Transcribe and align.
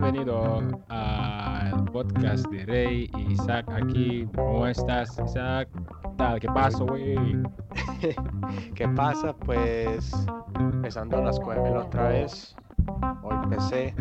bienvenido 0.00 0.62
al 0.88 1.84
podcast 1.92 2.46
de 2.46 2.64
Rey 2.64 3.10
y 3.18 3.32
Isaac 3.32 3.66
aquí. 3.70 4.26
¿Cómo 4.34 4.66
estás, 4.66 5.20
Isaac? 5.22 5.68
¿Qué 6.40 6.48
pasa, 6.48 6.84
güey? 6.84 7.16
¿Qué 8.74 8.88
pasa? 8.88 9.34
Pues 9.34 10.26
empezando 10.58 11.18
a 11.18 11.24
la 11.24 11.30
escuela 11.30 11.80
otra 11.80 12.08
vez. 12.08 12.56
Hoy 13.22 13.36
empecé. 13.44 13.94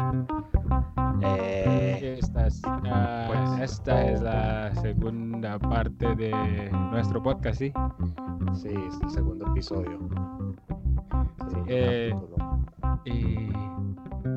Eh, 1.21 2.17
Esta 2.17 2.47
es, 2.47 2.61
ah, 2.65 3.25
Pues- 3.27 3.71
esta 3.71 4.09
es 4.09 4.21
la 4.21 4.73
segunda 4.75 5.59
parte 5.59 6.15
de 6.15 6.69
nuestro 6.91 7.21
podcast, 7.21 7.59
¿sí? 7.59 7.73
sí, 8.53 8.69
es 8.69 9.01
el 9.03 9.09
segundo 9.09 9.47
episodio. 9.47 9.99
Sí, 11.49 11.57
eh, 11.67 12.13
capítulo. 12.13 12.59
¿Y 13.05 13.49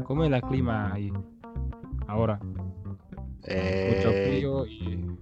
cómo 0.04 0.24
es 0.24 0.32
el 0.32 0.42
clima 0.42 0.92
ahí 0.92 1.12
ahora? 2.12 2.38
Mucho 2.42 2.70
Eh, 3.44 4.26
frío 4.26 4.66
y 4.66 5.18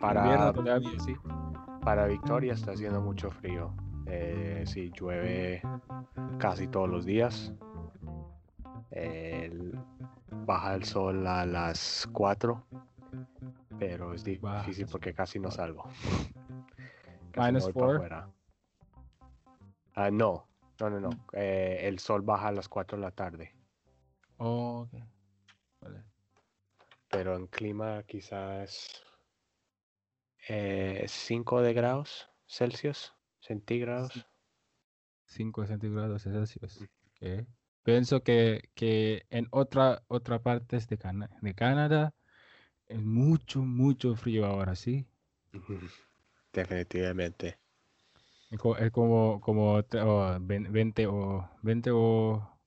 para, 0.00 0.20
invierno 0.22 0.52
todavía, 0.52 1.00
¿sí? 1.00 1.14
para 1.82 2.06
Victoria 2.06 2.52
está 2.52 2.72
haciendo 2.72 3.00
mucho 3.00 3.30
frío. 3.30 3.72
Eh, 4.06 4.64
sí, 4.66 4.90
llueve 4.98 5.62
casi 6.38 6.66
todos 6.68 6.88
los 6.88 7.04
días. 7.04 7.52
El- 8.90 9.78
baja 10.44 10.74
el 10.74 10.84
sol 10.84 11.26
a 11.26 11.46
las 11.46 12.08
4, 12.12 12.64
pero 13.78 14.12
es 14.14 14.24
difícil 14.24 14.86
porque 14.90 15.14
casi 15.14 15.38
no 15.38 15.50
salgo. 15.50 15.84
Casi 17.32 17.52
Minus 17.52 17.62
no 17.68 17.72
voy 17.72 17.72
para 17.72 17.86
four. 17.86 17.94
afuera. 17.96 18.28
Ah, 19.94 20.10
no, 20.10 20.46
no, 20.80 20.90
no, 20.90 21.00
no. 21.00 21.10
Eh, 21.32 21.80
el 21.82 21.98
sol 22.00 22.22
baja 22.22 22.48
a 22.48 22.52
las 22.52 22.68
4 22.68 22.98
de 22.98 23.02
la 23.02 23.10
tarde, 23.12 23.54
Oh. 24.38 24.86
Pero 27.10 27.36
en 27.36 27.46
clima 27.48 28.02
quizás 28.04 29.02
5 31.06 31.60
de 31.62 31.72
grados 31.72 32.28
Celsius, 32.46 33.12
centígrados. 33.40 34.26
5 35.26 35.66
centígrados 35.66 36.22
Celsius. 36.22 36.82
ok. 36.82 37.46
Pienso 37.82 38.22
que, 38.22 38.70
que 38.74 39.26
en 39.30 39.46
otra, 39.50 40.02
otra 40.08 40.42
partes 40.42 40.86
de, 40.88 40.98
Cana- 40.98 41.30
de 41.40 41.54
Canadá 41.54 42.14
es 42.88 43.00
mucho, 43.00 43.62
mucho 43.62 44.14
frío 44.16 44.44
ahora, 44.46 44.74
¿sí? 44.74 45.06
Definitivamente. 46.52 47.58
Es 48.50 48.58
co- 48.58 48.76
es 48.76 48.90
como, 48.90 49.40
como 49.40 49.80
tre- 49.84 50.02
o 50.02 50.38
ven- 50.40 50.72
20 50.72 51.06
o 51.06 51.48
20 51.62 51.90
o 51.92 52.58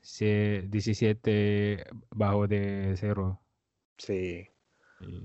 se- 0.00 0.64
17 0.68 1.84
bajo 2.10 2.46
de 2.48 2.94
cero. 2.96 3.40
Sí, 4.04 4.48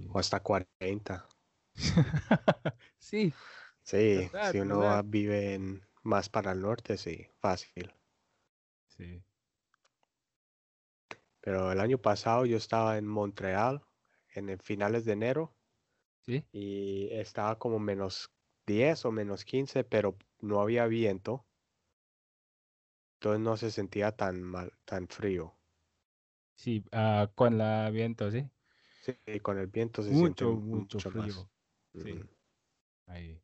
o 0.07 0.19
hasta 0.19 0.41
40. 0.41 1.27
sí, 2.99 3.33
Sí, 3.83 4.31
¿Verdad? 4.33 4.41
si 4.41 4.59
uno 4.59 5.01
vive 5.03 5.53
en- 5.53 5.87
más 6.03 6.27
para 6.29 6.51
el 6.51 6.59
norte, 6.61 6.97
sí, 6.97 7.27
fácil. 7.39 7.93
sí. 8.87 9.23
Pero 11.41 11.71
el 11.71 11.79
año 11.79 11.97
pasado 11.99 12.45
yo 12.45 12.57
estaba 12.57 12.97
en 12.97 13.07
Montreal 13.07 13.83
en 14.33 14.49
el 14.49 14.59
finales 14.61 15.05
de 15.05 15.13
enero 15.13 15.55
Sí, 16.21 16.45
y 16.51 17.09
estaba 17.11 17.59
como 17.59 17.79
menos 17.79 18.33
10 18.67 19.05
o 19.05 19.11
menos 19.11 19.45
15, 19.45 19.83
pero 19.83 20.17
no 20.41 20.61
había 20.61 20.87
viento. 20.87 21.47
Entonces 23.19 23.41
no 23.41 23.57
se 23.57 23.71
sentía 23.71 24.13
tan 24.15 24.41
mal, 24.41 24.71
tan 24.85 25.09
frío. 25.09 25.59
sí, 26.55 26.83
ah, 26.91 27.31
con 27.35 27.57
la 27.57 27.89
viento, 27.91 28.29
sí. 28.31 28.49
Sí, 29.05 29.39
con 29.39 29.59
el 29.59 29.67
viento 29.67 30.01
se 30.01 30.09
siente 30.09 30.45
Mucho, 30.45 30.51
mu- 30.51 30.77
mucho 30.77 31.11
más. 31.11 31.47
sí. 31.93 32.23
Ahí. 33.05 33.39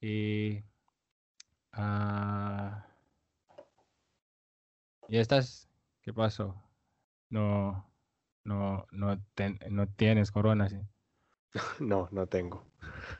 Y. 0.00 0.62
ah, 1.72 2.86
¿Y 5.08 5.18
estas? 5.18 5.68
¿Qué 6.02 6.12
pasó? 6.12 6.54
No. 7.30 7.88
No, 8.44 8.86
no, 8.92 9.22
ten- 9.34 9.58
no 9.70 9.88
tienes 9.88 10.30
corona, 10.32 10.68
sí. 10.68 10.76
No, 11.80 12.08
no 12.12 12.26
tengo. 12.26 12.64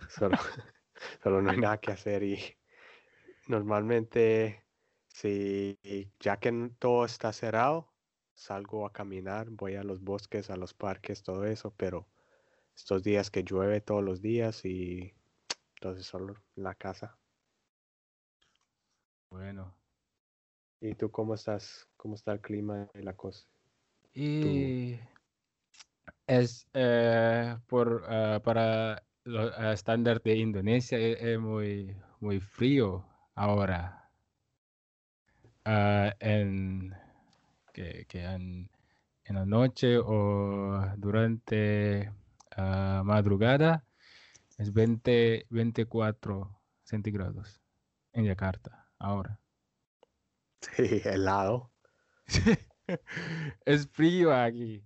Solo, 0.08 0.36
solo 1.22 1.42
no 1.42 1.50
hay 1.50 1.58
nada 1.58 1.78
que 1.78 1.92
hacer 1.92 2.22
y 2.22 2.38
normalmente 3.48 4.64
si 5.08 5.78
ya 6.20 6.38
que 6.38 6.70
todo 6.78 7.04
está 7.04 7.32
cerrado, 7.32 7.91
salgo 8.34 8.86
a 8.86 8.92
caminar, 8.92 9.50
voy 9.50 9.76
a 9.76 9.82
los 9.82 10.02
bosques, 10.02 10.50
a 10.50 10.56
los 10.56 10.74
parques, 10.74 11.22
todo 11.22 11.44
eso, 11.44 11.72
pero 11.76 12.08
estos 12.74 13.02
días 13.02 13.30
que 13.30 13.42
llueve 13.42 13.80
todos 13.80 14.02
los 14.02 14.20
días 14.20 14.64
y 14.64 15.14
entonces 15.76 16.06
solo 16.06 16.34
en 16.56 16.64
la 16.64 16.74
casa. 16.74 17.18
Bueno. 19.30 19.74
¿Y 20.80 20.94
tú 20.94 21.10
cómo 21.10 21.34
estás? 21.34 21.88
¿Cómo 21.96 22.16
está 22.16 22.32
el 22.32 22.40
clima 22.40 22.88
y 22.94 23.02
la 23.02 23.14
cosa? 23.14 23.46
Y 24.14 24.98
es 26.26 26.66
eh, 26.74 27.56
por 27.68 28.04
ah, 28.08 28.40
para 28.42 29.02
los 29.24 29.52
estándares 29.58 30.22
de 30.24 30.36
Indonesia 30.36 30.98
es, 30.98 31.22
es 31.22 31.38
muy 31.38 31.96
muy 32.20 32.40
frío 32.40 33.06
ahora. 33.34 34.10
Ah, 35.64 36.12
en 36.18 36.92
que, 37.72 38.06
que 38.08 38.22
en, 38.24 38.70
en 39.24 39.34
la 39.34 39.46
noche 39.46 39.98
o 39.98 40.84
durante 40.96 42.12
ah, 42.56 43.02
madrugada 43.04 43.84
es 44.58 44.72
20 44.72 45.46
24 45.48 46.60
centígrados 46.84 47.60
en 48.12 48.24
Yakarta 48.26 48.88
ahora. 48.98 49.38
Sí, 50.60 51.00
helado. 51.04 51.70
Es 53.64 53.88
frío 53.88 54.34
aquí. 54.34 54.84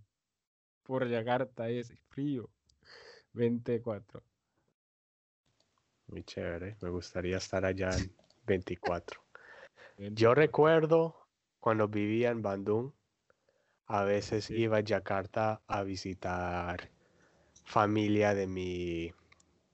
Por 0.85 1.09
Yakarta 1.09 1.69
es 1.69 1.93
frío. 2.09 2.49
24. 3.33 4.23
Muy 6.09 6.23
chévere. 6.23 6.77
Me 6.81 6.91
gustaría 6.91 7.39
estar 7.39 7.65
allá 7.65 7.91
en 7.91 8.15
24. 8.47 9.21
24. 9.99 10.15
Yo 10.15 10.35
recuerdo 10.35 11.26
cuando 11.67 11.89
vivía 11.89 12.31
en 12.31 12.43
Bandung, 12.43 12.93
a 13.87 14.05
veces 14.05 14.51
iba 14.51 14.77
a 14.77 14.81
Yakarta 14.83 15.63
a 15.67 15.83
visitar 15.83 16.93
familia 17.65 18.35
de 18.35 18.47
mi, 18.47 19.13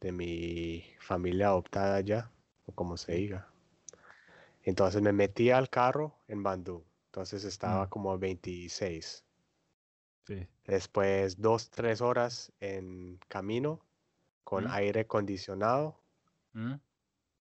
de 0.00 0.12
mi 0.12 0.84
familia 1.00 1.48
adoptada 1.48 1.96
allá, 1.96 2.30
o 2.64 2.72
como 2.72 2.96
se 2.96 3.12
diga. 3.12 3.52
Entonces 4.62 5.02
me 5.02 5.12
metía 5.12 5.58
al 5.58 5.68
carro 5.68 6.14
en 6.28 6.42
Bandung. 6.42 6.82
Entonces 7.10 7.44
estaba 7.44 7.86
Mm. 7.86 7.90
como 7.90 8.10
a 8.10 8.16
26. 8.16 9.26
Sí. 10.26 10.48
Después 10.64 11.40
dos, 11.40 11.68
tres 11.68 12.00
horas 12.00 12.54
en 12.60 13.18
camino 13.28 13.80
con 14.44 14.64
Mm. 14.64 14.70
aire 14.70 15.00
acondicionado 15.00 15.98
¿Mm? 16.54 16.80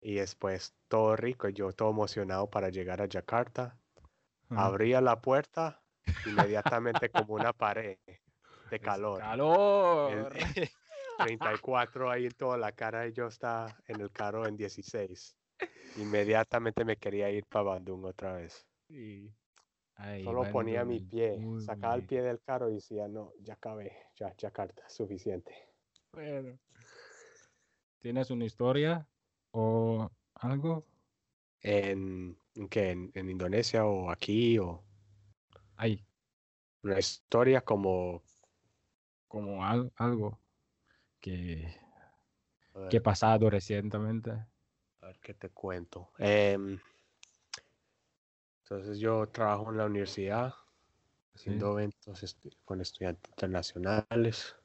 y 0.00 0.14
después 0.14 0.74
todo 0.88 1.14
rico, 1.14 1.48
yo 1.50 1.72
todo 1.72 1.90
emocionado 1.90 2.50
para 2.50 2.68
llegar 2.68 3.00
a 3.00 3.06
Yakarta. 3.06 3.78
Abría 4.50 5.00
la 5.00 5.20
puerta, 5.20 5.82
inmediatamente 6.24 7.10
como 7.10 7.34
una 7.34 7.52
pared 7.52 7.98
de 8.06 8.76
Es 8.76 8.80
calor. 8.80 9.20
El- 9.20 9.26
calor. 9.26 10.32
34 11.18 12.10
ahí 12.10 12.26
en 12.26 12.32
toda 12.32 12.56
la 12.56 12.72
cara 12.72 13.06
y 13.08 13.12
yo 13.12 13.26
estaba 13.26 13.76
en 13.88 14.00
el 14.00 14.10
carro 14.10 14.46
en 14.46 14.56
16. 14.56 15.36
Inmediatamente 15.96 16.84
me 16.84 16.96
quería 16.96 17.28
ir 17.30 17.44
para 17.46 17.64
Bandung 17.64 18.04
otra 18.04 18.34
vez. 18.34 18.64
Sí. 18.88 19.34
Ay, 19.96 20.24
Solo 20.24 20.48
ponía 20.52 20.84
mi 20.84 21.00
pie, 21.00 21.38
muy 21.38 21.60
sacaba 21.60 21.96
el 21.96 22.04
pie 22.04 22.22
del 22.22 22.40
carro 22.40 22.70
y 22.70 22.74
decía, 22.74 23.08
no, 23.08 23.32
ya 23.40 23.54
acabé, 23.54 23.92
ya 24.14 24.32
Yakarta, 24.36 24.88
suficiente. 24.88 25.52
Bueno. 26.12 26.56
¿Tienes 27.98 28.30
una 28.30 28.44
historia 28.44 29.08
o 29.50 30.08
algo? 30.34 30.86
¿En, 31.62 32.38
en 32.58 32.68
qué? 32.68 32.90
¿En, 32.90 33.10
en 33.14 33.30
Indonesia 33.30 33.84
o 33.86 34.10
aquí? 34.10 34.58
O 34.58 34.82
Ay, 35.76 36.04
una 36.82 36.98
historia 36.98 37.60
como... 37.62 38.22
como 39.28 39.64
al- 39.64 39.92
algo 39.96 40.38
que, 41.20 41.74
que 42.90 42.96
ha 42.98 43.02
pasado 43.02 43.50
recientemente. 43.50 44.30
A 45.00 45.06
ver 45.06 45.18
qué 45.20 45.34
te 45.34 45.50
cuento. 45.50 46.10
Em, 46.18 46.78
entonces 48.62 48.98
yo 48.98 49.26
trabajo 49.28 49.70
en 49.70 49.78
la 49.78 49.86
universidad 49.86 50.54
haciendo 51.34 51.72
eventos 51.78 52.22
estu- 52.22 52.56
con 52.64 52.80
estudiantes 52.80 53.30
internacionales. 53.30 54.56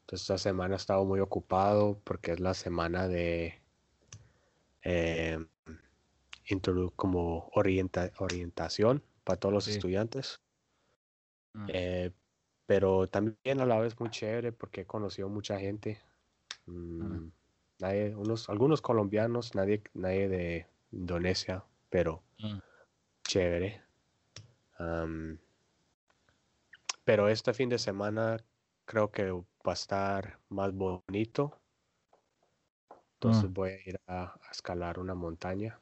Entonces 0.00 0.22
esta 0.22 0.38
semana 0.38 0.74
he 0.74 0.76
estado 0.76 1.04
muy 1.04 1.20
ocupado 1.20 2.00
porque 2.04 2.32
es 2.32 2.40
la 2.40 2.54
semana 2.54 3.08
de 3.08 3.62
em, 4.82 5.48
como 6.96 7.50
orienta- 7.54 8.12
orientación 8.18 9.02
para 9.24 9.38
todos 9.38 9.52
los 9.52 9.64
Sí. 9.64 9.72
estudiantes. 9.72 10.40
Mm. 11.54 11.66
Eh, 11.68 12.10
pero 12.66 13.08
también 13.08 13.60
a 13.60 13.66
la 13.66 13.78
vez 13.78 13.98
muy 14.00 14.10
chévere 14.10 14.52
porque 14.52 14.82
he 14.82 14.86
conocido 14.86 15.28
mucha 15.28 15.58
gente. 15.58 16.00
Mm. 16.66 17.02
Mm, 17.02 17.32
nadie- 17.80 18.14
unos, 18.14 18.48
algunos 18.48 18.80
colombianos, 18.80 19.54
nadie, 19.54 19.82
nadie 19.94 20.28
de 20.28 20.66
Indonesia, 20.92 21.64
pero 21.90 22.22
Mm. 22.38 22.58
chévere. 23.24 23.82
Pero 27.04 27.28
este 27.28 27.52
fin 27.52 27.68
de 27.68 27.78
semana 27.78 28.38
creo 28.84 29.10
que 29.10 29.30
va 29.30 29.44
a 29.66 29.72
estar 29.72 30.38
más 30.48 30.72
bonito. 30.72 31.58
Entonces 33.14 33.52
voy 33.52 33.70
a 33.70 33.88
ir 33.88 34.00
a, 34.06 34.24
a 34.24 34.50
escalar 34.50 34.98
una 34.98 35.14
montaña. 35.14 35.78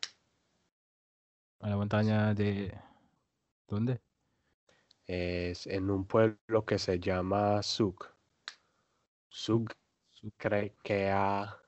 A 1.60 1.68
la 1.70 1.76
montaña 1.76 2.34
de... 2.34 2.76
¿Dónde? 3.68 4.00
Es 5.06 5.66
en 5.66 5.90
un 5.90 6.06
pueblo 6.06 6.64
que 6.64 6.78
se 6.78 6.98
llama 6.98 7.62
Suk. 7.62 8.14
Suk 9.30 9.72
Su- 10.10 10.30
creo 10.36 10.72
que 10.84 11.08
a, 11.10 11.58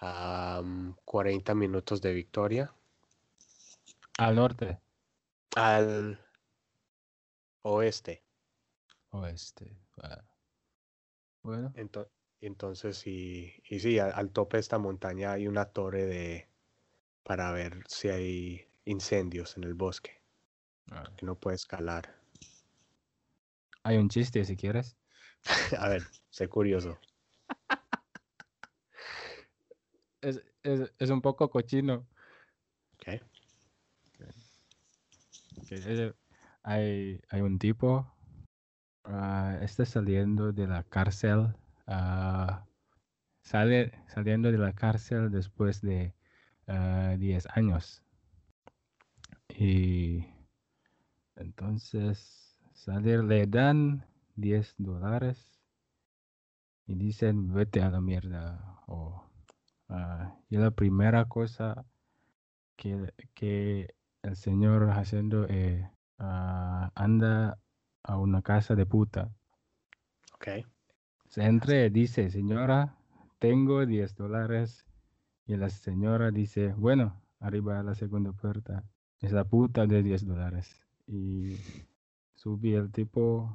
a, 0.00 0.60
mm, 0.64 0.96
40 1.04 1.54
minutos 1.54 2.00
de 2.00 2.12
Victoria. 2.12 2.74
Al 4.18 4.36
norte. 4.36 4.80
Al 5.56 6.18
oeste. 7.62 8.22
Oeste. 9.12 9.76
ah. 10.02 10.24
Bueno. 11.42 11.72
Ento- 11.74 12.08
entonces, 12.40 13.06
y, 13.08 13.52
y 13.68 13.80
sí, 13.80 13.98
al, 13.98 14.12
al 14.14 14.30
tope 14.30 14.56
de 14.56 14.60
esta 14.60 14.78
montaña 14.78 15.32
hay 15.32 15.48
una 15.48 15.66
torre 15.66 16.06
de 16.06 16.48
para 17.24 17.52
ver 17.52 17.84
si 17.88 18.08
hay 18.10 18.69
incendios 18.84 19.56
en 19.56 19.64
el 19.64 19.74
bosque, 19.74 20.22
ah. 20.90 21.04
que 21.16 21.26
no 21.26 21.34
puede 21.38 21.56
escalar. 21.56 22.14
Hay 23.82 23.96
un 23.96 24.08
chiste 24.08 24.44
si 24.44 24.56
quieres. 24.56 24.96
A 25.78 25.88
ver, 25.88 26.02
sé 26.30 26.48
curioso. 26.48 26.98
Es, 30.22 30.42
es, 30.62 30.92
es 30.98 31.08
un 31.08 31.22
poco 31.22 31.48
cochino. 31.48 32.06
¿ok? 32.96 33.22
es- 35.70 36.14
hay, 36.62 37.20
hay 37.30 37.40
un 37.40 37.58
tipo, 37.58 38.12
ah, 39.04 39.58
está 39.62 39.84
saliendo 39.86 40.52
de 40.52 40.66
la 40.66 40.84
cárcel, 40.84 41.54
ah, 41.86 42.66
sale 43.42 43.92
saliendo 44.08 44.52
de 44.52 44.58
la 44.58 44.74
cárcel 44.74 45.30
después 45.30 45.80
de 45.80 46.14
ah, 46.66 47.16
10 47.18 47.46
años. 47.54 48.02
Y 49.58 50.26
entonces 51.36 52.56
sale, 52.72 53.22
le 53.22 53.46
dan 53.46 54.06
10 54.36 54.74
dólares 54.78 55.60
y 56.86 56.94
dicen 56.94 57.52
vete 57.52 57.82
a 57.82 57.90
la 57.90 58.00
mierda. 58.00 58.82
O, 58.86 59.24
ah, 59.88 60.36
y 60.48 60.56
la 60.56 60.70
primera 60.70 61.26
cosa 61.26 61.84
que, 62.76 63.12
que 63.34 63.94
el 64.22 64.36
señor 64.36 64.90
haciendo 64.90 65.46
eh, 65.48 65.90
ah, 66.18 66.90
anda 66.94 67.58
a 68.02 68.18
una 68.18 68.42
casa 68.42 68.74
de 68.74 68.86
puta. 68.86 69.30
Ok. 70.34 70.66
Se 71.28 71.44
entra 71.44 71.84
y 71.84 71.90
dice, 71.90 72.30
señora, 72.30 72.96
tengo 73.38 73.86
10 73.86 74.16
dólares. 74.16 74.84
Y 75.46 75.56
la 75.56 75.68
señora 75.68 76.30
dice, 76.30 76.72
bueno, 76.74 77.20
arriba 77.40 77.78
a 77.78 77.82
la 77.82 77.94
segunda 77.94 78.32
puerta. 78.32 78.84
Es 79.20 79.32
la 79.32 79.44
puta 79.44 79.86
de 79.86 80.02
10 80.02 80.26
dólares. 80.26 80.80
Y 81.06 81.56
sube 82.34 82.74
el 82.74 82.90
tipo, 82.90 83.54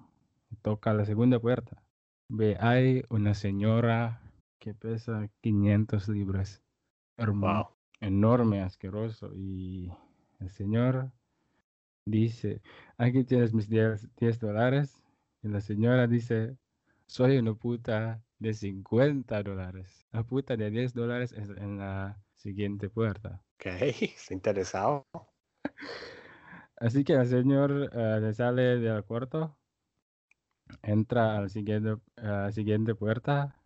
toca 0.62 0.94
la 0.94 1.06
segunda 1.06 1.40
puerta. 1.40 1.82
Ve, 2.30 2.56
hay 2.60 3.04
una 3.10 3.34
señora 3.34 4.22
que 4.60 4.74
pesa 4.74 5.30
500 5.42 6.10
libras. 6.10 6.62
Wow. 7.18 7.70
enorme, 8.00 8.62
asqueroso. 8.62 9.32
Y 9.34 9.92
el 10.40 10.50
señor 10.50 11.12
dice, 12.06 12.62
aquí 12.98 13.24
tienes 13.24 13.54
mis 13.54 13.68
10 13.68 14.10
10 14.18 14.40
dólares. 14.40 15.02
Y 15.42 15.48
la 15.48 15.62
señora 15.62 16.08
dice, 16.08 16.58
soy 17.08 17.38
una 17.38 17.56
puta 17.56 18.24
de 18.40 18.54
50 18.54 19.42
dólares. 19.44 20.06
La 20.12 20.24
puta 20.24 20.56
de 20.58 20.70
10 20.70 20.94
dólares 20.94 21.32
es 21.32 21.50
en 21.50 21.80
la 21.80 22.22
siguiente 22.36 22.90
puerta. 22.90 23.42
Ok, 23.56 23.66
está 24.02 24.34
interesado. 24.34 25.08
Así 26.78 27.04
que 27.04 27.14
el 27.14 27.28
señor 27.28 27.90
eh, 27.94 28.34
sale 28.34 28.78
del 28.80 29.04
cuarto, 29.04 29.58
entra 30.82 31.48
siguiente, 31.50 31.98
a 32.18 32.28
la 32.28 32.52
siguiente 32.52 32.96
puerta, 32.96 33.60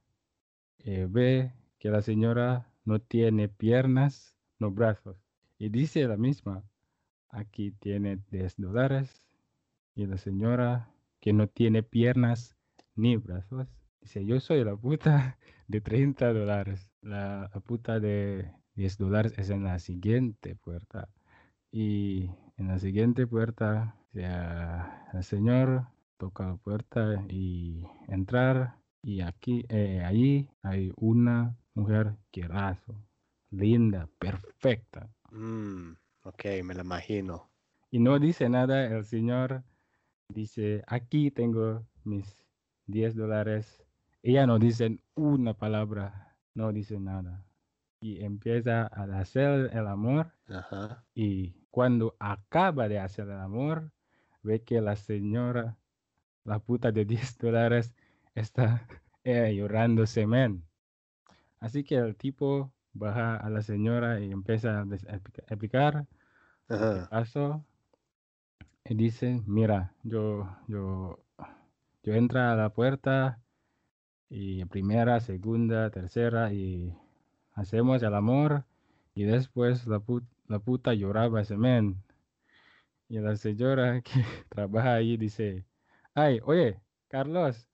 y 0.78 1.06
ve 1.06 1.54
que 1.80 1.90
la 1.90 2.02
señora 2.02 2.72
no 2.86 3.00
tiene 3.00 3.50
piernas, 3.50 4.38
no 4.60 4.72
brazos. 4.72 5.18
Y 5.58 5.70
dice 5.70 6.08
la 6.08 6.18
misma, 6.18 6.64
aquí 7.30 7.72
tiene 7.72 8.20
10 8.32 8.56
dólares. 8.58 9.28
Y 9.96 10.06
la 10.06 10.18
señora 10.18 10.92
que 11.20 11.34
no 11.34 11.48
tiene 11.48 11.84
piernas 11.84 12.56
ni 12.96 13.18
brazos, 13.18 13.68
dice, 14.02 14.26
yo 14.26 14.40
soy 14.40 14.64
la 14.64 14.76
puta 14.76 15.38
de 15.68 15.82
30 15.82 16.34
dólares. 16.34 16.92
La, 17.02 17.50
la 17.54 17.60
puta 17.62 18.00
de 18.00 18.52
10 18.76 18.98
dólares 18.98 19.34
es 19.38 19.50
en 19.50 19.64
la 19.64 19.80
siguiente 19.80 20.56
puerta. 20.56 21.10
Y 21.72 22.30
en 22.58 22.68
la 22.68 22.80
siguiente 22.80 23.28
puerta, 23.28 23.96
sea, 24.14 25.10
el 25.14 25.24
señor 25.24 25.88
toca 26.18 26.48
la 26.48 26.56
puerta 26.56 27.24
y 27.30 27.84
entrar. 28.08 28.76
Y 29.02 29.22
aquí, 29.22 29.66
eh, 29.70 30.04
allí 30.04 30.50
hay 30.62 30.92
una 30.98 31.56
mujer 31.74 32.16
querazo, 32.32 32.96
linda, 33.50 34.10
perfecta. 34.20 35.10
Mm, 35.32 35.94
ok, 36.24 36.46
me 36.64 36.74
la 36.74 36.82
imagino. 36.82 37.50
Y 37.92 38.00
no 38.00 38.20
dice 38.20 38.50
nada, 38.50 38.86
el 38.86 39.06
señor 39.06 39.64
dice, 40.28 40.84
aquí 40.88 41.32
tengo 41.32 41.86
mis 42.04 42.46
10 42.88 43.16
dólares. 43.16 43.82
Ella 44.22 44.46
no 44.46 44.60
dice 44.60 45.00
una 45.16 45.54
palabra, 45.54 46.36
no 46.54 46.74
dice 46.74 47.00
nada. 47.00 47.46
Y 48.02 48.24
empieza 48.24 48.84
a 48.88 49.04
hacer 49.20 49.70
el 49.74 49.88
amor 49.88 50.34
Ajá. 50.48 51.06
y 51.16 51.59
cuando 51.72 52.16
acaba 52.20 52.88
de 52.88 53.00
hacer 53.00 53.26
el 53.30 53.40
amor, 53.40 53.92
ve 54.44 54.64
que 54.64 54.82
la 54.82 54.96
señora, 54.96 55.78
la 56.46 56.60
puta 56.60 56.92
de 56.92 57.06
10 57.08 57.38
dólares, 57.40 57.94
está 58.36 58.88
eh, 59.24 59.54
llorando 59.56 60.06
semen. 60.08 60.66
Así 61.60 61.84
que 61.84 61.96
el 61.98 62.16
tipo 62.18 62.74
baja 62.94 63.38
a 63.38 63.50
la 63.50 63.62
señora 63.62 64.20
y 64.22 64.32
empieza 64.32 64.82
a 64.82 64.86
explicar 65.50 66.08
Ajá. 66.70 67.10
pasó. 67.10 67.64
Y 68.84 68.96
dice, 68.96 69.42
mira, 69.46 69.94
yo, 70.04 70.50
yo, 70.68 71.20
yo 72.04 72.14
entro 72.16 72.42
a 72.42 72.56
la 72.56 72.72
puerta 72.74 73.42
y 74.30 74.66
primera, 74.66 75.20
segunda, 75.22 75.90
tercera 75.92 76.54
y 76.54 76.96
hacemos 77.54 78.04
el 78.04 78.16
amor 78.16 78.66
y 79.16 79.24
después 79.26 79.88
la, 79.88 80.00
pu- 80.02 80.26
la 80.50 80.60
puta 80.60 80.94
lloraba 80.94 81.46
semen. 81.46 82.04
Y 83.08 83.20
la 83.20 83.38
señora 83.38 84.02
que 84.02 84.26
trabaja 84.50 84.96
ahí 84.96 85.16
dice, 85.16 85.66
ay, 86.14 86.42
oye, 86.44 86.82
Carlos, 87.08 87.68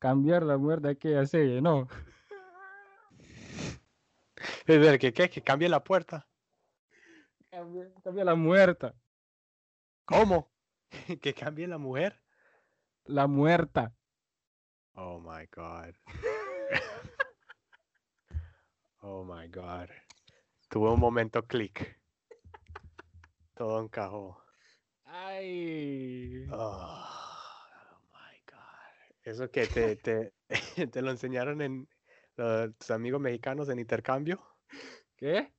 cambiar 0.00 0.42
la 0.42 0.58
muerte 0.58 0.98
que 0.98 1.16
hace, 1.16 1.60
¿no? 1.60 1.86
Es 4.66 4.80
ver, 4.80 4.98
¿qué, 4.98 5.12
qué? 5.12 5.30
¿Que 5.30 5.40
cambie 5.42 5.68
la 5.68 5.84
puerta? 5.84 6.28
Cambia, 7.50 7.88
cambia 8.02 8.24
la 8.24 8.34
muerta, 8.34 8.94
¿Cómo? 10.04 10.50
¿Que 11.20 11.34
cambie 11.34 11.66
la 11.66 11.78
mujer? 11.78 12.22
la 13.06 13.26
muerta. 13.26 13.92
Oh 14.94 15.20
my 15.20 15.46
god. 15.50 15.94
oh 19.02 19.24
my 19.24 19.48
god. 19.48 19.88
Tuve 20.68 20.90
un 20.90 21.00
momento 21.00 21.42
clic. 21.42 22.01
Todo 23.62 23.80
encajó. 23.80 24.42
Ay. 25.04 26.48
Oh, 26.50 26.56
oh 26.58 28.00
my 28.12 28.36
god. 28.50 29.12
Eso 29.22 29.48
que 29.52 29.68
te, 29.68 29.94
te, 29.94 30.32
te 30.90 31.00
lo 31.00 31.12
enseñaron 31.12 31.62
en 31.62 31.88
los, 32.34 32.76
tus 32.76 32.90
amigos 32.90 33.20
mexicanos 33.20 33.68
en 33.68 33.78
intercambio. 33.78 34.42
¿Qué? 35.14 35.52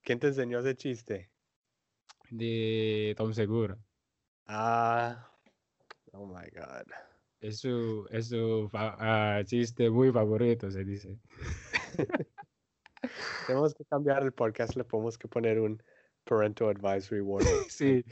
¿Quién 0.00 0.18
te 0.18 0.28
enseñó 0.28 0.60
ese 0.60 0.76
chiste? 0.76 1.30
De 2.30 3.14
Tom 3.18 3.34
Segura. 3.34 3.76
Ah. 4.46 5.30
Oh 6.12 6.24
my 6.24 6.48
god. 6.54 6.90
Es 7.40 7.58
su, 7.58 8.08
es 8.10 8.30
su 8.30 8.70
ah, 8.72 9.42
chiste 9.44 9.90
muy 9.90 10.10
favorito, 10.10 10.70
se 10.70 10.84
dice. 10.84 11.18
Tenemos 13.46 13.74
que 13.74 13.84
cambiar 13.84 14.22
el 14.22 14.32
podcast, 14.32 14.74
le 14.74 14.84
podemos 14.84 15.18
que 15.18 15.28
poner 15.28 15.60
un 15.60 15.82
parental 16.26 16.68
advisory 16.68 17.22
warning. 17.22 17.64
Sí, 17.68 18.04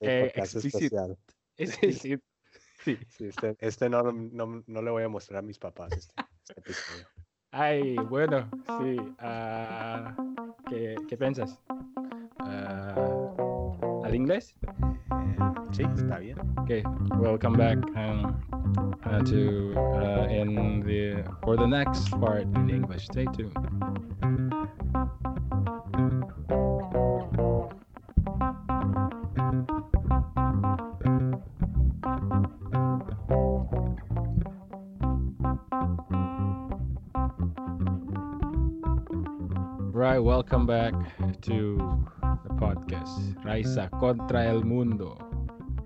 Eh, 0.00 0.30
especial. 0.36 1.16
ese 1.56 1.92
sí. 1.92 2.16
Sí. 2.84 2.98
Sí, 3.08 3.26
este, 3.26 3.56
este 3.60 3.88
no, 3.88 4.12
no, 4.12 4.62
no 4.66 4.82
le 4.82 4.90
voy 4.90 5.02
a 5.04 5.08
mostrar 5.08 5.38
a 5.38 5.42
mis 5.42 5.58
papás 5.58 5.90
este, 5.92 6.14
este 6.42 6.60
episodio. 6.60 7.06
Ay, 7.50 7.96
bueno, 7.96 8.50
sí. 8.78 8.96
ah, 9.20 10.14
¿qué, 10.68 10.94
¿Qué 11.08 11.16
piensas? 11.16 11.58
Ah, 12.40 12.94
¿Al 14.04 14.14
inglés? 14.14 14.54
Sí, 15.72 15.82
está 15.96 16.18
bien. 16.18 16.38
Okay, 16.60 16.82
welcome 17.18 17.56
back 17.56 17.78
um, 17.96 18.40
uh, 19.06 19.22
to 19.24 19.72
uh, 19.76 20.26
in 20.30 20.80
the 20.84 21.24
for 21.42 21.56
the 21.56 21.66
next 21.66 22.10
part 22.20 22.42
in 22.42 22.70
English. 22.70 23.06
Stay 23.06 23.24
tuned. 23.36 24.03
To 41.42 41.76
the 42.46 42.54
podcast 42.54 43.44
Raisa 43.44 43.88
contra 44.00 44.44
el 44.44 44.62
mundo. 44.62 45.18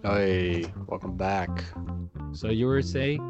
Hey, 0.03 0.67
welcome 0.87 1.17
back. 1.17 1.51
So 2.33 2.49
you 2.49 2.67
were 2.67 2.83
saying? 2.83 3.21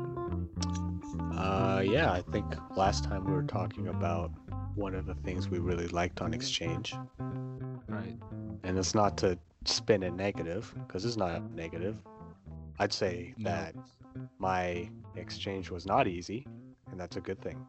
Uh, 1.33 1.83
yeah, 1.85 2.11
I 2.12 2.23
think 2.33 2.45
last 2.76 3.04
time 3.04 3.25
we 3.25 3.33
were 3.33 3.42
talking 3.45 3.88
about 3.88 4.30
one 4.75 4.95
of 4.95 5.07
the 5.07 5.14
things 5.14 5.49
we 5.49 5.59
really 5.59 5.88
liked 5.88 6.21
on 6.21 6.35
exchange, 6.35 6.95
Right. 7.88 8.18
and 8.64 8.78
it's 8.78 8.95
not 8.95 9.16
to 9.18 9.38
spin 9.64 10.02
it 10.02 10.12
negative 10.14 10.73
because 10.87 11.04
it's 11.04 11.16
not 11.16 11.50
negative. 11.52 11.97
I'd 12.78 12.92
say 12.92 13.35
No. 13.38 13.50
that 13.50 13.75
my 14.38 14.90
exchange 15.16 15.71
was 15.71 15.87
not 15.87 16.07
easy, 16.07 16.47
and 16.90 16.99
that's 17.00 17.16
a 17.16 17.21
good 17.21 17.40
thing. 17.40 17.64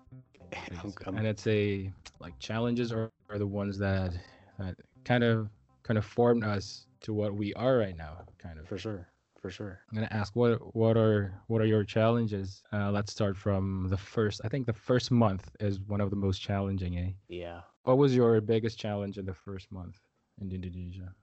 I'm- 0.53 0.94
I'm- 1.06 1.18
and 1.18 1.27
it's 1.27 1.48
a 1.48 1.91
like 2.20 2.38
challenges 2.39 2.91
are, 2.91 3.12
are 3.29 3.38
the 3.38 3.48
ones 3.48 3.77
that 3.79 4.13
that 4.58 4.75
kind 5.06 5.24
of 5.24 5.50
kind 5.84 5.98
of 5.98 6.06
formed 6.06 6.44
us 6.44 6.88
to 7.01 7.13
what 7.13 7.34
we 7.36 7.53
are 7.53 7.77
right 7.77 7.96
now 7.96 8.25
kind 8.38 8.60
of. 8.60 8.68
For 8.68 8.77
sure, 8.77 9.08
for 9.39 9.50
sure. 9.50 9.79
i'm 9.89 9.96
gonna 9.96 10.08
ask 10.12 10.36
what 10.36 10.75
what 10.75 10.98
are 10.98 11.41
what 11.48 11.62
are 11.62 11.65
your 11.65 11.84
challenges? 11.84 12.62
Uh, 12.74 12.91
let's 12.91 13.12
start 13.12 13.36
from 13.38 13.88
the 13.89 13.98
first 13.98 14.41
i 14.44 14.48
think 14.50 14.65
the 14.65 14.74
first 14.74 15.12
month 15.12 15.56
is 15.60 15.79
one 15.79 16.01
of 16.01 16.10
the 16.10 16.15
most 16.15 16.39
challenging 16.41 16.98
eh? 16.98 17.12
Yeah, 17.27 17.62
what 17.84 17.98
was 17.98 18.15
your 18.15 18.41
biggest 18.41 18.77
challenge 18.79 19.18
in 19.18 19.25
the 19.25 19.34
first 19.34 19.72
month 19.72 20.00
in 20.41 20.51
indonesia? 20.51 21.13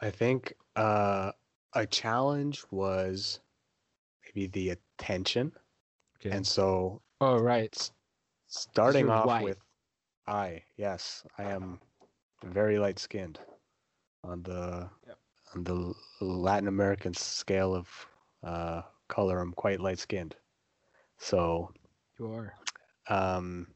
I 0.00 0.10
think 0.10 0.54
uh, 0.76 1.32
a 1.74 1.86
challenge 1.86 2.64
was 2.70 3.40
maybe 4.24 4.46
the 4.46 4.70
attention, 4.70 5.52
okay. 6.16 6.30
And 6.36 6.46
so 6.46 7.02
oh 7.20 7.38
right 7.38 7.90
starting 8.46 9.08
off 9.08 9.24
white. 9.26 9.42
with 9.42 9.58
I, 10.26 10.62
yes, 10.76 11.24
I 11.38 11.44
am 11.44 11.80
very 12.44 12.78
light 12.78 12.98
skinned 12.98 13.40
on 14.24 14.42
the 14.42 14.90
Yep. 15.06 15.18
on 15.54 15.64
the 15.64 15.94
Latin 16.20 16.68
American 16.68 17.14
scale 17.14 17.74
of 17.74 18.06
uh, 18.42 18.82
color. 19.08 19.40
I'm 19.40 19.52
quite 19.52 19.80
light 19.80 19.98
skinned, 19.98 20.36
so 21.18 21.72
you 22.18 22.30
are 22.32 22.54
um, 23.08 23.66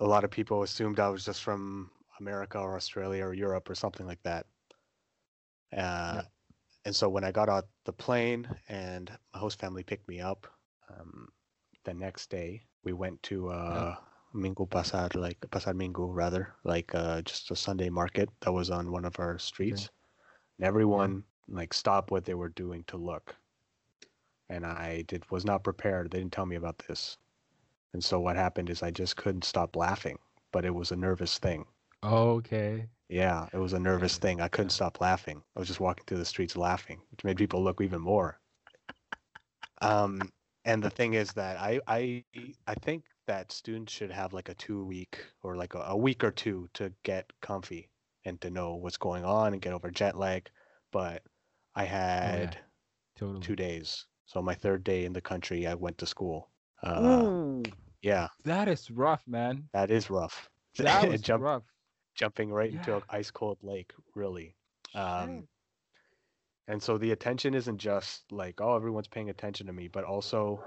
a 0.00 0.06
lot 0.06 0.24
of 0.24 0.30
people 0.30 0.62
assumed 0.62 0.98
I 1.00 1.08
was 1.08 1.24
just 1.24 1.42
from 1.42 1.90
America 2.20 2.58
or 2.58 2.76
Australia 2.76 3.24
or 3.24 3.34
Europe 3.34 3.68
or 3.70 3.74
something 3.74 4.06
like 4.06 4.22
that. 4.22 4.46
Uh, 5.76 6.22
And 6.84 6.94
so 6.94 7.08
when 7.08 7.24
I 7.24 7.32
got 7.32 7.48
out 7.48 7.68
the 7.84 7.92
plane 7.92 8.48
and 8.68 9.10
my 9.32 9.38
host 9.40 9.58
family 9.60 9.82
picked 9.84 10.08
me 10.08 10.20
up, 10.20 10.46
um, 10.88 11.28
the 11.90 12.04
next 12.06 12.30
day 12.30 12.68
we 12.84 12.92
went 12.92 13.22
to 13.24 13.50
uh, 13.50 13.96
Mingo 14.32 14.66
Pasar, 14.66 15.14
like 15.16 15.40
Pasar 15.50 15.74
Mingo 15.74 16.06
rather, 16.12 16.54
like 16.64 16.94
uh, 16.94 17.22
just 17.22 17.50
a 17.50 17.56
Sunday 17.56 17.90
market 17.90 18.30
that 18.40 18.52
was 18.52 18.70
on 18.70 18.92
one 18.92 19.04
of 19.04 19.18
our 19.20 19.38
streets. 19.38 19.90
And 20.58 20.66
everyone 20.66 21.24
like 21.48 21.74
stopped 21.74 22.10
what 22.12 22.24
they 22.26 22.34
were 22.34 22.48
doing 22.50 22.84
to 22.84 22.96
look. 22.96 23.36
And 24.48 24.66
I 24.66 25.02
did 25.02 25.30
was 25.30 25.44
not 25.44 25.64
prepared. 25.64 26.10
They 26.10 26.18
didn't 26.20 26.32
tell 26.32 26.46
me 26.46 26.56
about 26.56 26.78
this. 26.88 27.18
And 27.92 28.04
so 28.04 28.20
what 28.20 28.36
happened 28.36 28.70
is 28.70 28.82
I 28.82 28.90
just 28.92 29.16
couldn't 29.16 29.44
stop 29.44 29.76
laughing, 29.76 30.18
but 30.52 30.64
it 30.64 30.74
was 30.74 30.92
a 30.92 30.96
nervous 30.96 31.38
thing. 31.38 31.66
okay 32.02 32.90
Yeah, 33.08 33.48
it 33.52 33.58
was 33.58 33.72
a 33.74 33.80
nervous 33.80 34.16
Yeah, 34.16 34.18
thing. 34.18 34.40
I 34.40 34.48
couldn't 34.48 34.70
yeah. 34.70 34.76
stop 34.76 35.00
laughing. 35.00 35.44
I 35.56 35.60
was 35.60 35.68
just 35.68 35.80
walking 35.80 36.04
through 36.06 36.18
the 36.18 36.24
streets 36.26 36.56
laughing, 36.56 37.02
which 37.10 37.24
made 37.24 37.38
people 37.38 37.62
look 37.62 37.80
even 37.82 38.00
more. 38.00 38.40
Um, 39.82 40.32
and 40.64 40.82
the 40.82 40.90
thing 40.90 41.14
is 41.14 41.32
that 41.32 41.58
I 41.58 41.80
I 41.86 42.24
I 42.66 42.74
think 42.74 43.04
that 43.26 43.52
students 43.52 43.92
should 43.92 44.10
have 44.10 44.32
like 44.32 44.48
a 44.48 44.54
two 44.54 44.84
week 44.84 45.24
or 45.42 45.56
like 45.56 45.74
a, 45.74 45.80
a 45.80 45.96
week 45.96 46.24
or 46.24 46.30
two 46.30 46.68
to 46.74 46.92
get 47.02 47.30
comfy 47.40 47.88
and 48.24 48.40
to 48.40 48.50
know 48.50 48.74
what's 48.74 48.96
going 48.96 49.24
on 49.24 49.52
and 49.52 49.62
get 49.62 49.72
over 49.72 49.90
jet 49.90 50.16
lag. 50.16 50.50
But 50.92 51.22
I 51.74 51.84
had 51.84 52.58
totally 53.16 53.40
two 53.40 53.56
days. 53.56 54.06
So 54.26 54.42
my 54.42 54.54
third 54.54 54.84
day 54.84 55.04
in 55.04 55.12
the 55.12 55.20
country, 55.20 55.66
I 55.66 55.74
went 55.74 55.98
to 55.98 56.06
school. 56.06 56.50
Uh, 56.82 57.22
Ooh, 57.24 57.62
yeah, 58.02 58.28
that 58.44 58.68
is 58.68 58.90
rough 58.90 59.26
man 59.26 59.68
that 59.72 59.90
is 59.90 60.10
rough. 60.10 60.48
that 60.78 61.08
was 61.08 61.20
Jump, 61.20 61.42
rough 61.42 61.62
jumping 62.14 62.50
right 62.50 62.72
into 62.72 62.96
an 62.96 63.02
ice 63.10 63.30
cold 63.30 63.58
lake, 63.62 63.92
really. 64.14 64.54
Um. 64.94 65.46
And 66.70 66.82
so 66.82 66.98
the 66.98 67.12
attention 67.12 67.54
isn't 67.54 67.78
just 67.78 68.32
like, 68.32 68.60
oh, 68.60 68.76
everyone's 68.76 69.08
paying 69.08 69.30
attention 69.30 69.66
to 69.66 69.72
me, 69.72 69.88
but 69.88 70.04
also 70.04 70.64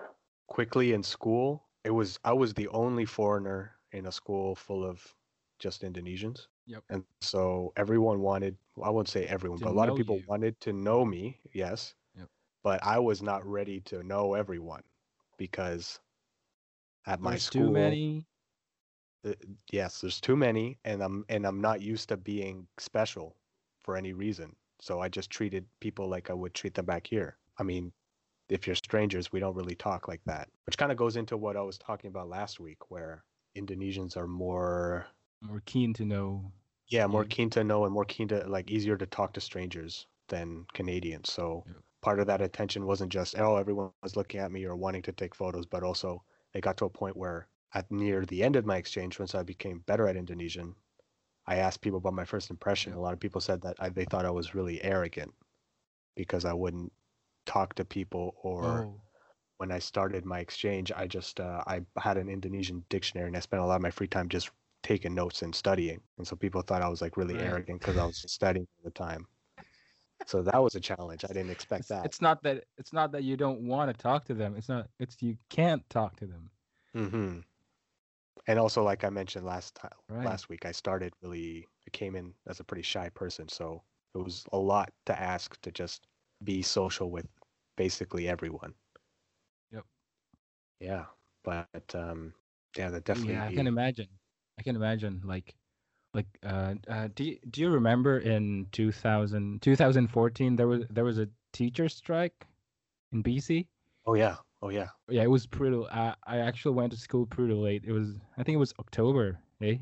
quickly 0.48 0.94
in 0.94 1.04
school, 1.04 1.70
it 1.84 1.92
was 1.92 2.20
I 2.24 2.34
was 2.34 2.54
the 2.54 2.68
only 2.70 3.06
foreigner 3.06 3.80
in 3.92 4.06
a 4.08 4.12
school 4.12 4.56
full 4.56 4.84
of 4.86 5.16
just 5.60 5.84
Indonesians. 5.84 6.48
Yep. 6.68 6.84
And 6.90 7.06
so 7.22 7.74
everyone 7.78 8.22
wanted, 8.22 8.58
I 8.84 8.90
won't 8.90 9.10
say 9.10 9.26
everyone, 9.26 9.60
To 9.60 9.66
but 9.66 9.72
a 9.72 9.74
lot 9.74 9.90
of 9.90 9.96
people 9.96 10.18
you. 10.18 10.24
wanted 10.28 10.60
to 10.62 10.74
know 10.74 11.06
me, 11.06 11.42
yes. 11.54 11.96
Yep. 12.16 12.30
But 12.64 12.84
I 12.84 13.00
was 13.00 13.22
not 13.22 13.46
ready 13.46 13.82
to 13.82 14.04
know 14.04 14.34
everyone 14.34 14.84
because 15.38 16.00
at 17.06 17.22
my 17.22 17.32
There's 17.32 17.44
school 17.44 17.68
too 17.68 17.72
many 17.72 18.28
uh, 19.26 19.34
yes 19.72 20.02
there's 20.02 20.20
too 20.22 20.36
many 20.36 20.80
and 20.84 21.02
i'm 21.02 21.26
and 21.30 21.46
i'm 21.46 21.62
not 21.62 21.82
used 21.82 22.10
to 22.10 22.18
being 22.18 22.68
special 22.78 23.38
for 23.84 23.96
any 23.98 24.14
reason 24.14 24.56
so 24.84 25.00
i 25.00 25.08
just 25.10 25.30
treated 25.30 25.66
people 25.80 26.08
like 26.10 26.30
i 26.30 26.34
would 26.34 26.54
treat 26.54 26.74
them 26.76 26.86
back 26.86 27.08
here. 27.08 27.38
I 27.58 27.64
mean 27.64 27.94
if 28.50 28.68
you're 28.68 28.76
strangers 28.76 29.32
we 29.32 29.40
don't 29.40 29.56
really 29.56 29.76
talk 29.76 30.08
like 30.08 30.22
that 30.26 30.50
which 30.66 30.78
kind 30.78 30.92
of 30.92 30.98
goes 30.98 31.16
into 31.18 31.38
what 31.38 31.58
i 31.58 31.62
was 31.62 31.78
talking 31.78 32.10
about 32.10 32.30
last 32.30 32.60
week 32.60 32.92
where 32.92 33.24
indonesians 33.56 34.18
are 34.18 34.28
more 34.28 35.08
more 35.42 35.62
keen 35.66 35.94
to 35.94 36.06
know 36.06 36.52
yeah 36.88 37.08
more 37.08 37.26
keen 37.26 37.50
to 37.50 37.64
know 37.64 37.86
and 37.86 37.94
more 37.94 38.06
keen 38.06 38.28
to 38.28 38.48
like 38.48 38.70
easier 38.70 38.98
to 38.98 39.06
talk 39.06 39.34
to 39.34 39.42
strangers 39.42 40.08
than 40.30 40.66
canadians. 40.74 41.32
So 41.32 41.66
Yeah. 41.68 41.74
part 42.02 42.20
of 42.20 42.28
that 42.28 42.42
attention 42.42 42.86
wasn't 42.86 43.12
just 43.12 43.38
oh 43.40 43.58
everyone 43.58 43.92
was 44.02 44.16
looking 44.16 44.40
at 44.40 44.52
me 44.52 44.66
or 44.66 44.76
wanting 44.76 45.02
to 45.04 45.12
take 45.14 45.36
photos 45.36 45.66
but 45.66 45.84
also 45.84 46.24
it 46.54 46.62
got 46.62 46.78
to 46.78 46.86
a 46.86 46.90
point 46.90 47.18
where 47.18 47.48
at 47.74 47.92
near 47.92 48.26
the 48.26 48.44
end 48.44 48.56
of 48.56 48.66
my 48.66 48.78
exchange 48.78 49.20
once 49.20 49.36
i 49.36 49.44
became 49.44 49.80
better 49.80 50.08
at 50.08 50.16
indonesian 50.18 50.76
i 51.48 51.56
asked 51.56 51.82
people 51.82 51.98
about 51.98 52.14
my 52.14 52.26
first 52.26 52.50
impression 52.50 52.94
a 52.94 53.00
lot 53.00 53.14
of 53.14 53.20
people 53.20 53.42
said 53.42 53.62
that 53.62 53.76
I, 53.80 53.90
they 53.90 54.06
thought 54.06 54.26
i 54.26 54.32
was 54.32 54.56
really 54.56 54.84
arrogant 54.84 55.34
because 56.16 56.46
i 56.46 56.54
wouldn't 56.54 56.92
talk 57.46 57.76
to 57.76 57.86
people 57.86 58.36
or 58.44 58.88
oh. 58.88 59.02
when 59.58 59.72
i 59.72 59.80
started 59.80 60.26
my 60.26 60.40
exchange 60.40 60.92
i 60.96 61.08
just 61.08 61.40
uh, 61.40 61.64
i 61.68 61.82
had 61.98 62.18
an 62.18 62.30
indonesian 62.30 62.84
dictionary 62.90 63.28
and 63.28 63.38
i 63.38 63.40
spent 63.40 63.62
a 63.62 63.66
lot 63.66 63.76
of 63.76 63.82
my 63.82 63.92
free 63.92 64.08
time 64.08 64.30
just 64.30 64.52
taking 64.84 65.16
notes 65.16 65.42
and 65.42 65.56
studying. 65.56 66.00
And 66.18 66.28
so 66.28 66.36
people 66.36 66.62
thought 66.62 66.82
i 66.82 66.90
was 66.90 67.02
like 67.02 67.18
really 67.18 67.36
Right. 67.36 67.46
arrogant 67.46 67.80
because 67.80 67.98
i 67.98 68.06
was 68.06 68.24
studying 68.28 68.68
all 68.78 68.84
the 68.84 68.92
time. 68.92 69.26
So 70.26 70.42
that 70.44 70.62
was 70.62 70.76
a 70.76 70.80
challenge. 70.80 71.26
I 71.26 71.34
didn't 71.34 71.50
expect 71.50 71.82
it's, 71.82 71.90
that. 71.90 72.06
it's 72.06 72.22
not 72.22 72.44
that 72.44 72.66
it's 72.78 72.94
not 72.94 73.12
that 73.12 73.24
you 73.24 73.36
don't 73.36 73.62
want 73.62 73.92
to 73.92 73.98
talk 73.98 74.26
to 74.26 74.34
them. 74.34 74.56
It's 74.56 74.70
not 74.70 74.88
it's 75.00 75.22
you 75.22 75.38
can't 75.50 75.84
talk 75.90 76.16
to 76.18 76.28
them. 76.28 76.50
Hmm 76.94 77.40
And 78.48 78.60
also, 78.60 78.84
like 78.84 79.04
I 79.04 79.10
mentioned 79.10 79.46
last 79.46 79.76
time, 79.76 79.98
Right. 80.08 80.34
last 80.34 80.50
week, 80.50 80.66
I 80.66 80.72
started 80.72 81.14
really. 81.22 81.68
I 81.88 81.90
came 81.92 82.16
in 82.16 82.36
as 82.48 82.60
a 82.60 82.64
pretty 82.64 82.82
shy 82.84 83.10
person, 83.10 83.48
so 83.50 83.84
it 84.16 84.20
was 84.20 84.46
a 84.54 84.58
lot 84.58 84.94
to 85.06 85.20
ask 85.20 85.60
to 85.62 85.72
just 85.72 86.08
be 86.44 86.62
social 86.62 87.12
with 87.12 87.28
basically 87.78 88.28
everyone. 88.28 88.76
Yep. 89.72 89.86
Yeah, 90.80 91.08
but 91.44 91.96
um, 91.96 92.34
yeah, 92.78 92.90
that 92.90 93.06
definitely. 93.06 93.38
yeah 93.38 93.46
i 93.46 93.52
can 93.52 93.68
imagine 93.68 94.08
i 94.60 94.64
can 94.64 94.76
imagine 94.76 95.22
like 95.24 95.56
like 96.14 96.28
uh, 96.44 96.76
uh 96.90 97.10
do 97.16 97.26
you, 97.26 97.40
do 97.50 97.62
you 97.62 97.70
remember 97.72 98.20
in 98.20 98.68
2000 98.72 99.62
2014 99.62 100.56
there 100.58 100.68
was 100.68 100.86
there 100.90 101.06
was 101.06 101.20
a 101.20 101.30
teacher 101.54 101.90
strike 101.90 102.48
in 103.14 103.24
bc 103.24 103.68
Oh 104.06 104.14
yeah. 104.14 104.38
Oh 104.64 104.70
yeah. 104.70 104.88
yeah 105.10 105.24
it 105.24 105.30
was 105.30 105.46
pretty 105.46 105.78
i 105.92 106.16
i 106.26 106.38
actually 106.38 106.74
went 106.76 106.94
to 106.94 106.98
school 106.98 107.26
pretty 107.26 107.54
late 107.54 107.84
it 107.86 107.92
was 107.92 108.16
i 108.38 108.44
think 108.44 108.56
it 108.56 108.60
was 108.60 108.74
october 108.80 109.38
eh 109.62 109.76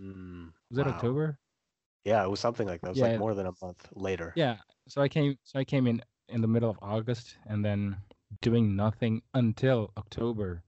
Mm, 0.00 0.52
was 0.70 0.78
it 0.78 0.86
Wow. 0.86 0.94
october 0.94 1.38
yeah, 2.04 2.24
it 2.24 2.30
was 2.30 2.40
something 2.40 2.66
like 2.66 2.80
that. 2.80 2.88
It 2.88 2.90
was 2.90 2.98
Yeah. 2.98 3.08
like 3.10 3.18
more 3.20 3.34
than 3.34 3.46
a 3.46 3.52
month 3.62 3.88
later. 3.94 4.32
yeah 4.34 4.56
so 4.88 5.02
i 5.02 5.08
came 5.08 5.36
so 5.44 5.58
i 5.58 5.64
came 5.64 5.86
in 5.86 6.02
in 6.28 6.40
the 6.40 6.48
middle 6.48 6.70
of 6.70 6.78
August 6.80 7.36
and 7.46 7.62
then 7.62 7.96
doing 8.40 8.74
nothing 8.74 9.20
until 9.34 9.92
October. 9.98 10.62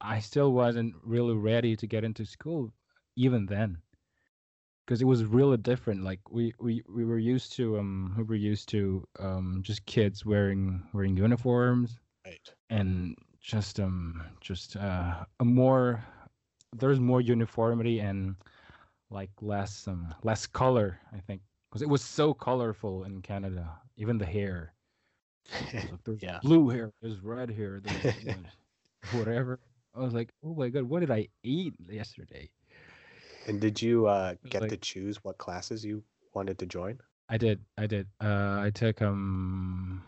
I 0.00 0.20
still 0.20 0.52
wasn't 0.52 0.94
really 1.02 1.34
ready 1.34 1.74
to 1.76 1.86
get 1.86 2.04
into 2.04 2.26
school 2.26 2.72
even 3.16 3.46
then. 3.46 3.78
Because 4.84 5.00
it 5.00 5.06
was 5.06 5.24
really 5.24 5.56
different. 5.56 6.04
Like 6.04 6.20
we, 6.30 6.52
we, 6.60 6.82
we 6.88 7.04
were 7.06 7.18
used 7.18 7.54
to 7.54 7.78
um 7.78 8.14
we 8.18 8.24
were 8.24 8.34
used 8.52 8.68
to 8.70 9.08
um 9.18 9.60
just 9.62 9.86
kids 9.86 10.26
wearing 10.26 10.82
wearing 10.92 11.16
uniforms 11.16 11.98
Right. 12.26 12.54
and 12.70 13.16
just 13.40 13.78
um 13.78 14.20
just 14.40 14.76
uh 14.76 15.24
a 15.38 15.44
more 15.44 16.02
there's 16.74 16.98
more 16.98 17.20
uniformity 17.20 18.00
and 18.00 18.34
like 19.10 19.30
less 19.40 19.86
um 19.86 20.12
less 20.24 20.46
color 20.46 20.98
i 21.14 21.20
think 21.20 21.40
because 21.70 21.82
it 21.82 21.88
was 21.88 22.02
so 22.02 22.34
colorful 22.34 23.04
in 23.04 23.22
canada 23.22 23.70
even 23.96 24.18
the 24.18 24.26
hair 24.26 24.72
like, 25.72 26.02
there's 26.04 26.20
Yeah. 26.22 26.40
blue 26.42 26.68
hair 26.68 26.90
there's 27.00 27.20
red 27.22 27.50
hair 27.50 27.80
there's 27.80 28.16
you 28.24 28.32
know, 28.32 28.38
whatever 29.18 29.60
i 29.94 30.00
was 30.00 30.12
like 30.12 30.30
oh 30.44 30.54
my 30.54 30.68
god 30.68 30.82
what 30.82 31.00
did 31.00 31.10
i 31.12 31.28
eat 31.44 31.74
yesterday 31.88 32.50
And 33.46 33.60
did 33.60 33.80
you 33.80 34.06
uh, 34.06 34.34
get 34.50 34.62
like- 34.62 34.70
to 34.70 34.76
choose 34.76 35.22
what 35.22 35.38
classes 35.38 35.84
you 35.84 36.02
wanted 36.34 36.58
to 36.58 36.66
join? 36.66 36.98
i 37.28 37.38
did 37.38 37.60
i 37.78 37.86
did 37.86 38.06
uh 38.20 38.58
i 38.60 38.70
took 38.74 39.00
um 39.02 40.02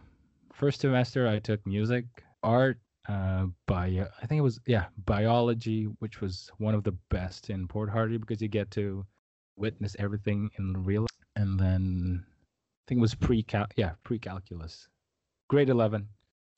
first 0.58 0.80
semester 0.80 1.26
i 1.28 1.38
took 1.38 1.64
music 1.66 2.04
art 2.42 2.78
uh 3.08 3.46
bio 3.66 4.06
i 4.22 4.26
think 4.26 4.38
it 4.38 4.42
was 4.42 4.60
yeah 4.66 4.86
biology 5.06 5.84
which 6.00 6.20
was 6.20 6.50
one 6.58 6.74
of 6.74 6.82
the 6.84 6.96
best 7.10 7.48
in 7.50 7.66
port 7.68 7.88
hardy 7.88 8.18
because 8.18 8.42
you 8.42 8.48
get 8.48 8.70
to 8.70 9.06
witness 9.56 9.96
everything 9.98 10.50
in 10.58 10.84
real 10.84 11.06
and 11.36 11.58
then 11.58 12.24
i 12.26 12.82
think 12.88 12.98
it 12.98 13.06
was 13.08 13.14
pre 13.14 13.42
cal 13.42 13.66
yeah 13.76 13.92
pre-calculus 14.02 14.88
grade 15.48 15.70
11 15.70 16.08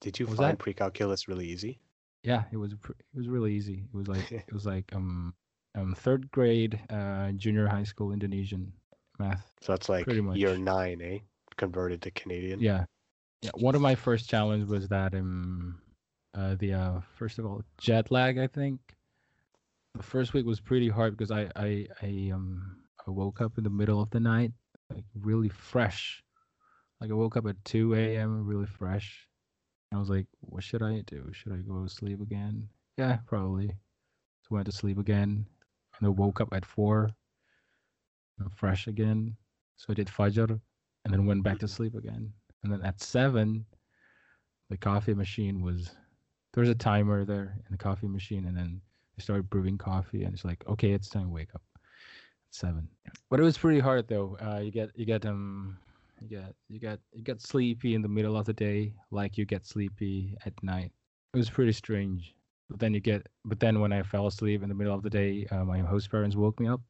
Did 0.00 0.18
you 0.18 0.26
Was 0.26 0.38
find 0.38 0.58
pre-calculus 0.58 1.28
really 1.28 1.46
easy? 1.46 1.80
yeah 2.22 2.44
it 2.52 2.56
was 2.56 2.74
pre- 2.74 2.96
it 2.98 3.16
was 3.16 3.28
really 3.28 3.52
easy 3.54 3.84
it 3.92 3.96
was 3.96 4.08
like 4.08 4.32
it 4.48 4.52
was 4.52 4.66
like 4.66 4.84
um 4.94 5.34
um 5.76 5.94
third 5.94 6.30
grade 6.30 6.80
uh 6.90 7.30
junior 7.32 7.66
high 7.68 7.84
school 7.84 8.12
indonesian 8.12 8.72
math 9.18 9.52
So 9.60 9.72
that's 9.72 9.88
like 9.88 10.04
Pretty 10.04 10.20
year 10.20 10.50
much. 10.54 10.58
nine, 10.58 11.00
eh? 11.02 11.18
Converted 11.56 12.00
to 12.02 12.10
Canadian. 12.10 12.60
Yeah, 12.60 12.84
yeah. 13.42 13.50
One 13.54 13.74
of 13.74 13.80
my 13.80 13.94
first 13.94 14.28
challenge 14.28 14.68
was 14.68 14.88
that 14.88 15.14
um, 15.14 15.80
uh, 16.34 16.56
the 16.58 16.74
uh, 16.74 17.00
first 17.16 17.38
of 17.38 17.46
all 17.46 17.62
jet 17.78 18.10
lag. 18.10 18.38
I 18.38 18.46
think 18.46 18.80
the 19.94 20.02
first 20.02 20.32
week 20.34 20.46
was 20.46 20.60
pretty 20.60 20.88
hard 20.88 21.16
because 21.16 21.30
I 21.30 21.50
I 21.56 21.86
I 22.02 22.30
um 22.32 22.76
I 23.06 23.10
woke 23.10 23.40
up 23.40 23.58
in 23.58 23.64
the 23.64 23.70
middle 23.70 24.00
of 24.00 24.10
the 24.10 24.20
night 24.20 24.52
like 24.94 25.04
really 25.14 25.48
fresh. 25.48 26.22
Like 27.00 27.10
I 27.10 27.14
woke 27.14 27.36
up 27.36 27.46
at 27.46 27.64
two 27.64 27.94
a.m. 27.94 28.46
really 28.46 28.66
fresh. 28.66 29.26
I 29.92 29.98
was 29.98 30.10
like, 30.10 30.26
what 30.40 30.62
should 30.62 30.82
I 30.82 31.02
do? 31.06 31.30
Should 31.32 31.52
I 31.52 31.56
go 31.56 31.82
to 31.82 31.88
sleep 31.88 32.20
again? 32.20 32.68
Yeah, 32.96 33.18
probably. 33.26 33.68
So 34.42 34.48
went 34.50 34.66
to 34.66 34.72
sleep 34.72 34.98
again, 34.98 35.46
and 35.98 36.06
I 36.06 36.10
woke 36.10 36.40
up 36.40 36.52
at 36.52 36.64
four. 36.64 37.10
I'm 38.40 38.50
fresh 38.50 38.86
again. 38.86 39.36
So 39.76 39.86
I 39.90 39.94
did 39.94 40.08
fajr, 40.08 40.60
and 41.04 41.12
then 41.12 41.26
went 41.26 41.42
back 41.42 41.58
to 41.60 41.68
sleep 41.68 41.94
again. 41.94 42.32
And 42.62 42.72
then 42.72 42.82
at 42.82 43.00
seven, 43.00 43.64
the 44.68 44.76
coffee 44.76 45.14
machine 45.14 45.62
was 45.62 45.90
there 46.52 46.62
was 46.62 46.70
a 46.70 46.74
timer 46.74 47.24
there 47.24 47.56
in 47.56 47.70
the 47.70 47.78
coffee 47.78 48.08
machine, 48.08 48.46
and 48.46 48.56
then 48.56 48.80
I 49.18 49.22
started 49.22 49.48
brewing 49.50 49.78
coffee, 49.78 50.24
and 50.24 50.34
it's 50.34 50.44
like, 50.44 50.64
okay, 50.68 50.92
it's 50.92 51.08
time 51.08 51.24
to 51.24 51.28
wake 51.28 51.54
up. 51.54 51.62
At 51.76 52.54
seven, 52.54 52.88
but 53.30 53.40
it 53.40 53.44
was 53.44 53.56
pretty 53.56 53.80
hard 53.80 54.08
though. 54.08 54.36
Uh, 54.40 54.58
you 54.58 54.70
get 54.70 54.90
you 54.94 55.06
get 55.06 55.24
um 55.24 55.78
you 56.20 56.28
get 56.28 56.54
you 56.68 56.78
get 56.78 56.98
you 57.12 57.22
get 57.22 57.40
sleepy 57.40 57.94
in 57.94 58.02
the 58.02 58.08
middle 58.08 58.36
of 58.36 58.46
the 58.46 58.52
day, 58.52 58.94
like 59.10 59.38
you 59.38 59.44
get 59.44 59.66
sleepy 59.66 60.36
at 60.44 60.52
night. 60.62 60.92
It 61.32 61.38
was 61.38 61.50
pretty 61.50 61.72
strange. 61.72 62.34
But 62.68 62.78
then 62.78 62.94
you 62.94 63.00
get, 63.00 63.26
but 63.44 63.58
then 63.58 63.80
when 63.80 63.92
I 63.92 64.02
fell 64.02 64.28
asleep 64.28 64.62
in 64.62 64.68
the 64.68 64.74
middle 64.76 64.94
of 64.94 65.02
the 65.02 65.10
day, 65.10 65.44
uh, 65.50 65.64
my 65.64 65.80
host 65.80 66.08
parents 66.08 66.36
woke 66.36 66.60
me 66.60 66.68
up 66.68 66.80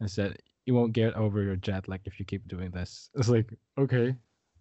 and 0.00 0.08
said, 0.08 0.36
"You 0.64 0.74
won't 0.74 0.92
get 0.92 1.14
over 1.14 1.42
your 1.42 1.56
jet 1.56 1.88
lag 1.88 2.02
if 2.04 2.20
you 2.20 2.24
keep 2.24 2.46
doing 2.46 2.70
this." 2.70 3.10
It's 3.16 3.28
like, 3.28 3.52
okay, 3.78 4.14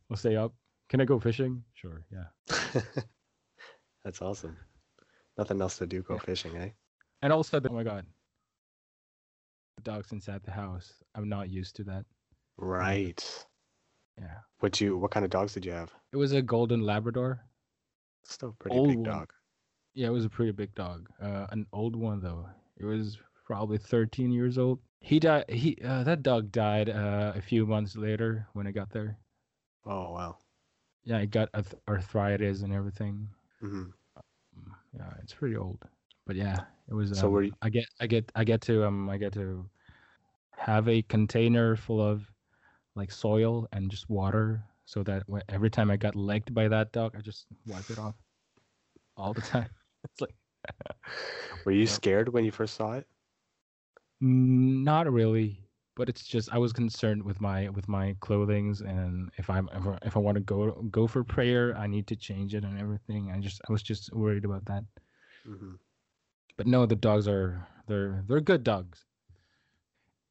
I'll 0.09 0.17
stay 0.17 0.35
up. 0.35 0.53
Can 0.89 1.01
I 1.01 1.05
go 1.05 1.19
fishing? 1.19 1.63
Sure, 1.73 2.03
yeah. 2.11 2.81
that's 4.03 4.21
awesome. 4.21 4.57
Nothing 5.37 5.61
else 5.61 5.77
to 5.77 5.87
do, 5.87 6.01
go 6.03 6.15
Yeah. 6.15 6.19
fishing, 6.21 6.55
eh? 6.57 6.69
And 7.21 7.31
also, 7.33 7.59
the, 7.59 7.69
oh 7.69 7.73
my 7.73 7.83
god, 7.83 8.05
the 9.77 9.83
dogs 9.83 10.11
inside 10.11 10.41
the 10.43 10.51
house. 10.51 10.93
I'm 11.15 11.29
not 11.29 11.49
used 11.49 11.75
to 11.77 11.83
that. 11.85 12.05
Right. 12.57 13.45
Yeah, 14.19 14.37
What 14.59 14.79
you? 14.79 14.97
What 14.97 15.09
kind 15.11 15.23
of 15.23 15.31
dogs 15.31 15.53
did 15.53 15.65
you 15.65 15.71
have? 15.71 15.91
it 16.11 16.17
was 16.17 16.33
a 16.33 16.41
golden 16.41 16.81
Labrador. 16.81 17.39
Still 18.25 18.49
a 18.49 18.63
pretty 18.63 18.77
Old 18.77 18.89
big 18.89 18.97
one. 18.97 19.09
dog. 19.09 19.33
Yeah, 19.95 20.07
it 20.07 20.11
was 20.11 20.25
a 20.25 20.29
pretty 20.29 20.51
big 20.51 20.73
dog. 20.75 21.09
Uh, 21.21 21.47
an 21.49 21.65
old 21.73 21.95
one 21.95 22.21
though. 22.21 22.45
It 22.77 22.85
was 22.85 23.17
probably 23.45 23.77
13 23.79 24.31
years 24.31 24.57
old. 24.57 24.79
He 25.01 25.19
died. 25.19 25.45
He 25.49 25.77
uh, 25.83 26.03
that 26.03 26.21
dog 26.23 26.51
died 26.51 26.89
uh, 26.89 27.33
a 27.35 27.41
few 27.41 27.65
months 27.65 27.95
later 27.95 28.47
when 28.53 28.67
I 28.67 28.71
got 28.71 28.91
there. 28.91 29.17
Oh 29.85 30.11
wow. 30.13 30.37
Yeah, 31.03 31.19
it 31.19 31.31
got 31.31 31.49
arthritis 31.87 32.61
and 32.61 32.73
everything. 32.73 33.29
hmm 33.61 33.91
Mm, 34.57 34.71
Yeah, 34.97 35.13
it's 35.21 35.33
pretty 35.33 35.55
old. 35.57 35.79
But 36.25 36.35
yeah, 36.35 36.65
it 36.87 36.93
was. 36.93 37.11
So 37.13 37.27
um, 37.27 37.33
were 37.33 37.43
you- 37.43 37.53
I 37.61 37.69
get 37.69 37.85
I 37.99 38.07
get 38.07 38.31
I 38.35 38.43
get 38.43 38.61
to 38.63 38.85
um 38.85 39.09
I 39.09 39.17
get 39.17 39.33
to 39.33 39.69
have 40.57 40.87
a 40.87 41.01
container 41.03 41.75
full 41.75 42.01
of 42.01 42.31
like 42.95 43.11
soil 43.11 43.67
and 43.71 43.89
just 43.91 44.09
water 44.09 44.63
so 44.85 45.03
that 45.03 45.23
when, 45.27 45.41
every 45.49 45.69
time 45.69 45.89
I 45.91 45.97
got 45.97 46.15
legged 46.15 46.53
by 46.53 46.67
that 46.69 46.91
dog, 46.91 47.15
I 47.17 47.21
just 47.21 47.47
wipe 47.65 47.89
it 47.89 47.99
off 47.99 48.15
all 49.17 49.33
the 49.33 49.41
time. 49.53 49.69
It's 50.03 50.21
like 50.21 50.35
Were 51.65 51.71
you 51.71 51.87
scared 51.87 52.29
when 52.29 52.45
you 52.45 52.51
first 52.51 52.75
saw 52.75 52.93
it? 52.93 53.07
Not 54.21 55.11
really, 55.11 55.67
but 55.95 56.09
it's 56.09 56.23
just 56.25 56.51
I 56.53 56.57
was 56.57 56.73
concerned 56.73 57.23
with 57.23 57.39
my 57.41 57.69
with 57.69 57.87
my 57.87 58.15
clothings 58.19 58.81
and 58.81 59.31
if 59.37 59.49
I'm 59.49 59.69
if, 59.73 59.85
I- 59.87 59.99
if 60.03 60.15
I 60.15 60.19
want 60.19 60.35
to 60.35 60.41
go 60.41 60.71
go 60.91 61.07
for 61.07 61.23
prayer, 61.23 61.75
I 61.77 61.87
need 61.87 62.07
to 62.07 62.15
change 62.15 62.53
it 62.55 62.63
and 62.63 62.77
everything. 62.79 63.31
I 63.31 63.39
just 63.39 63.61
I 63.67 63.71
was 63.71 63.83
just 63.83 64.13
worried 64.13 64.45
about 64.45 64.65
that. 64.65 64.83
hmm 65.45 65.75
But 66.57 66.67
no, 66.67 66.85
the 66.85 66.95
dogs 66.95 67.27
are 67.27 67.67
they're 67.87 68.23
they're 68.27 68.41
good 68.41 68.63
dogs. 68.63 69.05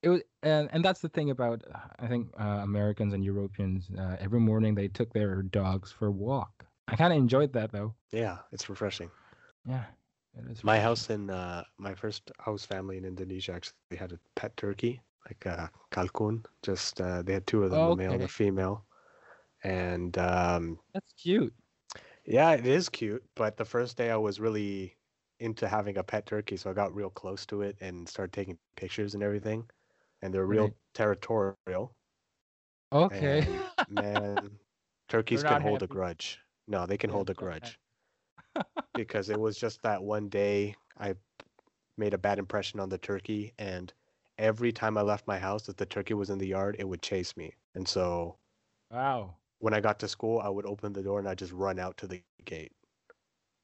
It 0.03 0.09
was 0.09 0.22
and 0.42 0.68
and 0.72 0.85
that's 0.85 1.01
the 1.01 1.09
thing 1.09 1.31
about 1.31 1.62
I 1.98 2.07
think 2.09 2.29
uh, 2.38 2.61
Americans 2.62 3.12
and 3.14 3.25
Europeans. 3.25 3.90
Uh, 3.96 4.16
every 4.20 4.40
morning 4.40 4.75
they 4.75 4.88
took 4.88 5.12
their 5.12 5.42
dogs 5.42 5.90
for 5.92 6.07
a 6.07 6.12
walk. 6.12 6.66
I 6.88 6.96
kind 6.96 7.12
of 7.12 7.18
enjoyed 7.18 7.53
that 7.55 7.72
though. 7.72 7.94
Yeah, 8.12 8.38
it's 8.53 8.68
refreshing. 8.68 9.11
Yeah, 9.64 9.85
it 10.35 10.44
is. 10.51 10.62
My 10.62 10.79
refreshing. 10.79 10.81
house 10.81 11.11
in 11.11 11.31
uh, 11.31 11.64
my 11.79 11.94
first 11.94 12.33
house 12.40 12.64
family 12.66 12.96
in 12.98 13.05
Indonesia 13.05 13.53
actually 13.55 13.83
had 13.83 13.98
a 14.12 14.18
pet 14.35 14.57
turkey, 14.57 15.03
like 15.26 15.44
a 15.46 15.70
kalkun. 15.90 16.44
Just 16.62 17.00
uh, 17.00 17.22
they 17.22 17.35
had 17.35 17.46
two 17.46 17.62
of 17.64 17.70
them, 17.70 17.87
a 17.87 17.92
male 17.92 18.14
and 18.14 18.24
Okay. 18.24 18.24
a 18.24 18.28
female. 18.28 18.87
And 19.62 20.16
um, 20.18 20.80
That's 20.94 21.12
cute. 21.14 21.54
yeah, 22.24 22.52
it 22.52 22.66
is 22.66 22.88
cute. 22.88 23.24
But 23.35 23.56
the 23.56 23.64
first 23.64 23.96
day 23.96 24.11
I 24.11 24.16
was 24.16 24.40
really 24.40 24.98
into 25.38 25.68
having 25.68 25.96
a 25.96 26.04
pet 26.04 26.26
turkey, 26.26 26.56
so 26.56 26.70
I 26.70 26.74
got 26.74 26.94
real 26.94 27.11
close 27.11 27.46
to 27.46 27.62
it 27.62 27.76
and 27.80 28.08
started 28.08 28.32
taking 28.32 28.58
pictures 28.76 29.14
and 29.14 29.22
everything. 29.22 29.70
And 30.22 30.35
they're 30.35 30.46
real 30.46 30.72
Right. 30.72 30.74
territorial. 30.94 31.72
Okay. 32.92 33.11
And 33.11 33.64
man, 33.87 34.58
turkeys 35.08 35.44
can 35.44 35.61
hold 35.61 35.82
a 35.82 35.87
grudge. 35.87 36.40
No, 36.66 36.85
they 36.87 36.96
can 36.98 37.11
Yeah, 37.11 37.11
hold 37.11 37.30
a 37.30 37.35
grudge 37.35 37.78
because 38.94 39.28
it 39.28 39.38
was 39.38 39.56
just 39.58 39.82
that 39.82 40.02
one 40.02 40.28
day 40.28 40.76
I 40.98 41.14
made 41.96 42.14
a 42.14 42.18
bad 42.18 42.38
impression 42.38 42.80
on 42.80 42.88
the 42.88 42.98
turkey, 42.98 43.54
and 43.58 43.92
every 44.38 44.73
time 44.73 44.97
I 44.97 45.03
left 45.03 45.27
my 45.27 45.38
house, 45.38 45.68
if 45.68 45.77
the 45.77 45.87
turkey 45.87 46.14
was 46.14 46.31
in 46.31 46.38
the 46.38 46.47
yard, 46.47 46.77
it 46.79 46.88
would 46.88 47.03
chase 47.03 47.37
me. 47.37 47.55
And 47.75 47.87
so 47.87 48.38
wow. 48.90 49.37
when 49.59 49.75
I 49.75 49.81
got 49.81 49.99
to 50.01 50.09
school, 50.09 50.40
I 50.40 50.49
would 50.49 50.66
open 50.66 50.92
the 50.92 51.03
door 51.03 51.18
and 51.18 51.29
I'd 51.29 51.38
just 51.38 51.53
run 51.53 51.79
out 51.79 51.97
to 51.99 52.07
the 52.07 52.23
gate 52.45 52.73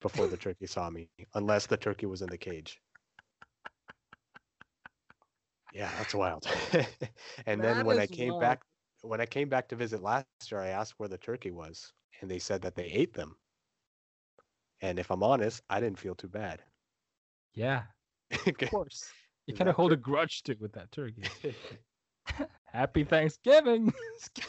before 0.00 0.26
the 0.28 0.36
turkey 0.36 0.66
saw 0.66 0.90
me, 0.90 1.08
unless 1.34 1.66
the 1.66 1.76
turkey 1.76 2.06
was 2.06 2.22
in 2.22 2.28
the 2.28 2.38
cage. 2.38 2.80
Yeah, 5.74 5.90
that's 5.98 6.14
wild. 6.14 6.46
and 7.46 7.62
then 7.62 7.84
when 7.84 7.98
I 7.98 8.06
came 8.06 8.30
wild. 8.30 8.40
back, 8.40 8.62
when 9.02 9.20
I 9.20 9.26
came 9.26 9.48
back 9.48 9.68
to 9.68 9.76
visit 9.76 10.02
last 10.02 10.26
year, 10.50 10.60
I 10.60 10.68
asked 10.68 10.94
where 10.98 11.08
the 11.08 11.18
turkey 11.18 11.50
was, 11.50 11.92
and 12.20 12.30
they 12.30 12.38
said 12.38 12.62
that 12.62 12.74
they 12.74 12.86
ate 12.86 13.14
them. 13.14 13.36
And 14.80 14.98
if 14.98 15.10
I'm 15.10 15.22
honest, 15.22 15.62
I 15.68 15.80
didn't 15.80 15.98
feel 15.98 16.14
too 16.14 16.28
bad. 16.28 16.62
Yeah. 17.54 17.82
Of 18.46 18.70
course. 18.70 19.12
You 19.48 19.54
kind 19.54 19.70
of 19.70 19.76
that 19.76 19.76
hold 19.76 19.92
a 19.92 19.96
grudge 19.96 20.42
to 20.42 20.54
with 20.60 20.74
that 20.74 20.92
turkey. 20.92 21.22
Happy 22.72 23.02
Thanksgiving. 23.02 23.94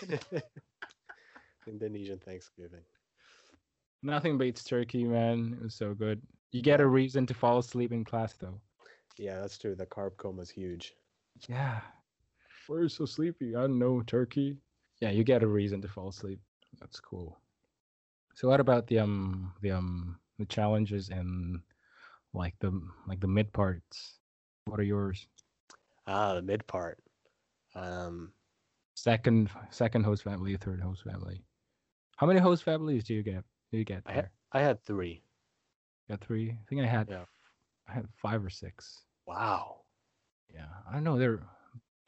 Indonesian 1.68 2.20
Thanksgiving. 2.20 2.82
Nothing 4.04 4.38
beats 4.38 4.62
turkey, 4.66 5.06
man. 5.06 5.56
It 5.58 5.64
was 5.64 5.76
so 5.76 5.94
good. 5.94 6.22
You 6.52 6.62
get 6.62 6.82
a 6.82 6.86
reason 6.86 7.26
to 7.28 7.34
fall 7.34 7.60
asleep 7.60 7.94
in 7.94 8.04
class, 8.04 8.34
though. 8.34 8.60
Yeah, 9.18 9.40
that's 9.40 9.58
true. 9.58 9.74
The 9.74 9.86
carb 9.86 10.18
coma 10.18 10.42
is 10.42 10.50
huge. 10.50 10.94
Yeah. 11.48 11.80
We're 12.68 12.84
you 12.84 12.90
so 12.90 13.06
sleepy. 13.06 13.56
I 13.56 13.62
don't 13.62 13.80
know, 13.80 14.02
turkey. 14.02 14.58
Yeah, 15.00 15.12
you 15.12 15.24
get 15.24 15.44
a 15.44 15.48
reason 15.48 15.82
to 15.82 15.88
fall 15.88 16.10
asleep. 16.10 16.42
That's 16.78 17.00
cool. 17.00 17.40
So 18.36 18.50
what 18.50 18.60
about 18.60 18.88
the 18.88 19.00
um 19.00 19.54
the 19.62 19.72
um 19.72 20.20
the 20.38 20.46
challenges 20.46 21.08
and 21.08 21.62
like 22.34 22.56
the 22.60 22.82
like 23.08 23.22
the 23.22 23.28
mid 23.28 23.54
parts? 23.54 24.19
What 24.70 24.80
are 24.80 24.84
yours? 24.84 25.28
Ah, 26.08 26.34
the 26.36 26.42
mid 26.42 26.66
part. 26.68 27.00
Um, 27.76 28.32
Second 28.96 29.50
second 29.70 30.04
host 30.04 30.24
family, 30.24 30.56
third 30.58 30.82
host 30.82 31.04
family. 31.04 31.42
How 32.18 32.28
many 32.28 32.40
host 32.40 32.64
families 32.64 33.04
do 33.06 33.14
you 33.14 33.24
get? 33.24 33.44
Do 33.72 33.78
you 33.78 33.86
get 33.86 34.04
I 34.06 34.14
there? 34.14 34.22
had 34.24 34.30
I 34.52 34.62
had 34.62 34.84
three. 34.84 35.24
got 36.10 36.20
three. 36.22 36.50
I 36.52 36.58
think 36.68 36.82
I 36.82 36.86
had 36.86 37.08
Yeah. 37.10 37.24
I 37.88 37.94
had 37.94 38.08
five 38.22 38.44
or 38.44 38.50
six. 38.50 39.04
Wow. 39.26 39.82
Yeah, 40.54 40.66
I 40.90 40.94
don't 40.94 41.04
know. 41.04 41.18
They're 41.18 41.40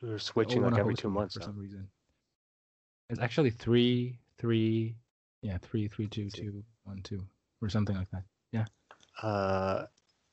they're 0.02 0.19
switching 0.19 0.63
like 0.63 0.78
every 0.78 0.95
two 0.95 1.10
months. 1.10 1.36
for 1.36 1.41
huh? 1.41 1.45
some 1.47 1.58
reason. 1.58 1.88
It's 3.10 3.19
actually 3.19 3.52
three, 3.52 4.19
three, 4.38 4.95
yeah, 5.41 5.58
three, 5.62 5.88
three, 5.88 6.08
two, 6.08 6.30
two, 6.30 6.63
one, 6.84 7.02
two, 7.04 7.26
or 7.62 7.69
something 7.69 7.95
like 7.95 8.10
that. 8.12 8.24
Yeah. 8.52 8.65
Uh, 9.21 9.86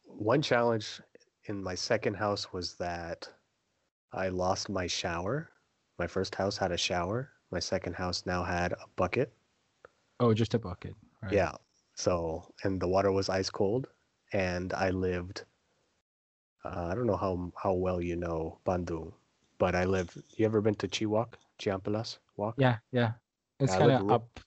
one 0.04 0.40
challenge 0.42 1.00
in 1.48 1.62
my 1.62 1.74
second 1.74 2.14
house 2.14 2.52
was 2.52 2.74
that 2.76 3.28
I 4.12 4.28
lost 4.28 4.68
my 4.68 4.86
shower. 4.86 5.50
My 5.98 6.06
first 6.06 6.34
house 6.36 6.58
had 6.58 6.72
a 6.72 6.78
shower. 6.78 7.30
My 7.50 7.60
second 7.60 7.94
house 7.94 8.26
now 8.26 8.44
had 8.44 8.72
a 8.72 8.86
bucket. 8.96 9.32
Oh, 10.20 10.34
just 10.34 10.54
a 10.54 10.58
bucket. 10.58 10.94
Right. 11.22 11.32
Yeah. 11.34 11.52
So, 11.94 12.52
and 12.64 12.80
the 12.80 12.88
water 12.88 13.10
was 13.12 13.28
ice 13.28 13.50
cold, 13.50 13.88
and 14.32 14.72
I 14.74 14.90
lived. 14.90 15.44
Uh, 16.64 16.88
I 16.90 16.94
don't 16.94 17.06
know 17.06 17.16
how 17.16 17.52
how 17.62 17.72
well 17.74 18.00
you 18.00 18.16
know 18.16 18.58
Bandung, 18.64 19.12
but 19.58 19.74
I 19.74 19.84
live. 19.84 20.16
You 20.36 20.46
ever 20.46 20.60
been 20.60 20.74
to 20.76 20.88
Chiwak, 20.88 21.34
Chiampilas 21.58 22.18
Walk? 22.36 22.54
Yeah, 22.58 22.78
yeah. 22.92 23.12
It's 23.60 23.74
kind 23.74 23.90
of 23.92 24.10
up, 24.10 24.40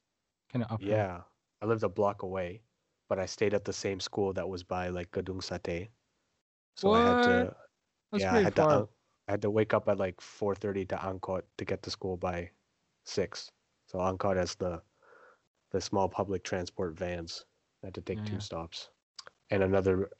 kind 0.51 0.63
of 0.65 0.71
up. 0.71 0.81
Yeah, 0.81 1.21
I 1.61 1.65
lived 1.65 1.83
a 1.83 1.89
block 1.89 2.23
away, 2.23 2.61
but 3.09 3.19
I 3.19 3.25
stayed 3.25 3.53
at 3.53 3.65
the 3.65 3.73
same 3.73 3.99
school 3.99 4.33
that 4.33 4.47
was 4.47 4.63
by 4.63 4.89
like 4.89 5.11
Gadung 5.11 5.41
Sate. 5.43 5.89
So 6.75 6.93
I 6.93 7.01
had 7.01 7.21
to, 7.23 7.55
That's 8.11 8.23
yeah, 8.23 8.35
I 8.35 8.39
had 8.39 8.55
to, 8.57 8.69
far. 8.69 8.69
un- 8.69 8.89
I 9.27 9.31
had 9.33 9.41
to 9.43 9.51
wake 9.51 9.73
up 9.73 9.87
at 9.89 9.97
like 9.99 10.21
4:30 10.21 10.85
to 10.87 10.97
Angkot 10.97 11.43
to 11.57 11.65
get 11.65 11.83
to 11.83 11.91
school 11.91 12.17
by 12.17 12.51
six. 13.05 13.51
So 13.87 13.99
Angkot 13.99 14.37
has 14.37 14.55
the, 14.55 14.83
the 15.71 15.81
small 15.81 16.09
public 16.09 16.43
transport 16.43 16.95
vans. 16.97 17.45
I 17.83 17.87
had 17.87 17.95
to 17.95 18.01
take 18.01 18.23
Yeah, 18.23 18.25
two 18.25 18.39
stops, 18.39 18.91
and 19.51 19.63
another 19.63 20.11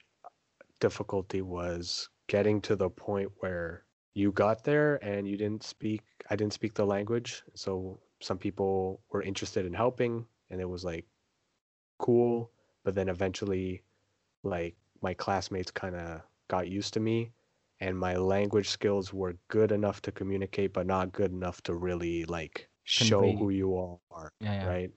difficulty 0.79 1.41
was 1.41 2.09
getting 2.27 2.61
to 2.61 2.75
the 2.75 2.89
point 2.89 3.31
where 3.39 3.85
you 4.13 4.31
got 4.31 4.63
there 4.63 4.95
and 5.03 5.27
you 5.27 5.37
didn't 5.37 5.63
speak 5.63 6.03
i 6.29 6.35
didn't 6.35 6.53
speak 6.53 6.73
the 6.73 6.85
language 6.85 7.43
so 7.55 8.01
some 8.21 8.37
people 8.37 9.03
were 9.09 9.21
interested 9.21 9.65
in 9.65 9.73
helping 9.73 10.27
and 10.49 10.59
it 10.61 10.65
was 10.65 10.83
like 10.83 11.07
cool 11.99 12.51
but 12.83 12.95
then 12.95 13.09
eventually 13.09 13.83
like 14.43 14.77
my 15.01 15.13
classmates 15.13 15.71
kind 15.71 15.95
of 15.95 16.23
got 16.53 16.67
used 16.67 16.93
to 16.93 16.99
me 16.99 17.17
and 17.79 17.97
my 17.97 18.15
language 18.15 18.69
skills 18.69 19.13
were 19.13 19.35
good 19.47 19.71
enough 19.71 20.01
to 20.01 20.11
communicate 20.11 20.73
but 20.73 20.87
not 20.87 21.11
good 21.13 21.31
enough 21.31 21.61
to 21.63 21.73
really 21.75 22.25
like 22.25 22.69
show 22.83 23.31
who 23.39 23.49
you 23.49 23.69
all 23.75 24.01
are 24.11 24.31
Yeah, 24.41 24.53
yeah. 24.53 24.67
right 24.67 24.91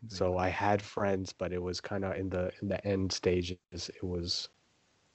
Convey 0.00 0.16
so. 0.16 0.38
I 0.38 0.48
had 0.48 0.82
friends, 0.82 1.32
but 1.32 1.52
it 1.52 1.62
was 1.62 1.80
kind 1.80 2.04
of 2.04 2.16
in 2.16 2.28
the 2.30 2.52
in 2.62 2.68
the 2.68 2.80
end 2.86 3.12
stages. 3.12 3.58
It 3.72 4.04
was 4.04 4.48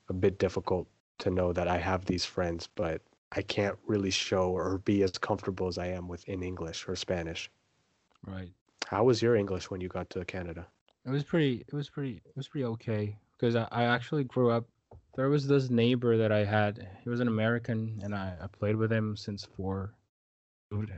a 0.09 0.13
bit 0.13 0.37
difficult 0.39 0.87
to 1.19 1.29
know 1.31 1.53
that 1.53 1.67
I 1.67 1.77
have 1.77 2.05
these 2.05 2.25
friends, 2.25 2.67
but 2.75 3.01
I 3.31 3.41
can't 3.41 3.77
really 3.87 4.11
show 4.11 4.51
or 4.51 4.79
be 4.79 5.03
as 5.03 5.11
comfortable 5.17 5.67
as 5.67 5.77
I 5.77 5.87
am 5.87 6.07
with 6.07 6.27
in 6.27 6.43
English 6.43 6.87
or 6.87 6.95
Spanish. 6.95 7.51
right. 8.25 8.53
How 8.87 9.03
was 9.05 9.21
your 9.21 9.35
English 9.35 9.71
when 9.71 9.81
you 9.81 9.87
got 9.89 10.09
to 10.11 10.25
Canada? 10.25 10.67
It 11.05 11.09
was 11.11 11.23
pretty. 11.23 11.65
It 11.67 11.73
was 11.73 11.89
pretty. 11.89 12.21
It 12.25 12.35
was 12.35 12.47
pretty 12.47 12.65
okay 12.65 13.17
because 13.33 13.55
I, 13.55 13.67
I 13.71 13.83
actually 13.85 14.23
grew 14.25 14.51
up. 14.51 14.65
There 15.15 15.30
was 15.30 15.47
this 15.47 15.69
neighbor 15.69 16.17
that 16.17 16.32
I 16.32 16.43
had. 16.45 16.88
He 17.04 17.10
was 17.10 17.19
an 17.21 17.27
American, 17.27 17.99
and 18.04 18.13
I, 18.15 18.38
I 18.41 18.47
played 18.47 18.75
with 18.75 18.91
him 18.91 19.15
since 19.15 19.45
four. 19.45 19.95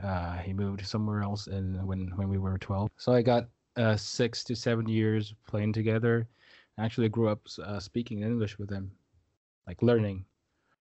Uh, 0.02 0.38
he 0.38 0.52
moved 0.52 0.86
somewhere 0.86 1.22
else, 1.22 1.46
and 1.48 1.86
when 1.86 2.08
when 2.16 2.28
we 2.28 2.38
were 2.38 2.58
twelve, 2.58 2.90
so 2.96 3.12
I 3.12 3.22
got 3.22 3.48
uh, 3.76 3.96
six 3.96 4.44
to 4.44 4.54
seven 4.56 4.88
years 4.88 5.34
playing 5.46 5.72
together. 5.72 6.28
I 6.78 6.84
actually 6.84 7.08
grew 7.08 7.28
up 7.28 7.46
uh, 7.62 7.80
speaking 7.80 8.22
English 8.22 8.58
with 8.58 8.70
him, 8.70 8.92
like 9.66 9.82
learning, 9.82 10.26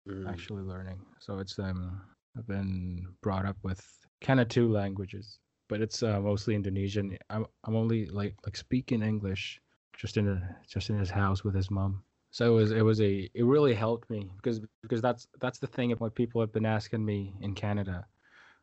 Mm, 0.08 0.28
actually 0.30 0.64
learning. 0.64 1.06
So 1.20 1.40
it's 1.40 1.58
um 1.60 2.02
I've 2.38 2.48
been 2.48 3.08
brought 3.22 3.46
up 3.46 3.58
with 3.64 3.82
kind 4.22 4.40
of 4.40 4.48
two 4.50 4.70
languages, 4.72 5.40
but 5.70 5.82
it's 5.82 6.04
uh, 6.04 6.20
mostly 6.22 6.56
Indonesian. 6.56 7.18
I'm 7.30 7.46
I'm 7.64 7.76
only 7.76 8.06
like 8.08 8.36
like 8.46 8.58
speaking 8.58 9.02
English 9.04 9.62
just 9.98 10.18
in 10.18 10.28
a 10.28 10.58
just 10.68 10.90
in 10.90 11.00
his 11.00 11.10
house 11.12 11.44
with 11.44 11.56
his 11.56 11.72
mom. 11.72 12.04
So 12.34 12.46
it 12.48 12.56
was 12.56 12.72
it 12.72 12.82
was 12.82 13.00
a 13.02 13.30
it 13.36 13.46
really 13.46 13.76
helped 13.76 14.10
me 14.10 14.32
because 14.38 14.60
because 14.82 15.02
that's 15.02 15.28
that's 15.40 15.60
the 15.60 15.68
thing 15.68 15.92
of 15.94 16.02
what 16.02 16.16
people 16.16 16.42
have 16.42 16.52
been 16.52 16.66
asking 16.66 17.06
me 17.06 17.34
in 17.42 17.54
Canada. 17.56 18.08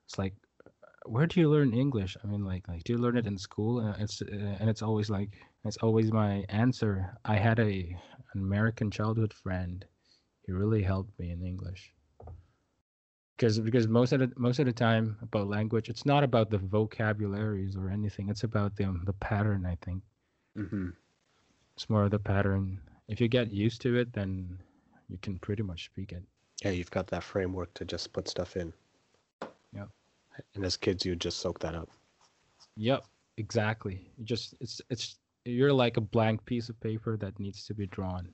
It's 0.07 0.19
like 0.19 0.35
where 1.07 1.27
do 1.27 1.41
you 1.41 1.49
learn 1.49 1.73
English? 1.73 2.17
I 2.23 2.27
mean 2.27 2.45
like 2.45 2.69
like 2.69 2.85
do 2.85 2.93
you 2.95 2.99
learn 2.99 3.17
it 3.17 3.27
in 3.27 3.39
school? 3.39 3.81
And 3.81 4.03
it's 4.03 4.23
uh, 4.23 4.57
and 4.61 4.69
it's 4.69 4.83
always 4.83 5.09
like 5.09 5.31
it's 5.65 5.79
always 5.79 6.13
my 6.13 6.45
answer. 6.49 7.17
I 7.25 7.37
had 7.37 7.61
a 7.61 7.97
an 8.35 8.41
American 8.43 8.91
childhood 8.91 9.33
friend 9.33 9.87
he 10.47 10.53
really 10.53 10.83
helped 10.83 11.19
me 11.21 11.31
in 11.31 11.45
English. 11.47 11.95
Because 13.37 13.61
because 13.61 13.87
most 13.87 14.13
of 14.13 14.21
the 14.21 14.33
most 14.37 14.59
of 14.59 14.67
the 14.67 14.73
time 14.73 15.17
about 15.23 15.49
language, 15.49 15.89
it's 15.89 16.05
not 16.05 16.25
about 16.25 16.51
the 16.51 16.59
vocabularies 16.59 17.77
or 17.77 17.89
anything. 17.89 18.29
It's 18.31 18.45
about 18.45 18.77
the 18.77 19.01
the 19.05 19.15
pattern. 19.15 19.65
I 19.65 19.77
think 19.77 20.03
mhm. 20.57 20.95
it's 21.77 21.89
more 21.89 22.05
of 22.05 22.11
the 22.11 22.19
pattern. 22.19 22.81
If 23.11 23.21
you 23.21 23.27
get 23.27 23.53
used 23.53 23.81
to 23.83 23.97
it, 23.97 24.13
then 24.13 24.57
you 25.09 25.19
can 25.21 25.37
pretty 25.39 25.65
much 25.65 25.87
speak 25.87 26.13
it. 26.13 26.23
Yeah, 26.65 26.71
you've 26.71 26.93
got 26.93 27.09
that 27.09 27.25
framework 27.25 27.75
to 27.75 27.85
just 27.85 28.13
put 28.13 28.29
stuff 28.29 28.57
in. 28.57 28.73
Yep. 29.75 29.89
And 30.55 30.65
as 30.65 30.77
kids, 30.77 31.05
you 31.05 31.17
just 31.17 31.39
soak 31.41 31.59
that 31.59 31.75
up. 31.75 31.89
Yep, 32.77 33.05
exactly. 33.37 34.13
You 34.17 34.25
just 34.25 34.55
it's 34.61 34.81
it's 34.91 35.19
you're 35.45 35.73
like 35.73 35.97
a 35.97 36.01
blank 36.01 36.45
piece 36.45 36.69
of 36.69 36.79
paper 36.81 37.17
that 37.17 37.39
needs 37.41 37.67
to 37.67 37.75
be 37.75 37.87
drawn. 37.89 38.33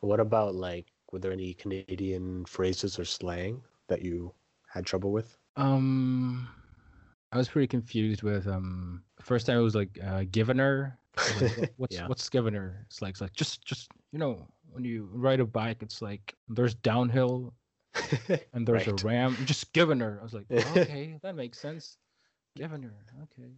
What 0.00 0.18
about 0.18 0.56
like, 0.56 0.86
were 1.12 1.20
there 1.20 1.32
any 1.32 1.54
Canadian 1.54 2.44
phrases 2.46 2.98
or 2.98 3.04
slang 3.04 3.62
that 3.88 4.02
you 4.02 4.34
had 4.68 4.84
trouble 4.84 5.12
with? 5.12 5.36
Um, 5.56 6.48
I 7.30 7.38
was 7.38 7.48
pretty 7.48 7.68
confused 7.68 8.22
with 8.22 8.48
um. 8.48 9.04
First 9.20 9.46
time 9.46 9.58
it 9.58 9.62
was 9.62 9.76
like 9.76 9.98
uh, 10.02 10.24
givener. 10.24 10.94
Like, 11.40 11.72
what's 11.76 11.96
Yeah. 11.96 12.06
what's 12.08 12.28
givener? 12.28 12.82
It's 12.86 13.00
like 13.00 13.10
it's 13.10 13.20
like 13.20 13.32
just 13.34 13.64
just 13.64 13.90
you 14.16 14.20
know 14.20 14.48
when 14.72 14.84
you 14.84 15.10
ride 15.12 15.40
a 15.40 15.44
bike, 15.44 15.82
it's 15.82 16.00
like 16.00 16.34
there's 16.48 16.74
downhill 16.74 17.52
and 18.54 18.66
there's 18.66 18.88
Right. 18.88 19.02
a 19.02 19.06
ram. 19.06 19.36
Just 19.44 19.74
givener. 19.74 20.18
I 20.20 20.22
was 20.22 20.32
like, 20.32 20.46
okay, 20.76 21.18
that 21.22 21.34
makes 21.34 21.58
sense. 21.60 21.98
Givener. 22.56 22.94
Okay. 23.24 23.52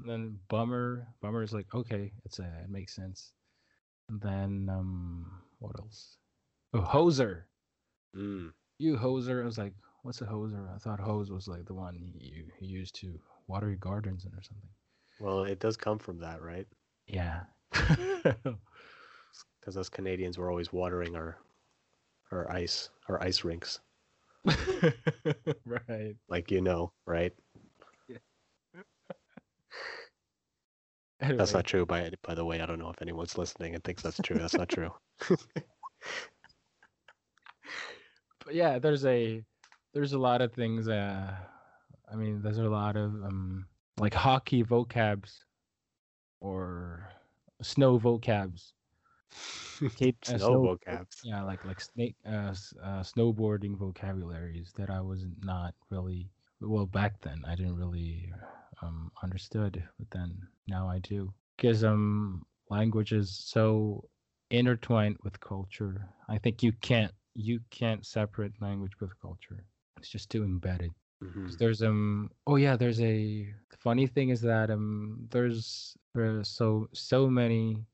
And 0.00 0.08
then 0.10 0.40
bummer. 0.48 1.06
Bummer 1.20 1.42
is 1.44 1.52
like 1.54 1.72
okay, 1.74 2.12
it's 2.24 2.40
a 2.40 2.62
it 2.64 2.70
makes 2.70 2.94
sense. 2.94 3.34
And 4.08 4.20
then 4.20 4.68
um, 4.68 5.42
what 5.60 5.78
else? 5.78 6.18
Oh, 6.74 6.80
hoser 6.80 7.44
Mm. 8.16 8.52
you 8.78 8.96
hoser. 8.96 9.42
I 9.42 9.46
was 9.46 9.58
like, 9.58 9.74
what's 10.02 10.20
a 10.20 10.24
hoser? 10.26 10.74
I 10.74 10.78
thought 10.78 11.00
hose 11.00 11.30
was 11.30 11.46
like 11.48 11.66
the 11.66 11.74
one 11.74 11.94
you, 12.18 12.46
you 12.60 12.78
used 12.78 12.94
to 12.96 13.20
water 13.46 13.68
your 13.68 13.76
gardens 13.76 14.24
in 14.24 14.32
or 14.34 14.42
something. 14.42 14.70
Well, 15.20 15.44
it 15.44 15.60
does 15.60 15.76
come 15.76 15.98
from 15.98 16.18
that, 16.18 16.42
right? 16.42 16.66
Yeah. 17.06 17.44
Because 19.64 19.78
us 19.78 19.88
Canadians 19.88 20.36
were 20.36 20.50
always 20.50 20.74
watering 20.74 21.16
our 21.16 21.38
our 22.30 22.50
ice 22.52 22.90
our 23.08 23.22
ice 23.22 23.44
rinks, 23.44 23.80
right. 24.44 26.16
like 26.28 26.50
you 26.50 26.60
know, 26.60 26.92
right? 27.06 27.32
That's 31.20 31.30
Anyway, 31.30 31.52
not 31.54 31.64
true. 31.64 31.86
By 31.86 32.12
by 32.22 32.34
the 32.34 32.44
way, 32.44 32.60
I 32.60 32.66
don't 32.66 32.78
know 32.78 32.90
if 32.90 33.00
anyone's 33.00 33.38
listening 33.38 33.74
and 33.74 33.82
thinks 33.82 34.02
that's 34.02 34.20
true. 34.22 34.36
That's 34.36 34.52
not 34.52 34.68
true. 34.68 34.92
but 38.44 38.52
yeah, 38.52 38.78
there's 38.78 39.06
a 39.06 39.42
there's 39.94 40.12
a 40.12 40.18
lot 40.18 40.42
of 40.42 40.52
things. 40.52 40.86
Uh, 40.86 41.34
I 42.12 42.16
mean, 42.16 42.42
there's 42.42 42.58
a 42.58 42.64
lot 42.64 42.96
of 42.96 43.14
um 43.24 43.64
like 43.96 44.12
hockey 44.12 44.62
vocabs 44.62 45.38
or 46.40 47.08
snow 47.62 47.98
vocabs. 47.98 48.73
Kate, 49.96 50.16
uh, 50.28 50.38
Snow 50.38 50.38
snow- 50.38 50.76
vocabs. 50.76 51.16
yeah 51.24 51.42
like 51.42 51.64
like 51.64 51.80
snake 51.80 52.16
uh, 52.26 52.54
uh 52.82 53.02
snowboarding 53.02 53.76
vocabularies 53.76 54.72
that 54.76 54.90
i 54.90 55.00
was 55.00 55.26
not 55.42 55.74
really 55.90 56.30
well 56.60 56.86
back 56.86 57.20
then 57.22 57.42
i 57.46 57.54
didn't 57.54 57.76
really 57.76 58.32
um 58.82 59.10
understood 59.22 59.82
but 59.98 60.08
then 60.10 60.36
now 60.68 60.88
i 60.88 60.98
do 60.98 61.32
because 61.56 61.84
um 61.84 62.44
language 62.70 63.12
is 63.12 63.30
so 63.36 64.02
intertwined 64.50 65.16
with 65.22 65.38
culture 65.40 66.08
i 66.28 66.38
think 66.38 66.62
you 66.62 66.72
can't 66.80 67.12
you 67.34 67.60
can't 67.70 68.04
separate 68.06 68.52
language 68.60 68.92
with 69.00 69.10
culture 69.20 69.64
it's 69.98 70.08
just 70.08 70.30
too 70.30 70.42
embedded 70.44 70.92
Mhm. 71.22 71.46
'Cause 71.46 71.56
There's 71.56 71.82
um 71.82 72.30
oh 72.46 72.56
yeah, 72.56 72.76
there's 72.76 73.00
a 73.00 73.46
the 73.70 73.76
funny 73.78 74.06
thing 74.06 74.28
is 74.30 74.40
that 74.42 74.70
um 74.70 75.26
there's 75.30 75.96
there's 76.14 76.48
so 76.48 76.88
so 76.92 77.30
many 77.30 77.86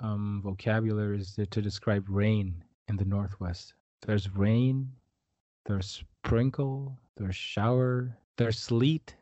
um 0.00 0.40
vocabularies 0.42 1.34
to, 1.34 1.46
to 1.46 1.62
describe 1.62 2.04
rain 2.08 2.62
in 2.88 2.96
the 2.96 3.04
northwest. 3.04 3.74
There's 4.06 4.30
rain, 4.34 4.92
there's 5.64 6.04
sprinkle, 6.24 6.98
there's 7.16 7.36
shower, 7.36 8.16
there's 8.36 8.58
sleet, 8.58 9.14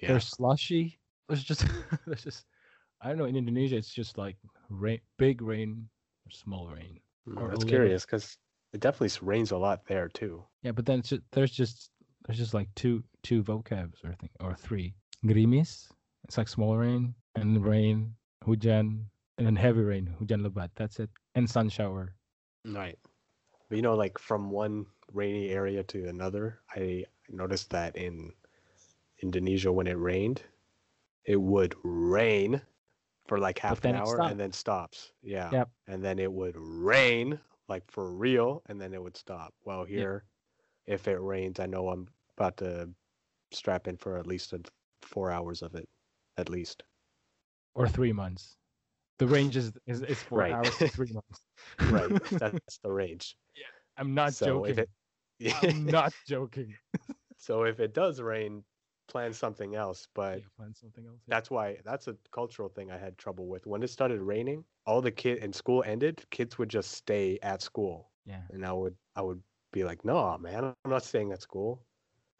Yeah. 0.00 0.08
there's 0.08 0.28
slushy. 0.28 0.98
There's 1.28 1.42
just 1.44 1.66
there's 2.06 2.22
just 2.24 2.46
I 3.00 3.08
don't 3.08 3.18
know 3.18 3.24
in 3.26 3.36
Indonesia 3.36 3.76
it's 3.76 3.92
just 3.92 4.16
like 4.18 4.36
rain 4.70 5.00
big 5.18 5.42
rain 5.42 5.88
or 6.26 6.30
small 6.30 6.68
rain. 6.68 7.00
Mm, 7.28 7.40
or 7.40 7.48
That's 7.48 7.64
curious 7.64 8.04
because 8.04 8.38
it 8.72 8.80
definitely 8.80 9.10
rains 9.26 9.50
a 9.50 9.56
lot 9.58 9.86
there 9.86 10.08
too. 10.08 10.44
Yeah, 10.62 10.72
but 10.72 10.86
then 10.86 11.00
it's 11.00 11.08
ju- 11.10 11.22
there's 11.32 11.50
just 11.52 11.90
there's 12.26 12.38
just 12.38 12.54
like 12.54 12.68
two 12.74 13.02
two 13.22 13.42
vocabs 13.42 14.04
or 14.04 14.14
thing 14.14 14.30
or 14.40 14.54
three. 14.54 14.94
Gerimis, 15.24 15.88
it's 16.24 16.36
like 16.38 16.48
small 16.48 16.76
rain, 16.76 17.14
and 17.36 17.64
rain, 17.64 18.14
hujan, 18.44 19.06
and 19.38 19.46
then 19.46 19.56
heavy 19.56 19.80
rain, 19.80 20.14
hujan 20.18 20.42
lebat. 20.42 20.70
That's 20.76 21.00
it. 21.00 21.10
And 21.34 21.48
sun 21.48 21.68
shower. 21.68 22.14
Right. 22.64 22.98
But 23.68 23.76
you 23.76 23.82
know, 23.82 23.94
like 23.94 24.18
from 24.18 24.50
one 24.50 24.86
rainy 25.12 25.50
area 25.50 25.82
to 25.84 26.08
another, 26.08 26.60
I 26.74 27.04
noticed 27.30 27.70
that 27.70 27.96
in 27.96 28.32
Indonesia 29.22 29.72
when 29.72 29.86
it 29.86 29.98
rained, 29.98 30.42
it 31.24 31.40
would 31.40 31.74
rain 31.82 32.60
for 33.26 33.38
like 33.38 33.58
half 33.58 33.84
an 33.84 33.96
hour 33.96 34.20
and 34.22 34.38
then 34.38 34.52
stops. 34.52 35.12
Yeah. 35.22 35.50
Yep. 35.50 35.70
And 35.88 36.04
then 36.04 36.18
it 36.18 36.30
would 36.30 36.54
rain 36.56 37.38
like 37.68 37.90
for 37.90 38.12
real 38.12 38.62
and 38.66 38.80
then 38.80 38.92
it 38.92 39.02
would 39.02 39.16
stop. 39.16 39.54
Well, 39.64 39.84
here, 39.84 40.24
if 40.86 41.08
it 41.08 41.20
rains, 41.20 41.58
I 41.60 41.66
know 41.66 41.88
I'm 41.88 42.08
about 42.36 42.58
to 42.58 42.90
strap 43.50 43.88
in 43.88 43.96
for 43.96 44.18
at 44.18 44.26
least 44.26 44.52
a, 44.52 44.60
four 45.00 45.30
hours 45.30 45.62
of 45.62 45.74
it, 45.74 45.88
at 46.36 46.50
least. 46.50 46.82
Or 47.74 47.88
three 47.88 48.12
months. 48.12 48.56
The 49.18 49.26
range 49.26 49.56
is 49.56 49.72
is, 49.86 50.02
is 50.02 50.22
four 50.22 50.38
Right. 50.40 50.52
hours 50.52 50.76
to 50.78 50.88
three 50.88 51.12
months. 51.18 51.40
Right. 51.90 52.10
That's 52.32 52.78
the 52.78 52.90
range. 52.90 53.36
Yeah, 53.54 53.66
I'm 53.96 54.14
not 54.14 54.34
so 54.34 54.66
joking. 54.66 54.86
it, 55.40 55.54
I'm 55.62 55.86
not 55.86 56.12
joking. 56.26 56.74
so 57.36 57.64
if 57.64 57.80
it 57.80 57.94
does 57.94 58.20
rain, 58.20 58.64
plan 59.08 59.32
something 59.32 59.74
else. 59.74 60.08
But 60.14 60.38
Yeah, 60.40 60.44
find 60.56 60.76
something 60.76 61.06
else. 61.06 61.20
yeah. 61.26 61.34
that's 61.36 61.50
why 61.50 61.78
that's 61.84 62.08
a 62.08 62.16
cultural 62.32 62.68
thing 62.68 62.90
I 62.90 62.98
had 62.98 63.16
trouble 63.18 63.46
with. 63.46 63.66
When 63.66 63.82
it 63.82 63.88
started 63.90 64.20
raining, 64.20 64.64
all 64.86 65.00
the 65.00 65.12
kid 65.12 65.38
and 65.42 65.54
school 65.54 65.82
ended, 65.86 66.24
kids 66.30 66.58
would 66.58 66.68
just 66.70 66.90
stay 66.92 67.38
at 67.42 67.62
school, 67.62 68.10
yeah. 68.26 68.42
and 68.50 68.64
I 68.66 68.72
would 68.72 68.96
I 69.16 69.22
would 69.22 69.42
be 69.72 69.84
like, 69.84 70.04
no, 70.04 70.36
man, 70.38 70.64
I'm 70.64 70.90
not 70.90 71.04
staying 71.04 71.32
at 71.32 71.42
school. 71.42 71.86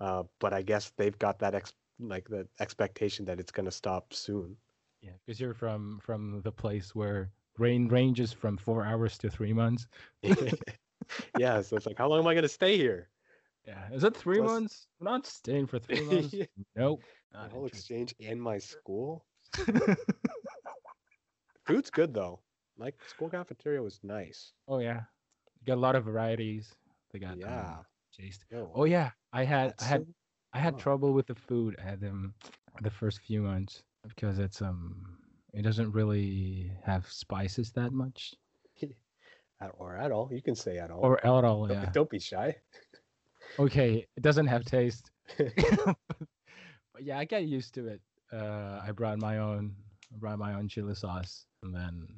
Uh, 0.00 0.24
but 0.40 0.52
I 0.52 0.62
guess 0.62 0.90
they've 0.96 1.18
got 1.18 1.38
that 1.38 1.54
ex 1.54 1.72
like 2.00 2.28
the 2.28 2.48
expectation 2.58 3.24
that 3.26 3.38
it's 3.38 3.52
gonna 3.52 3.70
stop 3.70 4.12
soon. 4.12 4.56
Yeah, 5.04 5.12
because 5.24 5.38
you're 5.40 5.52
from 5.54 6.00
from 6.02 6.40
the 6.42 6.50
place 6.52 6.94
where 6.94 7.30
rain 7.58 7.88
ranges 7.88 8.32
from 8.32 8.56
four 8.56 8.84
hours 8.84 9.18
to 9.18 9.28
three 9.30 9.52
months. 9.52 9.86
yeah, 11.38 11.60
so 11.60 11.76
it's 11.76 11.86
like, 11.86 11.98
how 11.98 12.08
long 12.08 12.20
am 12.20 12.26
I 12.26 12.34
gonna 12.34 12.48
stay 12.48 12.76
here? 12.78 13.10
Yeah, 13.66 13.84
is 13.92 14.02
it 14.04 14.16
three 14.16 14.38
Plus- 14.40 14.50
months? 14.50 14.86
I'm 15.00 15.04
not 15.04 15.26
staying 15.26 15.66
for 15.66 15.78
three 15.78 16.00
months. 16.10 16.32
Yeah, 16.32 16.46
Nope. 16.74 17.02
the 17.32 17.38
not 17.38 17.50
whole 17.52 17.66
exchange 17.66 18.14
in 18.18 18.40
my 18.40 18.58
school. 18.58 19.24
Food's 21.66 21.90
good 21.90 22.12
though. 22.14 22.40
Like 22.76 22.94
school 23.06 23.28
cafeteria 23.28 23.82
was 23.82 24.00
nice. 24.02 24.52
oh 24.68 24.78
yeah, 24.80 25.02
you 25.60 25.66
got 25.66 25.74
a 25.78 25.80
lot 25.84 25.96
of 25.96 26.04
varieties. 26.04 26.74
They 27.12 27.18
got 27.18 27.38
Yeah. 27.38 27.78
Um, 27.78 27.86
taste. 28.12 28.44
Yo, 28.50 28.70
Oh 28.74 28.84
yeah, 28.84 29.10
I 29.32 29.44
had 29.44 29.74
I 29.80 29.84
had 29.84 30.00
so- 30.06 30.14
I 30.54 30.58
had 30.58 30.74
wow. 30.74 30.80
trouble 30.80 31.12
with 31.12 31.26
the 31.26 31.34
food 31.34 31.76
at 31.78 32.02
um 32.02 32.34
the 32.82 32.90
first 32.90 33.20
few 33.20 33.42
months 33.42 33.82
because 34.08 34.38
it's 34.38 34.60
um 34.62 35.18
it 35.52 35.62
doesn't 35.62 35.92
really 35.92 36.70
have 36.84 37.06
spices 37.10 37.72
that 37.72 37.92
much 37.92 38.34
or 39.78 39.96
at 39.96 40.10
all. 40.12 40.28
You 40.32 40.42
can 40.42 40.54
say 40.54 40.78
at 40.78 40.90
all. 40.90 41.00
or 41.00 41.18
at 41.26 41.44
all. 41.44 41.66
don't, 41.66 41.70
Yeah. 41.82 41.90
don't 41.92 42.10
be 42.10 42.18
shy. 42.18 42.56
Okay, 43.58 44.06
it 44.16 44.22
doesn't 44.22 44.46
have 44.46 44.64
taste. 44.64 45.10
but 45.38 45.96
yeah, 47.00 47.18
I 47.18 47.24
got 47.24 47.44
used 47.44 47.74
to 47.74 47.86
it. 47.88 48.00
Uh, 48.32 48.80
I 48.82 48.90
brought 48.92 49.18
my 49.20 49.38
own, 49.38 49.74
I 50.12 50.16
brought 50.18 50.38
my 50.38 50.54
own 50.54 50.68
chili 50.68 50.94
sauce, 50.94 51.46
and 51.62 51.74
then, 51.74 52.08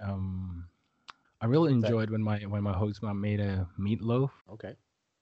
um, 0.00 0.66
I 1.40 1.46
really 1.46 1.70
That- 1.72 1.86
enjoyed 1.86 2.10
when 2.10 2.22
my 2.22 2.38
when 2.40 2.62
my 2.62 2.72
host 2.72 3.02
mom 3.02 3.20
made 3.20 3.40
a 3.40 3.66
meatloaf. 3.78 4.30
okay. 4.52 4.76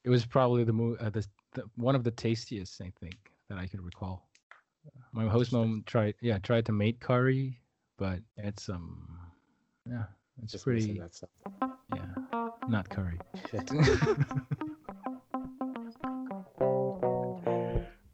It 0.05 0.09
was 0.11 0.25
probably 0.25 0.65
the, 0.65 0.73
mo- 0.73 0.97
uh, 0.99 1.11
the, 1.11 1.27
the 1.53 1.63
one 1.77 1.95
of 1.95 2.05
the 2.05 2.11
tastiest 2.11 2.81
I 2.81 2.91
think 3.01 3.17
that 3.49 3.59
I 3.59 3.67
could 3.67 3.83
recall. 3.83 4.30
My 5.13 5.27
host 5.29 5.53
mom 5.53 5.83
tried, 5.87 6.15
yeah, 6.21 6.39
tried 6.39 6.67
to 6.67 6.73
make 6.73 7.01
curry, 7.01 7.61
but 7.99 8.21
it's 8.37 8.69
um, 8.69 9.09
yeah, 9.85 10.05
it's 10.43 10.53
Just 10.53 10.65
pretty, 10.65 10.99
that 11.01 11.15
stuff. 11.15 11.31
yeah, 11.95 12.07
not 12.69 12.89
curry. 12.89 13.19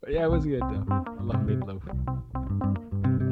But 0.01 0.13
yeah, 0.13 0.25
it 0.25 0.31
was 0.31 0.45
good 0.47 0.61
though. 0.61 0.85
I 0.89 1.23
love 1.23 1.41
meatloaf. 1.43 1.83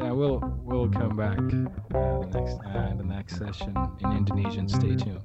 Yeah, 0.00 0.10
we'll 0.10 0.40
we'll 0.64 0.88
come 0.88 1.16
back 1.16 1.38
uh, 1.38 2.18
the 2.20 2.26
next 2.32 2.58
uh, 2.66 2.94
the 2.96 3.04
next 3.04 3.38
session 3.38 3.76
in 4.00 4.12
Indonesian. 4.12 4.68
Stay 4.68 4.96
tuned. 4.96 5.20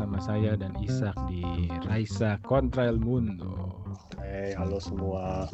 Bersama 0.00 0.16
saya 0.24 0.56
dan 0.56 0.72
Isak 0.80 1.12
di 1.28 1.44
Raisa 1.84 2.40
Kontra 2.48 2.88
El 2.88 2.96
Mundo. 3.04 3.84
Hey, 4.16 4.56
halo 4.56 4.80
semua. 4.80 5.44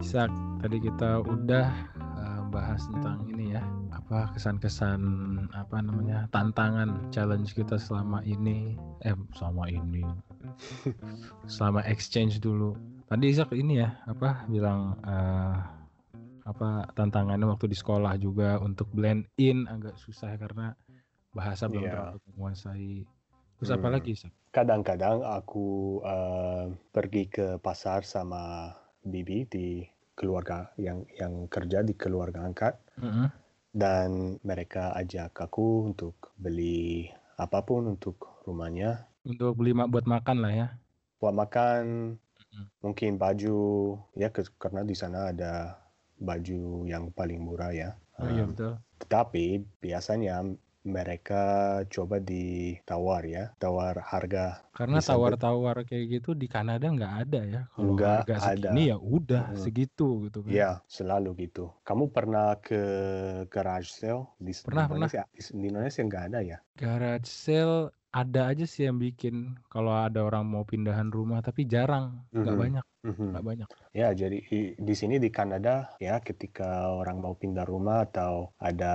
Isak, 0.00 0.32
tadi 0.64 0.80
kita 0.80 1.20
udah 1.28 1.68
uh, 2.00 2.40
bahas 2.48 2.80
tentang 2.88 3.28
ini 3.28 3.52
ya, 3.52 3.60
apa 3.92 4.32
kesan-kesan 4.32 5.04
apa 5.52 5.76
namanya 5.76 6.24
tantangan 6.32 7.12
challenge 7.12 7.52
kita 7.52 7.76
selama 7.76 8.24
ini, 8.24 8.80
eh 9.04 9.12
selama 9.36 9.68
ini, 9.68 10.08
selama 11.52 11.84
exchange 11.84 12.40
dulu. 12.40 12.80
Tadi 13.12 13.28
Isak 13.28 13.52
ini 13.52 13.84
ya, 13.84 13.92
apa 14.08 14.48
bilang 14.48 14.96
eh, 15.04 15.56
apa 16.48 16.88
tantangannya 16.96 17.44
waktu 17.44 17.68
di 17.68 17.76
sekolah 17.76 18.16
juga 18.16 18.56
untuk 18.56 18.88
blend 18.88 19.28
in 19.36 19.68
agak 19.68 20.00
susah 20.00 20.32
karena 20.40 20.72
bahasa 21.36 21.68
belum 21.68 21.84
Iya. 21.84 21.92
terlalu 21.92 22.18
menguasai. 22.32 23.17
Terus 23.58 23.70
apa 23.74 23.86
Hmm. 23.88 23.94
lagi 23.94 24.10
Isak? 24.14 24.32
Kadang-kadang 24.48 25.22
aku 25.22 25.66
eh, 26.02 26.64
pergi 26.94 27.22
ke 27.28 27.46
pasar 27.60 28.00
sama 28.02 28.72
Bibi 29.04 29.38
di 29.46 29.68
keluarga 30.18 30.72
yang 30.80 31.04
yang 31.14 31.46
kerja 31.46 31.78
di 31.86 31.94
keluarga 31.94 32.42
angkat 32.42 32.74
Mm-mm. 32.98 33.28
dan 33.70 34.08
mereka 34.42 34.90
ajak 34.98 35.30
aku 35.38 35.86
untuk 35.92 36.34
beli 36.34 37.06
apa 37.38 37.62
pun 37.62 37.94
untuk 37.94 38.42
rumahnya 38.42 39.06
Untuk 39.22 39.54
beli 39.54 39.72
ma- 39.78 39.86
buat 39.86 40.06
makan 40.08 40.36
lah 40.42 40.52
ya. 40.52 40.68
buat 41.20 41.34
makan 41.34 41.82
Mm-mm. 42.18 42.64
mungkin 42.82 43.12
baju 43.18 43.58
ya 44.14 44.28
ke- 44.34 44.54
karena 44.58 44.82
di 44.82 44.94
sana 44.98 45.30
ada 45.30 45.78
baju 46.18 46.86
yang 46.86 47.10
paling 47.14 47.38
murah 47.42 47.70
ya 47.74 47.90
Oh 48.18 48.26
iya 48.26 48.42
Um, 48.42 48.50
betul. 48.50 48.74
tetapi 48.98 49.46
biasanya 49.78 50.42
mereka 50.86 51.42
coba 51.90 52.22
ditawar 52.22 53.22
ya 53.26 53.50
tawar 53.58 53.98
harga 54.02 54.62
Karena 54.70 55.02
tawar-tawar 55.02 55.82
kayak 55.82 56.22
gitu 56.22 56.30
di 56.38 56.46
Kanada 56.46 56.86
nggak 56.86 57.14
ada 57.26 57.40
ya. 57.42 57.62
Kalau 57.74 57.98
Nggak 57.98 58.14
harga 58.22 58.34
ada. 58.38 58.46
segini 58.70 58.82
ya 58.94 58.96
udah 58.96 59.44
Mm. 59.50 59.58
segitu 59.58 60.06
gitu 60.30 60.38
kan. 60.46 60.50
ya 60.54 60.70
selalu 60.86 61.30
gitu 61.50 61.74
kamu 61.82 62.04
pernah 62.14 62.54
ke 62.62 62.80
garage 63.50 63.90
sale 63.90 64.30
di, 64.38 64.54
Pernah, 64.54 64.86
pernah. 64.86 65.08
Indonesia 65.10 65.22
di, 65.34 65.40
di 65.58 65.66
Indonesia 65.66 66.00
nggak 66.06 66.24
ada 66.30 66.38
ya 66.46 66.58
Garage 66.78 67.26
sale 67.26 67.78
ada 68.08 68.40
aja 68.48 68.64
sih 68.64 68.86
yang 68.88 68.96
bikin 68.96 69.58
kalau 69.68 69.92
ada 69.92 70.24
orang 70.24 70.46
mau 70.48 70.64
pindahan 70.64 71.12
rumah 71.12 71.44
tapi 71.44 71.68
jarang, 71.68 72.24
nggak 72.32 72.56
Mhm. 72.56 72.62
banyak, 72.64 72.86
Mhm. 73.04 73.26
nggak 73.34 73.44
banyak. 73.44 73.68
Ya, 73.92 74.08
jadi 74.16 74.38
di 74.78 74.94
sini 74.96 75.20
di 75.20 75.28
Kanada 75.28 75.92
ya 76.00 76.16
ketika 76.22 76.88
orang 76.88 77.20
mau 77.20 77.36
pindah 77.36 77.68
rumah 77.68 78.08
atau 78.08 78.54
ada 78.56 78.94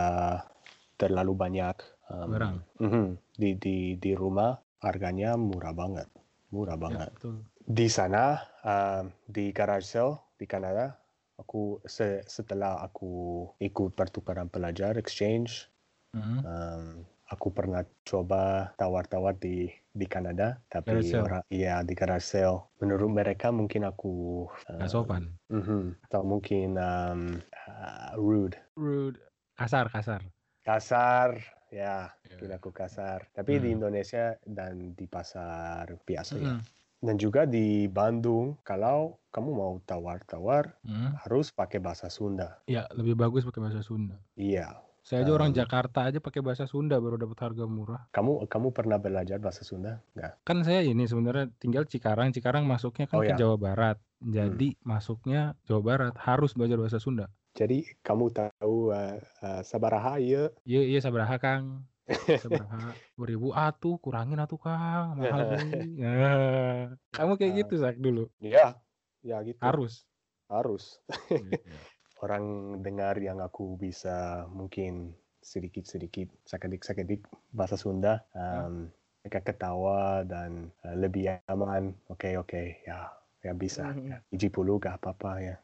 terlalu 0.99 1.33
banyak 1.35 1.75
um, 2.09 2.27
Barang. 2.31 2.57
mhm, 2.79 3.05
di 3.35 3.49
di 3.57 3.77
di 3.99 4.11
rumah 4.13 4.55
harganya 4.83 5.35
murah 5.39 5.73
banget, 5.73 6.07
murah 6.53 6.75
Ya, 6.75 6.81
banget. 6.81 7.09
betul. 7.15 7.35
Di 7.63 7.87
sana 7.87 8.43
um, 8.63 9.03
di 9.25 9.51
garage 9.55 9.87
sale 9.87 10.19
di 10.35 10.45
Kanada 10.45 10.99
aku 11.39 11.81
se- 11.87 12.23
setelah 12.27 12.83
aku 12.83 13.47
ikut 13.57 13.95
pertukaran 13.95 14.47
pelajar 14.51 14.95
exchange 14.99 15.71
Mhm. 16.13 16.37
um, 16.45 16.85
aku 17.25 17.49
pernah 17.49 17.81
coba 18.05 18.69
tawar-tawar 18.77 19.33
di 19.39 19.65
di 19.93 20.05
Kanada, 20.09 20.61
tapi 20.69 21.01
Garage 21.01 21.09
sale. 21.09 21.23
orang 21.25 21.43
iya 21.49 21.75
di 21.85 21.93
garage 21.97 22.25
sale. 22.25 22.69
Menurut 22.81 23.09
mereka 23.09 23.49
mungkin 23.49 23.85
aku 23.85 24.45
eh, 24.69 24.85
sopan. 24.89 25.33
mhm, 25.49 25.97
atau 26.09 26.21
mungkin 26.25 26.77
um, 26.77 27.21
uh, 27.65 28.11
rude, 28.17 28.57
Rude. 28.77 29.17
Kasar, 29.53 29.85
kasar. 29.89 30.32
Kasar, 30.63 31.37
ya, 31.67 32.09
Ya. 32.09 32.33
mungkin 32.33 32.51
aku 32.55 32.69
kasar. 32.71 33.27
Tapi 33.29 33.59
di 33.59 33.69
Hmm. 33.69 33.75
Indonesia 33.77 34.39
dan 34.41 34.95
di 34.95 35.05
pasar 35.05 35.91
biasa 36.01 36.35
ya. 36.35 36.55
Mm-mm. 36.55 36.61
Dan 37.03 37.19
juga 37.19 37.43
di 37.43 37.85
Bandung, 37.85 38.55
kalau 38.63 39.19
kamu 39.29 39.49
mau 39.51 39.73
tawar-tawar 39.83 40.71
Mm. 40.81 41.19
harus 41.19 41.51
pakai 41.51 41.77
bahasa 41.77 42.07
Sunda. 42.07 42.63
Ya, 42.63 42.87
lebih 42.95 43.13
bagus 43.13 43.43
pakai 43.43 43.59
bahasa 43.59 43.83
Sunda. 43.83 44.15
Iya. 44.33 44.79
Saya 45.03 45.27
aja 45.27 45.35
orang 45.35 45.51
Jakarta 45.51 46.07
aja 46.07 46.23
pakai 46.23 46.39
bahasa 46.39 46.63
Sunda 46.63 46.95
baru 46.95 47.19
dapat 47.19 47.35
harga 47.43 47.67
murah. 47.67 48.07
Kamu 48.15 48.47
kamu 48.47 48.71
pernah 48.71 48.95
belajar 48.95 49.35
bahasa 49.35 49.67
Sunda? 49.67 49.99
Enggak. 50.15 50.39
Kan 50.47 50.63
saya 50.63 50.79
ini 50.79 51.03
sebenarnya 51.03 51.51
tinggal 51.59 51.83
Cikarang. 51.83 52.31
Cikarang 52.31 52.63
masuknya 52.63 53.03
kan 53.03 53.19
Oh, 53.19 53.23
ke 53.27 53.35
ya. 53.35 53.37
Jawa 53.37 53.59
Barat. 53.59 53.99
Jadi 54.23 54.79
masuknya 54.79 55.59
Jawa 55.67 55.81
Barat 55.83 56.15
harus 56.15 56.55
belajar 56.55 56.79
bahasa 56.79 57.03
Sunda. 57.03 57.27
Jadi 57.53 57.85
kamu 58.01 58.33
tahu 58.33 58.89
uh, 58.89 59.21
uh, 59.45 59.61
sabaraha 59.61 60.17
ieu? 60.17 60.49
Iya, 60.65 60.81
iya 60.89 60.99
sabaraha 61.05 61.37
Kang. 61.37 61.85
Sabaraha 62.43 62.97
2000 63.15 63.53
atuh 63.55 63.95
kurangin 64.01 64.41
atuh 64.41 64.59
Kang, 64.59 65.15
mahal. 65.15 65.55
Nah, 65.95 66.91
kamu 67.15 67.31
kayak 67.39 67.51
Ah. 67.53 67.57
gitu 67.63 67.73
Sak 67.79 67.95
dulu. 68.01 68.27
Ya, 68.41 68.75
ya 69.21 69.39
gitu. 69.45 69.61
Harus. 69.61 70.03
Harus. 70.49 70.97
Iya. 71.29 71.77
Orang 72.23 72.43
dengar 72.81 73.15
yang 73.21 73.37
aku 73.39 73.77
bisa 73.77 74.47
mungkin 74.49 75.13
sedikit-sedikit 75.43 76.31
sekedik-sekedik 76.47 77.23
bahasa 77.51 77.75
Sunda, 77.75 78.23
um, 78.31 78.87
mereka 79.21 79.43
ketawa 79.43 80.23
dan 80.23 80.71
uh, 80.87 80.95
lebih 80.95 81.35
aman. 81.51 81.91
Oke, 82.07 82.35
oke, 82.39 82.79
ya, 82.83 83.11
ya 83.43 83.51
bisa. 83.53 83.91
Mhm. 83.91 84.07
Ya, 84.09 84.17
Iji 84.31 84.47
puluh 84.49 84.79
gak 84.79 85.03
apa-apa 85.03 85.31
ya. 85.39 85.55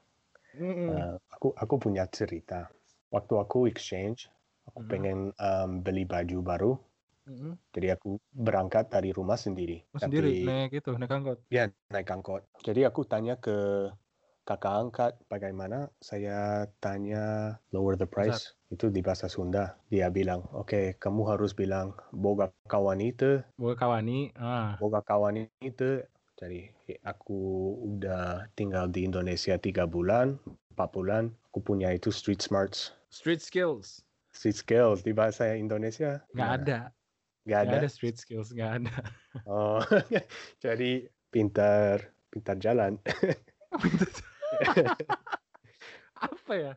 Uh, 0.59 1.15
aku 1.31 1.55
aku 1.55 1.75
punya 1.79 2.03
cerita. 2.11 2.67
Waktu 3.09 3.33
aku 3.39 3.65
exchange, 3.65 4.27
aku 4.69 4.83
Mhm. 4.83 4.89
pengen 4.91 5.19
um, 5.35 5.79
beli 5.81 6.03
baju 6.05 6.37
baru. 6.43 6.71
Mm-mm. 7.29 7.53
Jadi 7.71 7.87
aku 7.93 8.17
berangkat 8.33 8.89
dari 8.89 9.13
rumah 9.13 9.37
sendiri. 9.37 9.85
Oh, 9.93 10.01
sendiri 10.01 10.41
Tapi 10.41 10.49
naik 10.49 10.71
itu, 10.81 10.91
naik 10.97 11.13
angkot. 11.13 11.37
ya 11.53 11.69
naik 11.93 12.09
angkot. 12.09 12.41
Jadi 12.65 12.81
aku 12.89 13.05
tanya 13.05 13.37
ke 13.37 13.89
kakak 14.49 14.73
angkat 14.81 15.13
bagaimana. 15.29 15.93
Saya 16.01 16.65
tanya 16.81 17.55
lower 17.69 17.93
the 17.93 18.09
price. 18.09 18.57
Itu 18.73 18.89
di 18.89 19.05
bahasa 19.05 19.29
Sunda. 19.29 19.77
Dia 19.93 20.09
bilang, 20.09 20.41
oke 20.53 20.97
kamu 20.97 21.21
harus 21.29 21.53
bilang 21.53 21.93
boga 22.09 22.49
kawan 22.65 22.97
itu, 23.01 23.45
Boga 23.57 23.77
kawani. 23.77 24.33
Ah. 24.33 24.73
boga 24.81 25.05
kawan 25.05 25.45
itu. 25.61 26.01
Jadi 26.39 26.71
aku 27.03 27.35
udah 27.83 28.47
tinggal 28.55 28.87
di 28.87 29.03
Indonesia 29.03 29.59
tiga 29.59 29.83
bulan, 29.83 30.39
empat 30.71 30.89
bulan. 30.95 31.35
Aku 31.51 31.59
punya 31.59 31.91
itu 31.91 32.07
street 32.15 32.39
smarts, 32.39 32.95
Street 33.11 33.43
skills. 33.43 33.99
street 34.31 34.55
skills 34.55 35.03
di 35.03 35.11
bahasa 35.11 35.51
Indonesia. 35.51 36.23
Nggak 36.31 36.51
ada. 36.63 36.79
Nggak 37.43 37.59
Nggak 37.65 37.75
ada. 37.75 37.77
ada 37.83 37.89
street 37.91 38.17
skills, 38.17 38.55
nggak 38.55 38.71
ada. 38.83 38.95
Oh, 39.49 39.81
jadi 40.63 41.05
pintar, 41.29 42.07
pintar 42.31 42.55
jalan. 42.55 42.95
Apa 46.19 46.53
ya? 46.55 46.73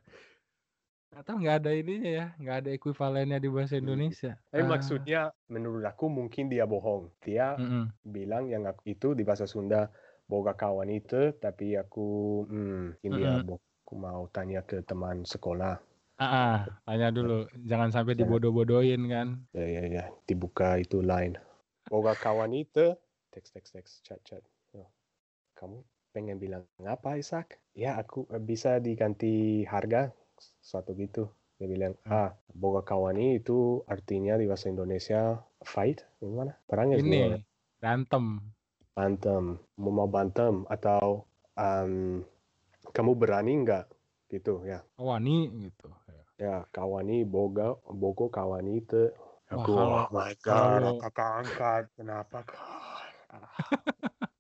Tahu 1.13 1.37
nggak 1.43 1.57
ada 1.61 1.71
ininya 1.81 2.11
ya, 2.19 2.25
nggak 2.41 2.57
ada 2.61 2.69
ekuivalennya 2.77 3.39
di 3.45 3.49
bahasa 3.55 3.75
Hmm. 3.81 3.83
Indonesia. 3.83 4.31
Tapi 4.53 4.65
Ah. 4.65 4.73
maksudnya 4.73 5.19
menurut 5.55 5.85
aku 5.91 6.05
mungkin 6.19 6.45
dia 6.53 6.65
bohong. 6.73 7.03
Dia 7.25 7.43
Mm-mm. 7.59 7.93
bilang 8.15 8.45
yang 8.53 8.65
aku 8.71 8.83
itu 8.93 9.07
di 9.19 9.23
bahasa 9.29 9.47
Sunda 9.53 9.77
boga 10.31 10.53
kawan 10.61 10.91
itu, 10.99 11.15
tapi 11.43 11.65
aku 11.83 12.01
hmm, 12.51 12.73
mungkin 12.97 13.13
dia 13.19 13.31
Mm-mm. 13.33 13.43
bohong. 13.47 13.65
Aku 13.83 13.95
mau 14.07 14.23
tanya 14.35 14.59
ke 14.69 14.77
teman 14.89 15.17
sekolah. 15.33 15.73
Ah, 16.23 16.29
ah, 16.45 16.57
tanya 16.87 17.07
dulu, 17.17 17.33
jangan 17.71 17.91
sampai 17.95 18.15
dibodoh-bodohin 18.21 19.01
kan. 19.13 19.29
Ya 19.57 19.65
ya 19.77 19.83
ya, 19.97 20.05
dibuka 20.29 20.69
itu 20.85 20.99
line. 21.11 21.37
Boga 21.91 22.13
kawan 22.25 22.53
itu, 22.57 22.97
teks 23.33 23.49
teks 23.55 23.71
teks 23.77 23.93
chat 24.07 24.21
chat. 24.29 24.43
Oh, 24.77 24.89
Kamu 25.59 25.77
pengen 26.15 26.37
bilang 26.45 26.65
apa 26.95 27.17
Isak? 27.23 27.61
Ya 27.83 27.97
aku 28.03 28.29
eh, 28.37 28.43
bisa 28.51 28.71
diganti 28.87 29.65
harga 29.69 30.13
suatu 30.61 30.93
gitu. 30.95 31.31
Dia 31.57 31.71
bilang, 31.71 31.95
Hmm. 32.03 32.11
ah, 32.11 32.31
boga 32.51 32.83
kawani 32.83 33.39
itu 33.39 33.87
artinya 33.87 34.35
di 34.35 34.51
bahasa 34.51 34.67
Indonesia 34.67 35.39
fight, 35.63 36.03
gimana? 36.19 36.59
Perang 36.67 36.91
ya 36.91 36.99
ya? 36.99 37.03
Ini 37.03 37.21
berantem. 37.79 38.43
Bantem, 38.93 39.57
mau 39.81 39.89
mau 39.89 40.05
bantem 40.05 40.69
atau 40.69 41.25
um, 41.57 42.21
kamu 42.93 43.13
berani 43.17 43.65
nggak 43.65 43.89
gitu 44.29 44.61
ya? 44.69 44.85
Kawani 44.99 45.49
gitu. 45.65 45.89
Ya 46.37 46.67
kawani 46.75 47.23
boga 47.23 47.79
bogo 47.89 48.29
kawani 48.29 48.83
itu. 48.83 49.09
Aku 49.49 49.73
oh 49.77 50.09
my 50.13 50.33
god, 50.41 50.81
kalau- 50.81 51.01
kakak 51.01 51.31
angkat 51.41 51.85
kenapa? 51.95 52.39
Ah, 53.33 53.49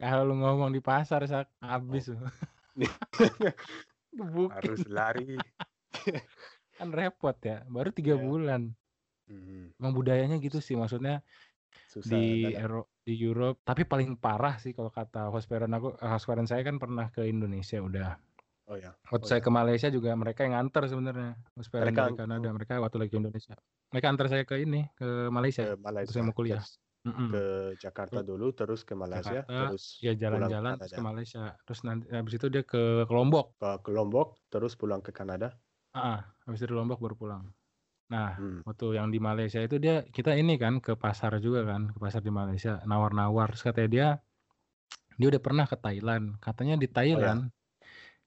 Kalau 0.00 0.28
lu 0.28 0.34
ngomong 0.36 0.74
di 0.74 0.80
pasar 0.84 1.24
sak 1.24 1.48
habis 1.60 2.12
lu. 2.12 2.20
Gebukin. 4.14 4.54
harus 4.54 4.80
lari. 4.86 5.34
kan 6.78 6.88
repot 6.90 7.36
ya. 7.38 7.62
Baru 7.66 7.90
tiga 7.90 8.14
Ya. 8.14 8.22
bulan. 8.22 8.62
Hmm, 9.24 9.72
Emang 9.80 9.96
budayanya 9.96 10.36
gitu 10.36 10.60
sih, 10.60 10.76
maksudnya 10.76 11.24
susah. 11.88 12.12
di 12.12 12.52
Euro, 12.54 12.92
di 13.00 13.16
Europe. 13.16 13.64
Tapi 13.64 13.88
paling 13.88 14.20
parah 14.20 14.60
sih 14.60 14.76
kalau 14.76 14.92
kata 14.92 15.32
host 15.32 15.48
parent 15.48 15.72
aku, 15.72 15.96
eh, 15.96 16.10
host 16.10 16.28
parent 16.28 16.44
saya 16.44 16.60
kan 16.60 16.76
pernah 16.76 17.08
ke 17.08 17.24
Indonesia 17.24 17.80
udah. 17.80 18.20
Oh 18.64 18.76
ya. 18.76 18.92
Waktu 19.08 19.24
Oh, 19.24 19.28
saya 19.28 19.40
ya. 19.40 19.44
ke 19.44 19.50
Malaysia 19.52 19.88
juga 19.88 20.12
mereka 20.12 20.44
yang 20.44 20.56
nganter 20.56 20.88
sebenarnya. 20.88 21.32
Host 21.56 21.68
parent 21.72 21.92
Mereka 21.92 22.02
dari 22.04 22.16
Kanada, 22.20 22.48
mereka 22.52 22.72
waktu 22.80 22.96
lagi 23.00 23.10
ke 23.12 23.18
Indonesia. 23.20 23.54
Mereka 23.92 24.06
antar 24.08 24.26
saya 24.28 24.44
ke 24.44 24.54
ini, 24.60 24.88
ke 24.96 25.08
Malaysia. 25.28 25.62
Ke 25.64 25.80
Malaysia. 25.80 26.12
saya 26.12 26.24
mau 26.24 26.36
kuliah. 26.36 26.60
terus 26.60 26.76
Mm-mm. 27.04 27.28
Ke 27.32 27.42
Jakarta 27.82 28.20
dulu, 28.24 28.46
terus 28.56 28.80
ke 28.88 28.94
Malaysia, 28.96 29.44
Jakarta, 29.44 29.68
terus 29.68 29.84
Ya 30.00 30.12
pulang 30.12 30.50
jalan-jalan 30.50 30.74
terus 30.80 30.92
ke 30.92 30.96
Kanada. 30.96 31.08
Malaysia. 31.08 31.42
Terus 31.68 31.80
nanti 31.84 32.04
habis 32.10 32.34
itu 32.38 32.46
dia 32.48 32.62
ke, 32.64 32.82
ke 33.08 33.12
Lombok. 33.12 33.46
Ke, 33.60 33.70
ke 33.84 33.90
Lombok, 33.96 34.28
terus 34.52 34.72
pulang 34.80 35.00
ke 35.04 35.12
Kanada. 35.12 35.48
Ah, 35.94 36.18
habis 36.44 36.58
itu 36.64 36.72
di 36.72 36.76
Lombok 36.76 36.98
baru 37.04 37.14
pulang. 37.14 37.42
Nah, 38.12 38.38
Hmm. 38.38 38.60
waktu 38.66 38.86
yang 38.98 39.08
di 39.14 39.18
Malaysia 39.22 39.60
itu 39.62 39.76
dia 39.80 40.04
kita 40.16 40.32
ini 40.36 40.54
kan 40.60 40.80
ke 40.80 40.92
pasar 40.96 41.32
juga 41.40 41.64
kan, 41.70 41.82
ke 41.94 41.98
pasar 42.04 42.20
di 42.24 42.32
Malaysia, 42.32 42.82
nawar-nawar. 42.88 43.52
Terus 43.54 43.64
katanya 43.68 43.90
dia 43.94 44.08
dia 45.18 45.26
udah 45.30 45.42
pernah 45.42 45.64
ke 45.70 45.76
Thailand. 45.78 46.24
Katanya 46.42 46.74
di 46.82 46.88
Thailand 46.90 47.40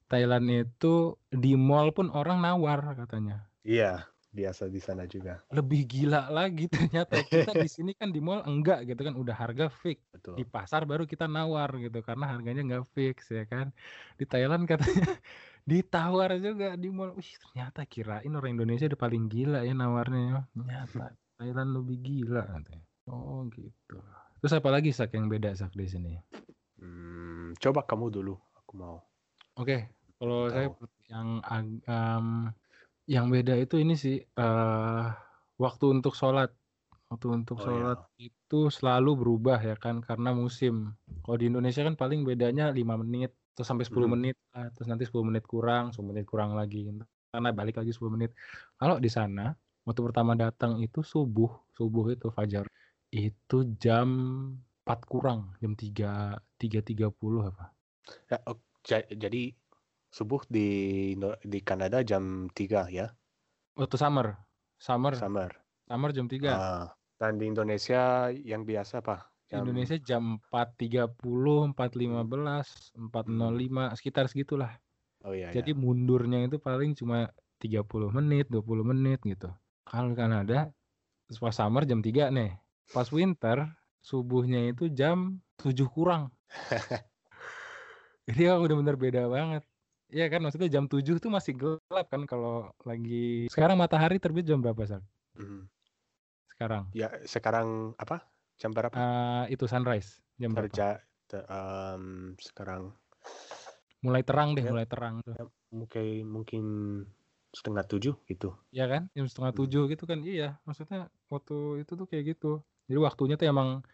Thailand 0.08 0.46
itu 0.48 0.94
di 1.28 1.52
mall 1.56 1.92
pun 1.96 2.08
orang 2.12 2.38
nawar 2.44 2.80
katanya. 2.96 3.48
Iya, 3.64 4.08
biasa 4.38 4.70
di 4.70 4.78
sana 4.78 5.02
juga. 5.10 5.42
Lebih 5.50 5.82
gila 5.90 6.30
lagi 6.30 6.70
ternyata 6.70 7.18
kita 7.26 7.50
di 7.58 7.66
sini 7.66 7.92
kan 7.98 8.14
di 8.14 8.22
mall 8.22 8.46
enggak 8.46 8.86
gitu 8.86 9.02
kan 9.02 9.18
udah 9.18 9.34
harga 9.34 9.66
fix. 9.66 9.98
Betul. 10.14 10.38
Di 10.38 10.44
pasar 10.46 10.86
baru 10.86 11.02
kita 11.02 11.26
nawar 11.26 11.74
gitu 11.82 11.98
karena 12.06 12.30
harganya 12.30 12.62
nggak 12.62 12.86
fix 12.94 13.34
ya 13.34 13.42
kan. 13.50 13.74
Di 14.14 14.22
Thailand 14.22 14.70
katanya 14.70 15.18
ditawar 15.70 16.38
juga 16.38 16.78
di 16.78 16.88
mall. 16.94 17.18
Wih, 17.18 17.32
ternyata 17.42 17.82
kirain 17.82 18.30
orang 18.30 18.54
Indonesia 18.54 18.86
udah 18.86 19.00
paling 19.00 19.26
gila 19.26 19.66
ya 19.66 19.74
nawarnya. 19.74 20.22
ya. 20.22 20.40
Ternyata 20.54 21.04
Thailand 21.42 21.70
lebih 21.74 21.96
gila 21.98 22.42
katanya. 22.46 22.86
Oh 23.10 23.42
gitu. 23.50 23.98
Terus 24.38 24.54
apa 24.54 24.70
lagi 24.70 24.94
sak 24.94 25.18
yang 25.18 25.26
beda 25.26 25.50
sak 25.58 25.74
di 25.74 25.86
sini? 25.90 26.14
Hmm, 26.78 27.58
coba 27.58 27.82
kamu 27.82 28.06
dulu, 28.14 28.38
aku 28.54 28.72
mau. 28.78 29.02
Oke, 29.58 29.90
kalau 30.22 30.46
saya 30.46 30.70
yang 31.10 31.42
em, 31.90 32.26
yang 33.14 33.26
beda 33.34 33.54
itu 33.64 33.74
ini 33.82 33.94
sih 34.04 34.16
eh 34.40 35.04
waktu 35.64 35.84
untuk 35.96 36.14
sholat. 36.20 36.50
Waktu 37.10 37.26
untuk 37.38 37.56
Oh, 37.58 37.64
sholat 37.66 37.98
itu 38.20 38.58
selalu 38.76 39.10
berubah 39.20 39.58
ya 39.68 39.74
kan 39.84 39.96
karena 40.08 40.30
musim. 40.42 40.74
Kalau 41.24 41.36
di 41.40 41.46
Indonesia 41.50 41.82
kan 41.88 41.96
paling 42.02 42.20
bedanya 42.28 42.64
5 42.78 42.94
menit 43.02 43.30
terus 43.56 43.66
sampai 43.70 43.84
10 43.88 44.08
Mhm. 44.08 44.14
menit 44.14 44.36
lah. 44.54 44.66
terus 44.74 44.86
nanti 44.90 45.04
10 45.08 45.26
menit 45.28 45.44
kurang, 45.52 45.84
10 45.92 46.08
menit 46.12 46.26
kurang 46.32 46.50
lagi. 46.60 46.78
Karena 47.32 47.50
balik 47.58 47.74
lagi 47.80 47.90
10 47.96 48.12
menit. 48.16 48.30
Kalau 48.80 48.96
di 49.04 49.10
sana 49.16 49.44
waktu 49.86 50.00
pertama 50.08 50.32
datang 50.44 50.72
itu 50.84 51.00
subuh, 51.12 51.50
subuh 51.76 52.04
itu 52.14 52.28
fajar. 52.36 52.64
Itu 53.10 53.56
jam 53.82 54.08
4 54.84 55.00
kurang, 55.12 55.40
jam 55.60 55.72
3 55.82 56.36
3.30 56.60 57.40
apa? 57.50 57.72
Ya, 58.30 58.38
ok, 58.48 58.60
ja- 58.88 59.08
jadi 59.24 59.42
subuh 60.08 60.42
di 60.48 61.12
di 61.44 61.58
Kanada 61.62 62.00
jam 62.04 62.48
3 62.52 62.88
ya, 62.92 63.06
Waktu 63.78 63.96
summer. 63.96 64.34
Summer, 64.78 65.14
summer. 65.14 65.50
summer 65.86 66.10
jam 66.14 66.26
3. 66.30 66.50
Ah, 66.50 66.86
dan 67.18 67.38
di 67.38 67.50
Indonesia 67.50 68.30
yang 68.30 68.62
biasa 68.62 69.02
apa? 69.02 69.30
Jam 69.48 69.64
Indonesia 69.64 69.96
jam 69.98 70.38
4.30, 70.52 71.72
4.15, 71.72 72.94
4.05, 72.94 73.96
sekitar 73.98 74.24
segitulah. 74.28 74.76
Oh 75.26 75.34
iya, 75.34 75.50
Jadi 75.50 75.72
iya. 75.74 75.78
mundurnya 75.78 76.46
itu 76.46 76.60
paling 76.60 76.94
cuma 76.94 77.32
30 77.58 78.12
menit, 78.14 78.46
20 78.52 78.86
menit 78.86 79.18
gitu. 79.24 79.50
Kalau 79.88 80.12
di 80.12 80.16
Kanada 80.18 80.70
pas 81.42 81.54
summer 81.54 81.82
jam 81.88 82.00
3 82.04 82.30
nih. 82.30 82.54
Pas 82.92 83.08
winter 83.10 83.66
subuhnya 84.04 84.70
itu 84.70 84.88
jam 84.92 85.42
7 85.58 85.74
kurang. 85.90 86.30
Jadi 88.28 88.40
ya 88.44 88.60
bener-bener 88.60 88.96
beda 89.00 89.22
banget. 89.32 89.64
Iya 90.08 90.26
kan 90.32 90.40
maksudnya 90.40 90.72
jam 90.72 90.88
7 90.88 91.20
tuh 91.20 91.28
masih 91.28 91.52
gelap 91.52 92.06
kan 92.08 92.24
kalau 92.24 92.72
lagi 92.80 93.44
sekarang 93.52 93.76
matahari 93.76 94.16
terbit 94.16 94.48
jam 94.48 94.64
berapa, 94.64 94.80
Sal? 94.88 95.04
Mhm. 95.36 95.68
Sekarang. 96.48 96.88
Ya, 96.96 97.12
sekarang 97.28 97.92
apa? 98.00 98.24
Jam 98.56 98.72
berapa? 98.72 98.96
Eh, 98.96 99.54
itu 99.54 99.68
sunrise 99.68 100.24
jam 100.40 100.56
berapa? 100.56 100.72
Kerja 100.72 100.88
te- 101.28 101.44
em, 101.44 102.34
sekarang 102.40 102.96
Mulai 103.98 104.22
terang 104.22 104.54
deh, 104.54 104.62
Ya. 104.62 104.70
mulai 104.72 104.86
terang 104.86 105.20
tuh. 105.26 105.34
mungkin 105.68 106.24
mungkin 106.24 106.64
setengah 107.52 107.84
tujuh 107.84 108.14
gitu. 108.24 108.56
Iya 108.72 108.86
kan? 108.88 109.02
Jam 109.12 109.26
setengah 109.28 109.52
Hmm. 109.52 109.60
tujuh 109.60 109.82
gitu 109.92 110.04
kan. 110.08 110.24
Iya, 110.24 110.56
maksudnya 110.64 111.12
waktu 111.28 111.84
itu 111.84 111.92
tuh 111.92 112.06
kayak 112.08 112.24
gitu. 112.32 112.62
Jadi 112.88 112.98
waktunya 113.04 113.36
tuh 113.36 113.50
emang 113.50 113.84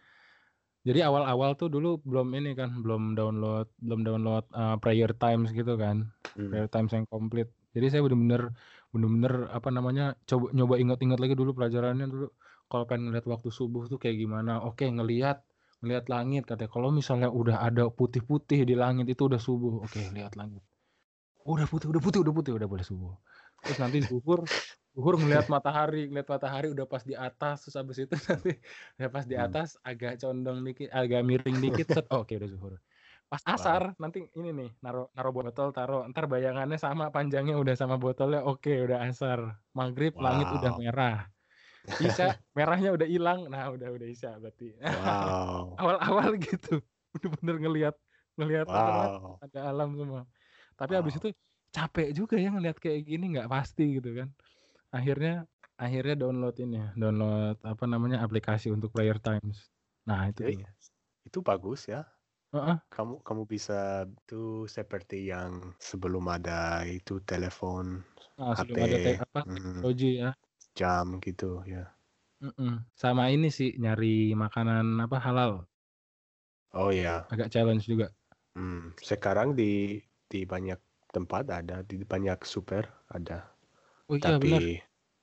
jadi 0.85 1.09
awal-awal 1.09 1.57
tuh 1.57 1.67
dulu 1.73 1.97
belum 2.05 2.29
ini 2.37 2.53
kan, 2.53 2.69
belum 2.85 3.17
download, 3.17 3.67
belum 3.81 4.05
download 4.05 4.45
eh, 4.53 4.77
prayer 4.77 5.11
times 5.17 5.49
gitu 5.49 5.73
kan. 5.81 6.13
Hmm. 6.37 6.53
Prayer 6.53 6.69
times 6.69 6.93
yang 6.93 7.09
komplit. 7.09 7.49
Jadi 7.73 7.85
saya 7.89 8.01
bener-bener 8.05 8.53
bener-bener 8.93 9.49
apa 9.51 9.73
namanya 9.73 10.15
coba 10.29 10.53
nyoba 10.55 10.79
ingat-ingat 10.79 11.19
lagi 11.19 11.33
dulu 11.33 11.57
pelajarannya 11.57 12.05
dulu. 12.05 12.27
Kalau 12.69 12.85
pengen 12.85 13.09
ngeliat 13.09 13.25
waktu 13.25 13.49
subuh 13.49 13.89
tuh 13.89 13.97
kayak 13.97 14.21
gimana? 14.21 14.61
Oke, 14.61 14.85
ngelihat 14.85 15.41
ngelihat 15.81 16.05
langit 16.07 16.45
katanya. 16.45 16.69
Kalau 16.69 16.89
misalnya 16.93 17.29
udah 17.33 17.65
ada 17.65 17.89
putih-putih 17.89 18.63
di 18.69 18.77
langit 18.77 19.09
itu 19.09 19.25
udah 19.25 19.41
subuh. 19.41 19.81
Oke, 19.81 20.05
lihat 20.13 20.37
langit. 20.37 20.61
Udah 21.45 21.65
putih, 21.69 21.89
udah 21.93 22.01
putih, 22.01 22.19
udah 22.25 22.33
putih, 22.33 22.51
udah 22.57 22.69
boleh 22.69 22.85
subuh. 22.85 23.13
Terus 23.65 23.77
nanti 23.81 23.97
zuhur, 24.09 24.45
zuhur 24.95 25.15
ngelihat 25.19 25.47
matahari, 25.53 26.07
ngelihat 26.09 26.29
matahari 26.31 26.67
udah 26.75 26.85
pas 26.87 27.03
di 27.03 27.15
atas, 27.17 27.55
terus 27.67 27.75
habis 27.79 27.97
itu 28.03 28.15
nanti 28.31 28.51
ya 28.99 29.07
pas 29.11 29.25
di 29.27 29.35
Hmm. 29.35 29.45
atas 29.45 29.75
agak 29.83 30.13
condong 30.23 30.59
dikit, 30.67 30.89
agak 30.95 31.21
miring 31.27 31.57
dikit, 31.63 31.87
set, 31.91 32.05
oh, 32.13 32.23
oke 32.23 32.33
udah 32.39 32.49
zuhur. 32.49 32.73
Pas 33.31 33.41
asar 33.45 33.93
nanti 34.01 34.19
ini 34.39 34.49
nih, 34.55 34.69
naruh 34.83 35.05
naruh 35.17 35.33
botol, 35.35 35.69
taruh, 35.75 36.07
ntar 36.11 36.25
bayangannya 36.31 36.77
sama 36.79 37.11
panjangnya 37.15 37.55
udah 37.59 37.75
sama 37.75 37.95
botolnya, 37.99 38.39
oke 38.47 38.71
udah 38.85 38.99
asar. 39.09 39.39
Maghrib 39.77 40.15
langit 40.23 40.47
udah 40.55 40.71
Wow. 40.71 40.79
merah. 40.81 41.27
Isya 41.99 42.25
merahnya 42.57 42.89
udah 42.95 43.07
hilang, 43.07 43.39
nah 43.51 43.71
udah 43.71 43.89
udah 43.95 44.07
isya 44.11 44.35
berarti. 44.41 44.75
Wow. 44.89 45.79
Awal-awal 45.79 46.39
gitu, 46.43 46.83
bener-bener 47.15 47.55
ngelihat 47.63 47.95
ngelihat 48.39 48.67
Wow. 48.67 49.41
ada 49.43 49.59
alam 49.71 49.95
semua. 49.99 50.21
Tapi 50.79 50.91
Wow. 50.91 51.07
itu 51.11 51.29
capek 51.75 52.07
juga 52.15 52.35
ya 52.39 52.49
ngelihat 52.55 52.77
kayak 52.83 53.01
gini 53.09 53.25
nggak 53.35 53.49
pasti 53.51 53.99
gitu 53.99 54.11
kan. 54.19 54.29
Akhirnya 54.97 55.33
akhirnya 55.83 56.15
download 56.21 56.55
ini 56.63 56.75
ya, 56.83 56.87
download 57.01 57.55
apa 57.71 57.83
namanya 57.93 58.17
aplikasi 58.25 58.67
untuk 58.75 58.89
prayer 58.95 59.17
times. 59.27 59.57
Nah 60.09 60.21
itu 60.31 60.41
Jadi, 60.41 60.53
tuh. 60.55 60.65
itu 61.27 61.39
bagus 61.49 61.81
ya. 61.93 62.01
Heeh. 62.53 62.79
Kamu 62.93 63.13
kamu 63.27 63.43
bisa 63.53 64.07
itu 64.07 64.69
seperti 64.77 65.17
yang 65.33 65.51
sebelum 65.89 66.25
ada 66.35 66.85
itu 66.97 67.13
telepon, 67.29 67.85
Nah, 68.37 68.53
HP, 68.57 68.59
sebelum 68.59 68.81
ada 68.87 68.97
te- 69.05 69.23
apa 69.23 69.39
teknologi 69.55 70.09
ya. 70.21 70.29
jam 70.79 71.07
gitu 71.25 71.49
ya. 71.73 71.83
Mm-mm. 72.43 72.71
Sama 73.01 73.23
ini 73.35 73.47
sih 73.57 73.69
nyari 73.83 74.07
makanan 74.43 74.85
apa 75.05 75.17
halal 75.25 75.51
Oh 76.73 76.91
ya. 76.91 77.25
agak 77.31 77.49
challenge 77.53 77.85
juga. 77.87 78.07
Hmm, 78.55 78.91
Sekarang 79.09 79.49
di 79.59 79.71
di 80.31 80.41
banyak 80.51 80.79
tempat 81.15 81.43
ada, 81.59 81.77
di 81.89 81.95
banyak 82.11 82.39
super 82.43 82.83
ada. 83.17 83.39
Oh 84.09 84.17
iya 84.17 84.41
benar. 84.41 84.63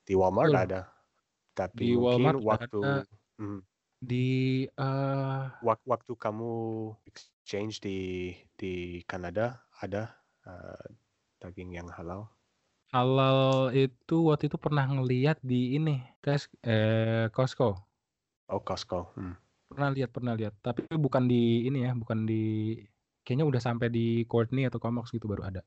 Di 0.07 0.15
Walmart 0.19 0.51
Betul. 0.51 0.65
ada. 0.67 0.81
Tapi 1.53 1.83
Di 1.85 1.89
mungkin 1.95 2.37
Walmart 2.37 2.41
waktu 2.43 2.81
ada. 2.81 2.95
hmm, 3.39 3.61
Di 4.03 4.27
wak- 5.63 5.87
waktu 5.87 6.13
kamu 6.19 6.53
exchange 7.07 7.79
di 7.83 7.99
di 8.59 9.03
Kanada 9.07 9.63
ada 9.79 10.03
eh, 10.47 10.87
daging 11.39 11.71
yang 11.79 11.89
halal. 11.91 12.27
halal 12.93 13.73
itu 13.73 14.17
waktu 14.29 14.53
itu 14.53 14.59
pernah 14.61 14.85
ngeliat 14.85 15.41
di 15.41 15.75
ini, 15.81 15.97
guys, 16.21 16.45
eh 16.61 17.27
Costco. 17.33 17.79
Oh, 18.53 18.61
Costco. 18.61 19.17
Hmm. 19.17 19.35
Pernah 19.71 19.89
lihat, 19.97 20.11
pernah 20.13 20.35
lihat. 20.37 20.55
Tapi 20.61 20.85
bukan 21.01 21.25
di 21.25 21.65
ini 21.65 21.89
ya, 21.89 21.97
bukan 21.97 22.29
di 22.29 22.77
kayaknya 23.25 23.47
udah 23.49 23.63
sampai 23.63 23.89
di 23.89 24.27
Courtney 24.29 24.69
atau 24.69 24.77
Comox 24.83 25.09
gitu 25.15 25.25
baru 25.31 25.49
ada. 25.49 25.63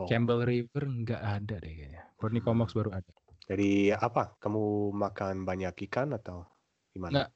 Oh. 0.00 0.08
Campbell 0.08 0.42
River 0.48 0.84
nggak 0.88 1.22
ada 1.22 1.54
deh 1.60 1.72
kayaknya. 1.76 2.02
Courtney 2.16 2.40
Hmm. 2.40 2.48
Comox 2.48 2.72
baru 2.72 2.90
ada. 2.96 3.12
Jadi 3.50 3.90
apa? 3.92 4.38
Kamu 4.40 4.94
makan 4.94 5.44
banyak 5.44 5.74
ikan 5.90 6.14
atau 6.16 6.46
gimana? 6.94 7.12
Nggak, 7.12 7.28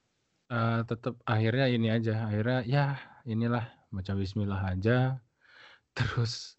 eh 0.55 0.81
tetap 0.89 1.15
akhirnya 1.27 1.67
ini 1.69 1.89
aja. 1.93 2.31
Akhirnya 2.31 2.59
ya 2.65 2.85
inilah 3.29 3.65
baca 3.93 4.13
bismillah 4.17 4.63
aja. 4.73 5.19
Terus 5.93 6.57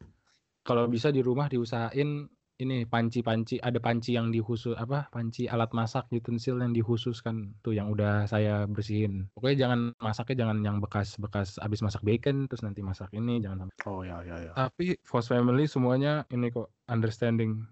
kalau 0.66 0.86
bisa 0.92 1.10
di 1.14 1.22
rumah 1.22 1.48
diusahain 1.50 2.30
ini 2.56 2.88
panci-panci 2.88 3.60
ada 3.60 3.84
panci 3.84 4.16
yang 4.16 4.32
dikhusus 4.32 4.80
apa 4.80 5.12
panci 5.12 5.44
alat 5.44 5.76
masak 5.76 6.08
utensil 6.16 6.56
yang 6.56 6.72
dikhususkan 6.72 7.52
tuh 7.60 7.76
yang 7.76 7.92
udah 7.92 8.24
saya 8.32 8.64
bersihin 8.64 9.28
pokoknya 9.36 9.68
jangan 9.68 9.80
masaknya 10.00 10.36
jangan 10.48 10.58
yang 10.64 10.78
bekas-bekas 10.80 11.60
abis 11.60 11.84
masak 11.84 12.00
bacon 12.08 12.48
terus 12.48 12.64
nanti 12.64 12.80
masak 12.80 13.12
ini 13.12 13.44
jangan 13.44 13.68
sampai 13.68 13.76
Oh 13.84 14.02
ya 14.08 14.24
ya 14.24 14.36
ya. 14.40 14.52
tapi 14.56 14.96
Foss 15.04 15.28
family 15.28 15.68
semuanya 15.68 16.24
ini 16.32 16.48
kok 16.48 16.72
understanding 16.88 17.68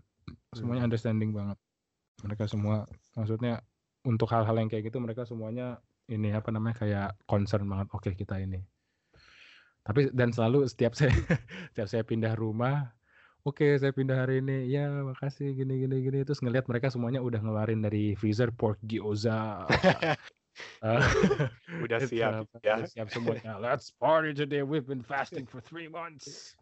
semuanya 0.51 0.83
Hmm. 0.83 0.89
understanding 0.91 1.31
banget 1.31 1.57
mereka 2.27 2.43
semua 2.51 2.83
maksudnya 3.15 3.63
untuk 4.03 4.27
hal-hal 4.35 4.55
yang 4.59 4.67
kayak 4.67 4.91
gitu 4.91 4.99
mereka 4.99 5.23
semuanya 5.23 5.79
ini 6.11 6.35
apa 6.35 6.51
namanya 6.51 6.75
kayak 6.83 7.09
concern 7.23 7.63
banget 7.71 7.87
oke 7.95 8.11
kita 8.11 8.35
ini 8.35 8.59
tapi 9.83 10.11
dan 10.11 10.31
selalu 10.31 10.67
setiap 10.67 10.91
saya 10.99 11.11
setiap 11.71 11.87
saya 11.87 12.03
pindah 12.03 12.35
rumah 12.35 12.91
oke 13.43 13.67
saya 13.79 13.91
pindah 13.91 14.17
hari 14.23 14.39
ini 14.39 14.71
ya 14.71 14.87
makasih 15.03 15.51
gini 15.55 15.83
gini 15.83 15.95
gini 15.99 16.17
terus 16.23 16.39
ngelihat 16.39 16.65
mereka 16.71 16.87
semuanya 16.87 17.19
udah 17.19 17.39
ngeluarin 17.43 17.83
dari 17.83 18.15
freezer 18.15 18.49
pork 18.51 18.79
gyoza 18.83 19.67
Eh, 20.85 21.01
Udah 21.81 21.97
siap 22.05 22.45
apa, 22.45 22.61
ya. 22.61 22.77
udah 22.77 22.85
siap 22.85 23.07
semuanya 23.09 23.57
let's 23.57 23.89
party 23.89 24.37
today 24.37 24.61
we've 24.61 24.85
been 24.85 25.01
fasting 25.01 25.49
for 25.49 25.57
three 25.57 25.89
months 25.89 26.53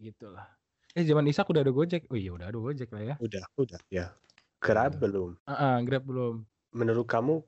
gitulah 0.00 0.48
eh 0.96 1.04
zaman 1.04 1.28
Isak 1.28 1.52
udah 1.52 1.60
ada 1.60 1.68
Gojek 1.68 2.08
oh 2.08 2.16
iya 2.16 2.32
udah 2.32 2.48
ada 2.48 2.56
Gojek 2.56 2.88
lah 2.96 3.12
ya 3.12 3.14
Udah, 3.20 3.44
udah 3.60 3.76
ya. 3.92 4.16
Grab 4.56 4.96
Udah. 4.96 5.00
belum. 5.04 5.30
ah 5.44 5.52
ah, 5.52 5.76
Grab 5.84 6.08
belum 6.08 6.48
Menurut 6.72 7.04
kamu 7.04 7.44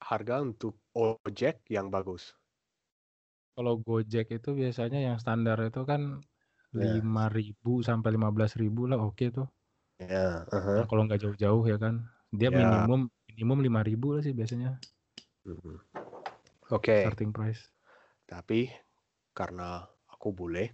harga 0.00 0.40
untuk 0.40 0.80
ojek 0.96 1.60
yang 1.68 1.92
bagus? 1.92 2.32
kalau 3.52 3.76
Gojek 3.76 4.32
itu 4.32 4.56
biasanya 4.56 5.00
yang 5.00 5.16
standar 5.16 5.56
itu 5.64 5.84
kan. 5.84 6.20
Lima 6.84 7.24
ribu 7.36 7.72
sampai 7.88 8.10
lima 8.16 8.28
belas 8.36 8.52
ribu 8.62 8.82
lah 8.90 8.98
oke 9.08 9.24
tuh 9.36 9.46
Ya, 9.98 10.46
Nah, 10.76 10.84
aha. 10.84 10.88
kalau 10.88 11.02
nggak 11.06 11.20
jauh-jauh 11.22 11.64
ya 11.70 11.76
kan 11.84 11.94
dia 12.38 12.50
Ya. 12.50 12.58
minimum 12.60 13.00
minimum 13.28 13.58
lima 13.66 13.80
ribu 13.88 14.06
lah 14.14 14.22
sih 14.26 14.34
biasanya 14.38 14.70
Mhm. 15.44 15.80
Oke, 16.70 16.98
starting 17.00 17.30
price 17.36 17.70
tapi 18.26 18.70
karena 19.38 19.86
aku 20.10 20.28
bule, 20.38 20.64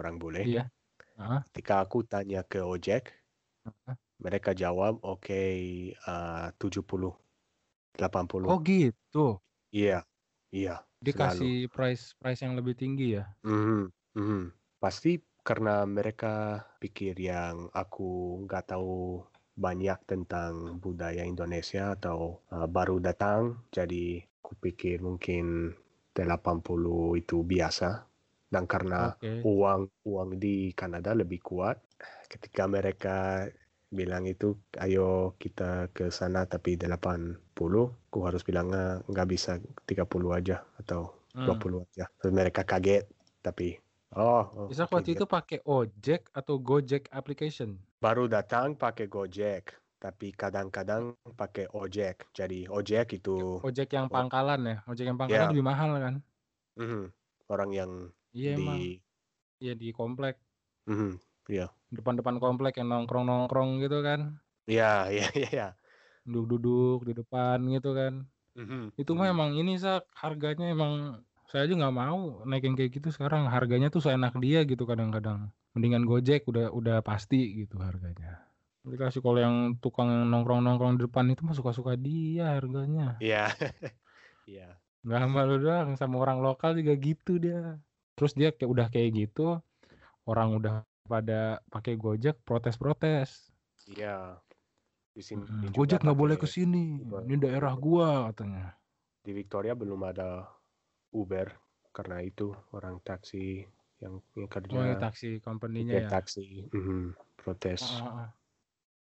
orang 0.00 0.16
bule, 0.22 0.44
iya 0.46 0.62
Ah, 1.18 1.42
ketika 1.46 1.74
aku 1.84 1.98
tanya 2.12 2.40
ke 2.52 2.60
ojek, 2.74 3.04
ah. 3.86 3.96
mereka 4.24 4.50
jawab 4.62 4.94
oke 5.02 5.40
eh, 6.12 6.46
70, 6.60 7.12
80. 7.98 8.50
oh 8.50 8.58
gitu 8.66 9.38
Iya, 9.72 10.04
iya, 10.52 10.74
dia 11.04 11.14
selalu. 11.14 11.20
kasih 11.20 11.68
price 11.72 12.12
price 12.20 12.40
yang 12.44 12.54
lebih 12.58 12.74
tinggi 12.76 13.16
ya 13.20 13.24
Mhm, 13.44 13.90
mhm. 14.14 14.40
Pasti 14.82 15.18
karena 15.48 15.74
mereka 15.98 16.34
pikir 16.82 17.14
yang 17.30 17.54
aku 17.82 18.10
nggak 18.44 18.64
tahu 18.72 19.24
banyak 19.64 19.98
tentang 20.12 20.52
budaya 20.84 21.22
Indonesia 21.32 21.84
atau 21.96 22.18
uh, 22.54 22.68
baru 22.76 22.96
datang, 23.08 23.40
jadi 23.76 24.04
aku 24.38 24.52
pikir 24.64 24.96
mungkin 25.08 25.44
80 26.14 27.18
itu 27.22 27.36
biasa. 27.52 27.90
Dan 28.54 28.64
karena 28.72 29.00
oke 29.22 29.32
uang 29.44 29.80
uang 30.10 30.30
di 30.44 30.56
Kanada 30.80 31.10
lebih 31.20 31.40
kuat, 31.48 31.76
ketika 32.32 32.64
mereka 32.76 33.16
bilang 33.98 34.24
itu, 34.28 34.48
ayo 34.84 35.32
kita 35.42 35.88
ke 35.96 36.04
sana 36.18 36.44
tapi 36.44 36.76
80, 36.76 37.84
aku 38.12 38.18
harus 38.28 38.42
bilang 38.48 38.68
"Ah, 38.76 39.00
nggak 39.10 39.28
bisa 39.34 39.52
30 39.88 40.30
aja 40.38 40.56
atau 40.80 41.00
Hmm. 41.34 41.44
20 41.46 41.80
aja. 41.92 42.04
Terus 42.20 42.32
mereka 42.36 42.62
kaget, 42.68 43.04
tapi 43.44 43.76
oh, 44.16 44.42
oh, 44.60 44.68
Bisa 44.68 44.84
oke, 44.84 44.96
waktu 44.96 45.10
dia 45.10 45.18
itu 45.18 45.24
pakai 45.34 45.58
ojek 45.78 46.22
atau 46.38 46.54
Gojek 46.68 47.02
application 47.18 47.70
baru 48.04 48.24
datang 48.34 48.68
pakai 48.82 49.06
Gojek, 49.14 49.64
tapi 50.02 50.26
kadang-kadang 50.40 51.04
pakai 51.40 51.66
ojek. 51.82 52.16
Jadi 52.38 52.66
ojek 52.78 53.06
itu 53.18 53.62
ojek 53.66 53.88
yang 53.96 54.06
oh, 54.10 54.14
pangkalan 54.14 54.60
ya 54.70 54.76
ojek 54.90 55.04
yang 55.08 55.18
pangkalan 55.20 55.48
ya, 55.50 55.50
lebih 55.50 55.66
mahal 55.70 55.90
kan 56.04 56.14
mhm, 56.80 57.12
orang 57.52 57.70
yang 57.76 57.92
iya 58.36 58.50
emang 58.58 58.80
di, 58.80 59.02
iya 59.62 59.72
di 59.82 59.88
komplek 59.98 60.34
mhm, 60.86 61.18
ya, 61.48 61.68
depan-depan 61.96 62.36
komplek 62.44 62.72
yang 62.80 62.88
nongkrong-nongkrong 62.92 63.70
gitu 63.84 63.98
kan 64.06 64.20
ya, 64.66 65.08
ya, 65.16 65.26
ya, 65.34 65.48
ya. 65.52 65.66
duduk-duduk 66.26 66.98
di 67.08 67.12
depan 67.20 67.58
gitu 67.74 67.88
kan. 67.98 68.14
Mhm, 68.54 68.92
Itu 69.00 69.12
mah 69.18 69.26
mhm. 69.26 69.34
emang 69.34 69.50
ini 69.60 69.72
Sak, 69.84 70.02
harganya 70.22 70.66
emang 70.74 70.92
saya 71.48 71.64
aja 71.64 71.74
nggak 71.80 71.96
mau 71.96 72.18
naik 72.44 72.62
yang 72.68 72.76
kayak 72.78 72.92
gitu 73.00 73.08
sekarang. 73.08 73.48
Harganya 73.48 73.88
tuh 73.88 74.04
seenak 74.04 74.36
dia 74.44 74.62
gitu 74.68 74.84
kadang-kadang. 74.84 75.48
Mendingan 75.74 76.04
Gojek 76.04 76.44
udah 76.50 76.68
udah 76.72 76.96
pasti 77.00 77.64
gitu 77.64 77.80
harganya. 77.80 78.44
Dikasih 78.84 79.20
kalau 79.20 79.40
yang 79.40 79.56
tukang 79.82 80.08
yang 80.08 80.24
nongkrong-nongkrong 80.32 80.96
di 80.96 81.08
depan 81.08 81.28
itu 81.32 81.42
mah 81.44 81.56
suka-suka 81.56 81.96
dia 81.96 82.56
harganya. 82.56 83.16
Iya. 83.20 83.48
Iya. 84.48 84.80
Nggak 85.04 85.20
sama 85.28 85.40
lu 85.44 85.56
doang, 85.60 85.88
sama 86.00 86.16
orang 86.24 86.40
lokal 86.40 86.72
juga 86.80 86.96
gitu 86.96 87.36
dia. 87.36 87.76
Terus 88.16 88.32
dia 88.32 88.48
kayak 88.48 88.70
udah 88.72 88.86
kayak 88.88 89.10
gitu, 89.12 89.60
orang 90.24 90.56
udah 90.56 90.74
pada 91.04 91.60
pakai 91.68 92.00
Gojek 92.00 92.40
protes-protes. 92.48 93.52
Iya. 93.92 94.40
Di 95.12 95.22
sini 95.24 95.44
Mm, 95.44 95.68
juga 95.68 95.72
Gojek 95.76 96.00
nggak 96.00 96.18
boleh 96.18 96.36
ke 96.40 96.48
sini. 96.48 97.04
Ini 97.04 97.36
daerah 97.36 97.76
gua 97.76 98.32
katanya. 98.32 98.72
Di 99.20 99.32
Victoria 99.36 99.76
belum 99.76 100.00
ada 100.08 100.48
Uber 101.12 101.48
karena 101.96 102.20
itu 102.22 102.54
orang 102.76 103.00
taksi 103.02 103.64
yang, 104.02 104.22
yang 104.38 104.48
kerja 104.50 104.78
Oh, 104.78 104.86
ya 104.86 104.96
taksi 105.00 105.26
company-nya 105.42 105.96
pakai 105.96 106.02
ya. 106.04 106.10
taksi 106.14 106.44
mhm, 106.72 107.00
protes. 107.40 107.82
Ah, 107.82 107.88
ah, 107.88 108.14
ah. 108.22 108.28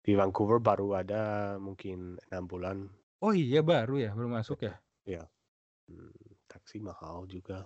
Di 0.02 0.14
Vancouver 0.18 0.58
baru 0.58 0.98
ada 0.98 1.22
mungkin 1.62 2.18
enam 2.30 2.44
bulan. 2.50 2.78
Oh 3.26 3.34
iya 3.34 3.62
baru 3.70 3.94
ya, 4.04 4.10
baru 4.18 4.30
masuk 4.38 4.58
ya. 4.66 4.74
Hmm, 5.90 6.12
taksi 6.50 6.78
mahal 6.82 7.18
juga. 7.30 7.58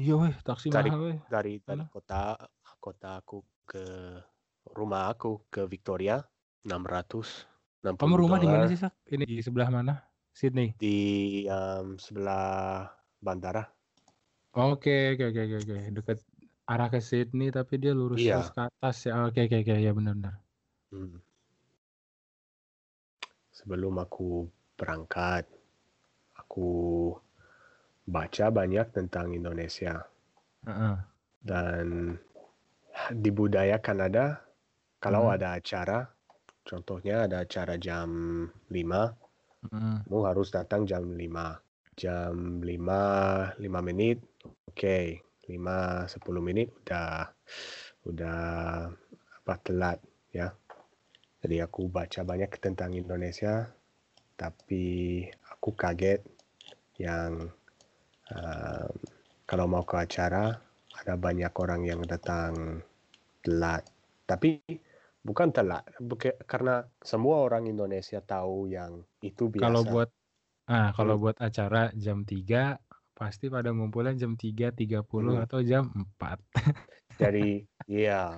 Iya 0.00 0.12
weh, 0.20 0.34
taksi 0.46 0.68
Cari- 0.74 0.90
mahal 0.90 1.00
weh. 1.06 1.18
Dari 1.26 1.52
dari 1.58 1.58
Mana? 1.68 1.84
kota 1.90 2.36
kota 2.78 3.08
aku 3.20 3.42
ke 3.66 3.84
rumah 4.78 5.10
aku 5.12 5.30
ke 5.50 5.62
Victoria 5.72 6.16
600 6.66 7.46
60 7.82 7.98
Kamu 8.00 8.14
rumah 8.22 8.38
di 8.42 8.48
mana 8.50 8.64
sih, 8.70 8.78
Sak? 8.82 8.92
Ini 9.14 9.24
di 9.26 9.42
sebelah 9.46 9.68
mana? 9.72 9.94
Sydney. 10.36 10.76
Di 10.76 10.96
em, 11.48 11.96
sebelah 11.96 12.84
bandara. 13.24 13.64
Oke, 14.52 15.16
oke, 15.16 15.32
oke, 15.32 15.40
oke, 15.48 15.56
oke. 15.64 15.76
Deket 15.96 16.18
arah 16.68 16.88
ke 16.92 17.00
Sydney 17.00 17.48
tapi 17.48 17.80
dia 17.80 17.96
lurus 17.96 18.20
Iya. 18.20 18.44
terus 18.44 18.52
ke 18.52 18.60
atas 18.68 18.96
ya. 19.08 19.24
Oke, 19.24 19.48
oke, 19.48 19.56
oke, 19.64 19.74
ya 19.80 19.92
benar-benar. 19.96 20.36
Hmm. 20.92 21.16
Sebelum 23.48 23.96
aku 23.96 24.44
berangkat, 24.76 25.48
aku 26.36 26.68
baca 28.04 28.46
banyak 28.52 28.86
tentang 28.92 29.32
Indonesia 29.32 30.04
Heeh. 30.68 30.96
dan 31.40 32.14
di 33.10 33.30
budaya 33.32 33.80
Kanada 33.80 34.44
kalau 35.00 35.26
Hmm. 35.26 35.34
ada 35.40 35.56
acara, 35.56 36.04
contohnya 36.62 37.24
ada 37.24 37.42
acara 37.42 37.80
jam 37.80 38.08
5, 38.68 39.16
Heeh. 39.64 39.96
kamu 40.04 40.20
harus 40.26 40.48
datang 40.52 40.84
jam 40.84 41.08
5. 41.08 41.62
Jam 41.96 42.60
5, 42.60 43.56
5 43.56 43.80
menit, 43.80 44.20
oke. 44.68 44.98
5, 45.46 46.10
10 46.10 46.42
menit 46.42 46.68
udah 46.82 47.30
udah 48.04 48.40
apa 49.42 49.54
telat 49.62 49.98
ya. 50.34 50.50
Jadi 51.40 51.62
aku 51.62 51.86
baca 51.86 52.26
banyak 52.26 52.50
tentang 52.58 52.90
Indonesia, 52.98 53.70
tapi 54.34 55.22
aku 55.46 55.70
kaget 55.78 56.20
yang 56.98 57.46
um, 58.34 58.90
kalau 59.46 59.66
mau 59.70 59.86
ke 59.86 60.02
acara 60.02 60.50
ada 60.96 61.14
banyak 61.14 61.52
orang 61.54 61.86
yang 61.86 62.02
datang 62.02 62.82
telat. 63.44 63.86
Tapi 64.26 64.58
bukan 65.26 65.48
telat, 65.50 65.82
buke- 65.98 66.38
karena 66.46 66.74
semua 67.02 67.42
orang 67.42 67.66
Indonesia 67.66 68.22
tahu 68.22 68.70
yang 68.70 69.02
itu 69.20 69.50
biasa. 69.50 69.66
Kalau 69.66 69.82
buat 69.84 70.08
ah, 70.68 70.88
kalau 70.94 71.14
Hmm. 71.18 71.22
buat 71.26 71.36
acara 71.42 71.82
jam 71.94 72.22
3 72.22 72.78
pasti 73.12 73.48
pada 73.48 73.72
ngumpulnya 73.72 74.14
jam 74.14 74.32
3.30 74.36 75.34
Hmm. 75.34 75.44
atau 75.48 75.58
jam 75.62 75.90
4. 75.90 76.38
Jadi 77.18 77.64
ya 77.88 78.36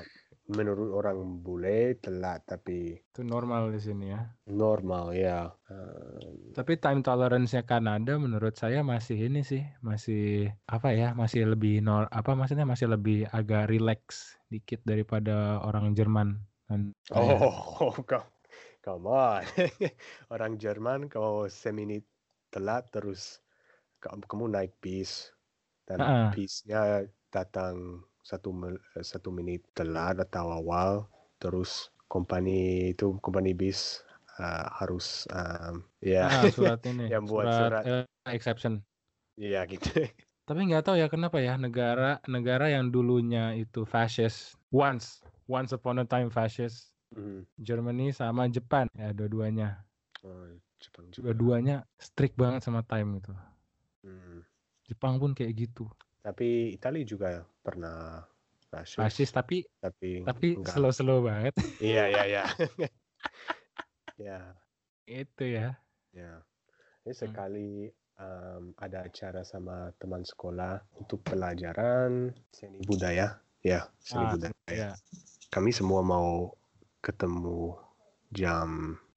menurut 0.49 0.97
orang 0.97 1.45
bule 1.45 1.99
telat 2.01 2.41
tapi 2.47 2.97
Itu 2.97 3.20
normal 3.20 3.68
di 3.68 3.80
sini 3.82 4.07
ya. 4.09 4.22
normal 4.49 5.12
ya. 5.12 5.53
Tapi 6.57 6.80
time 6.80 7.05
tolerance-nya 7.05 7.68
Kanada 7.68 8.16
menurut 8.16 8.57
saya 8.57 8.80
masih 8.80 9.28
ini 9.28 9.45
sih, 9.45 9.61
masih 9.84 10.49
apa 10.64 10.97
ya, 10.97 11.12
masih 11.12 11.53
lebih 11.53 11.84
nor 11.84 12.09
apa 12.09 12.32
maksudnya 12.32 12.64
masih 12.64 12.89
lebih 12.89 13.28
agak 13.28 13.68
relax 13.68 14.34
dikit 14.49 14.80
daripada 14.89 15.61
orang 15.61 15.93
Jerman. 15.93 16.47
Saya- 16.68 16.92
Oh, 17.16 17.92
come, 18.08 18.28
come 18.84 19.06
on. 19.08 19.40
Orang 20.32 20.60
Jerman 20.60 21.08
kalau 21.08 21.48
semenit 21.48 22.04
telat 22.52 22.84
terus 22.92 23.40
ka- 23.96 24.12
kamu 24.28 24.52
naik 24.52 24.76
bis 24.78 25.32
dan 25.88 26.04
Ah. 26.04 26.28
bisnya 26.28 27.08
datang 27.32 28.04
satu 28.20 28.52
mel- 28.52 28.84
satu 29.00 29.32
menit 29.32 29.64
telat 29.72 30.20
atau 30.20 30.52
awal 30.52 31.08
terus 31.40 31.88
company 32.12 32.92
itu 32.92 33.16
company 33.24 33.56
bis 33.56 34.04
uh, 34.36 34.68
harus 34.80 35.24
um, 35.32 35.80
ya 36.00 36.28
Ah, 36.28 36.44
surat 36.52 36.80
ini, 36.84 37.08
Yang 37.12 37.24
buat 37.24 37.46
surat, 37.48 37.82
surat. 37.84 37.84
eh, 37.88 38.04
exception. 38.36 38.84
ya 39.40 39.64
gitu. 39.64 39.88
Tapi 40.44 40.60
nggak 40.64 40.84
tahu 40.84 40.96
ya 40.96 41.08
kenapa 41.08 41.40
ya 41.40 41.56
negara 41.60 42.20
negara 42.24 42.72
yang 42.72 42.88
dulunya 42.88 43.52
itu 43.52 43.84
fascist 43.84 44.56
once 44.72 45.20
once 45.49 45.72
upon 45.74 45.99
a 46.03 46.07
time 46.07 46.28
fascist 46.30 46.92
Mhm. 47.11 47.49
Germany 47.59 48.12
sama 48.12 48.46
Jepang 48.53 48.86
ya 48.94 49.11
dua-duanya 49.16 49.82
Oh, 50.22 50.44
Jepang 50.78 51.09
juga. 51.11 51.32
dua-duanya 51.32 51.76
strict 51.99 52.36
banget 52.36 52.61
sama 52.62 52.84
time 52.84 53.18
itu 53.18 53.32
Hmm. 54.05 54.44
Jepang 54.86 55.18
pun 55.18 55.32
kayak 55.34 55.53
gitu 55.57 55.88
Tapi 56.22 56.76
Italia 56.76 57.03
juga 57.03 57.42
pernah 57.64 58.22
fascist, 58.68 59.01
fascist 59.01 59.32
tapi 59.32 59.64
tapi 59.80 60.22
tapi 60.22 60.46
enggak. 60.55 60.76
slow-slow 60.76 61.24
banget 61.24 61.55
Iya 61.82 62.05
iya 62.12 62.22
iya. 62.28 62.44
ya 64.18 64.38
itu 65.09 65.44
ya 65.49 65.78
ya. 66.12 66.42
Ini 67.07 67.12
Hmm. 67.14 67.16
sekali 67.16 67.70
um, 68.20 68.74
ada 68.76 69.07
acara 69.09 69.40
sama 69.46 69.88
teman 69.96 70.26
sekolah 70.26 70.82
untuk 71.01 71.24
pelajaran 71.24 72.34
seni 72.53 72.82
budaya. 72.84 73.40
Ya 73.64 73.88
seni 74.03 74.28
Ah, 74.28 74.32
budaya. 74.36 74.53
ya 74.68 74.90
Kami 75.49 75.70
semua 75.72 76.01
mau 76.05 76.53
ketemu 77.01 77.72
jam 78.32 78.68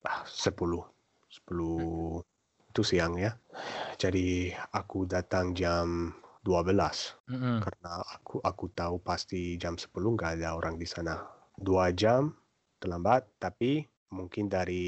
ah, 0.07 0.23
10 0.27 0.88
10 1.27 2.23
itu 2.71 2.82
siang 2.88 3.13
ya. 3.19 3.36
Jadi 3.99 4.51
aku 4.71 5.03
datang 5.07 5.51
jam 5.55 6.15
12 6.47 7.19
Mm-mm. 7.29 7.59
karena 7.63 7.91
aku 8.15 8.39
aku 8.41 8.65
tahu 8.73 8.95
pasti 9.03 9.59
jam 9.61 9.75
10 9.77 10.15
nggak 10.15 10.39
ada 10.39 10.55
orang 10.55 10.75
di 10.79 10.88
sana. 10.88 11.19
Dua 11.59 11.91
jam 11.93 12.34
terlambat, 12.82 13.27
tapi 13.38 13.86
mungkin 14.11 14.47
dari 14.51 14.86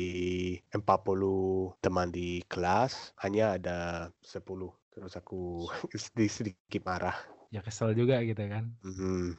40 0.74 1.76
teman 1.84 2.10
di 2.12 2.42
kelas 2.48 3.14
hanya 3.24 3.60
ada 3.60 3.78
10. 4.24 4.72
Terus 4.96 5.14
aku 5.20 5.68
sedikit, 6.38 6.82
marah. 6.88 7.18
ya 7.54 7.62
kesel 7.62 7.94
juga 7.94 8.18
gitu 8.26 8.42
kan 8.50 8.74
Mhm. 8.82 9.38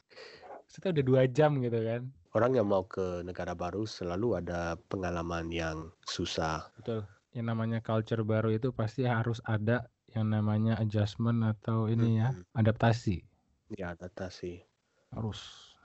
Kita 0.75 0.91
udah 0.93 1.03
dua 1.05 1.21
jam 1.29 1.57
gitu 1.63 1.79
kan 1.81 2.03
Orang 2.35 2.51
yang 2.59 2.67
mau 2.67 2.83
ke 2.83 3.23
negara 3.23 3.55
baru 3.55 3.87
selalu 3.87 4.43
ada 4.43 4.75
pengalaman 4.91 5.47
yang 5.47 5.77
susah. 6.03 6.67
betul 6.75 7.07
yang 7.31 7.47
namanya 7.51 7.79
culture 7.79 8.23
baru 8.23 8.51
itu 8.55 8.71
pasti 8.75 9.07
harus 9.07 9.39
ada 9.47 9.87
yang 10.11 10.31
namanya 10.31 10.75
adjustment 10.79 11.43
atau 11.43 11.87
ini 11.87 12.19
ya 12.19 12.35
Mhm. 12.35 12.43
adaptasi 12.55 13.23
Ya 13.73 13.95
adaptasi. 13.95 14.61
harus 15.15 15.39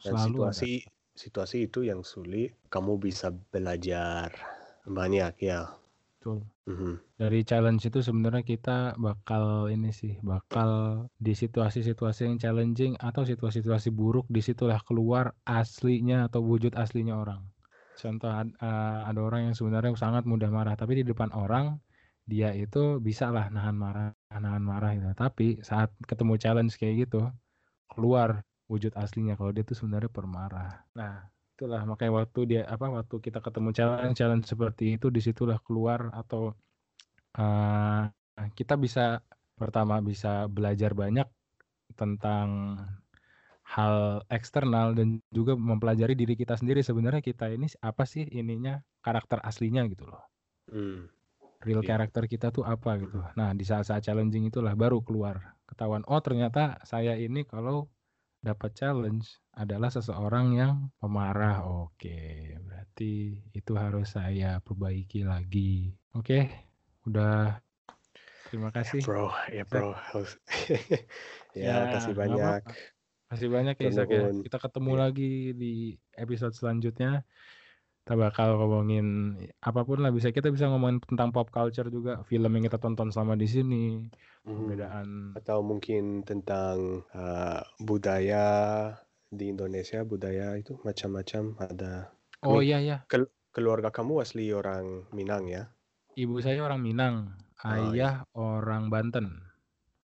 Dan 0.04 0.18
selalu 0.20 0.38
ada. 0.50 0.52
situasi 0.52 0.72
situasi 1.16 1.56
itu 1.68 1.80
yang 1.86 2.00
sulit. 2.04 2.56
Kamu 2.68 3.00
bisa 3.00 3.32
belajar 3.32 4.28
banyak 4.84 5.34
ya. 5.40 5.60
Betul. 6.20 6.44
Mhm. 6.68 7.00
dari 7.16 7.40
challenge 7.48 7.88
itu 7.88 8.04
sebenarnya 8.04 8.44
kita 8.44 8.92
bakal 9.00 9.72
ini 9.72 9.88
sih 9.88 10.20
bakal 10.20 11.04
di 11.16 11.32
situasi-situasi 11.32 12.28
yang 12.28 12.36
challenging 12.36 12.92
atau 13.00 13.24
situasi-situasi 13.24 13.88
buruk 13.88 14.28
di 14.28 14.44
situlah 14.44 14.80
keluar 14.84 15.32
aslinya 15.48 16.28
atau 16.28 16.44
wujud 16.44 16.76
aslinya 16.76 17.16
orang. 17.16 17.40
Contoh 17.96 18.28
eh, 18.28 19.00
ada 19.08 19.20
orang 19.20 19.52
yang 19.52 19.54
sebenarnya 19.56 19.96
sangat 19.96 20.28
mudah 20.28 20.52
marah 20.52 20.76
tapi 20.76 21.00
di 21.00 21.04
depan 21.08 21.32
orang 21.32 21.80
dia 22.28 22.52
itu 22.52 23.00
bisa 23.00 23.32
lah 23.32 23.48
nahan 23.48 23.76
marah 23.76 24.12
nahan 24.32 24.64
marah 24.64 24.92
gitu. 24.96 25.08
Tapi 25.16 25.46
saat 25.64 25.92
ketemu 26.04 26.36
challenge 26.36 26.76
kayak 26.76 27.08
gitu 27.08 27.32
keluar 27.88 28.44
wujud 28.68 28.92
aslinya. 28.96 29.40
Kalau 29.40 29.52
dia 29.56 29.64
tuh 29.64 29.76
sebenarnya 29.76 30.12
permarah 30.12 30.84
nah 30.92 31.28
itulah 31.60 31.84
makanya 31.84 32.12
waktu 32.24 32.40
dia 32.48 32.62
apa 32.64 32.88
waktu 32.88 33.16
kita 33.20 33.38
ketemu 33.44 33.68
challenge 33.76 34.16
challenge 34.16 34.46
seperti 34.48 34.96
itu 34.96 35.12
di 35.12 35.20
situlah 35.20 35.60
keluar 35.60 36.08
atau 36.16 36.56
eh, 37.36 38.02
kita 38.56 38.74
bisa 38.80 39.20
pertama 39.60 40.00
bisa 40.00 40.48
belajar 40.48 40.96
banyak 40.96 41.28
tentang 42.00 42.48
hal 43.74 44.26
eksternal 44.32 44.96
dan 44.98 45.22
juga 45.30 45.54
mempelajari 45.54 46.18
diri 46.18 46.34
kita 46.34 46.58
sendiri 46.58 46.80
sebenarnya 46.82 47.22
kita 47.22 47.52
ini 47.54 47.70
apa 47.84 48.04
sih 48.08 48.24
ininya 48.26 48.82
karakter 49.04 49.38
aslinya 49.44 49.86
gitu 49.92 50.08
loh 50.10 50.24
Hmm. 50.70 51.10
real 51.60 51.82
Iya. 51.84 51.88
karakter 51.92 52.24
kita 52.24 52.46
tuh 52.56 52.64
apa 52.64 52.90
gitu. 53.02 53.20
Nah, 53.36 53.52
di 53.52 53.64
saat-saat 53.68 54.00
challenging 54.06 54.48
itulah 54.48 54.72
baru 54.72 55.04
keluar 55.04 55.36
ketahuan 55.68 56.02
oh 56.08 56.20
ternyata 56.24 56.80
saya 56.90 57.14
ini 57.20 57.44
kalau 57.46 57.86
dapat 58.48 58.70
challenge 58.74 59.38
adalah 59.52 59.90
seseorang 59.90 60.54
yang 60.54 60.74
pemarah. 60.96 61.66
Oke, 61.66 62.54
berarti 62.62 63.42
itu 63.50 63.72
harus 63.74 64.14
saya 64.14 64.58
perbaiki 64.60 65.22
lagi. 65.22 65.90
Oke, 66.12 66.46
udah 67.04 67.58
terima 68.46 68.70
Ya 68.70 68.82
kasih. 68.82 69.00
bro, 69.02 69.30
ya 69.48 69.64
bro. 69.64 69.94
Harus- 69.94 70.38
ya, 71.54 71.90
kasih 71.92 72.12
nggak 72.14 72.18
banyak. 72.18 72.60
apa-apa. 72.62 72.72
Kasih 73.30 73.46
banyak 73.46 73.76
ya 73.78 73.88
Isak 73.88 74.08
ya. 74.10 74.22
Kita 74.42 74.58
ketemu 74.58 74.90
Iya. 74.90 75.00
lagi 75.00 75.32
di 75.54 75.72
episode 76.14 76.50
selanjutnya. 76.50 77.22
Kita 78.02 78.18
bakal 78.18 78.58
ngomongin 78.58 79.38
apa 79.62 79.86
pun 79.86 80.02
lah 80.02 80.10
bisa 80.10 80.34
kita 80.34 80.50
bisa 80.50 80.66
ngomongin 80.66 80.98
tentang 80.98 81.30
pop 81.30 81.46
culture 81.46 81.86
juga, 81.86 82.26
film 82.26 82.50
yang 82.50 82.66
kita 82.66 82.80
tonton 82.82 83.14
selama 83.14 83.38
di 83.38 83.46
sini, 83.46 83.84
Hmm. 84.42 84.66
perbedaan 84.66 85.08
Atau 85.38 85.62
mungkin 85.62 86.26
tentang 86.26 87.06
uh, 87.12 87.60
budaya 87.78 88.42
di 89.30 89.54
Indonesia 89.54 90.02
budaya 90.02 90.58
itu 90.58 90.74
macam-macam 90.82 91.54
ada 91.62 92.10
Oh 92.40 92.64
iya 92.64 92.80
ya. 92.80 93.04
Kel 93.04 93.28
keluarga 93.52 93.92
kamu 93.92 94.24
asli 94.24 94.48
orang 94.56 95.04
Minang 95.12 95.44
ya? 95.44 95.68
Ibu 96.16 96.40
saya 96.40 96.64
orang 96.64 96.80
Minang, 96.80 97.36
oh, 97.62 97.68
iya. 97.68 97.76
ayah 97.92 98.14
iya. 98.24 98.32
orang 98.32 98.88
Banten. 98.88 99.44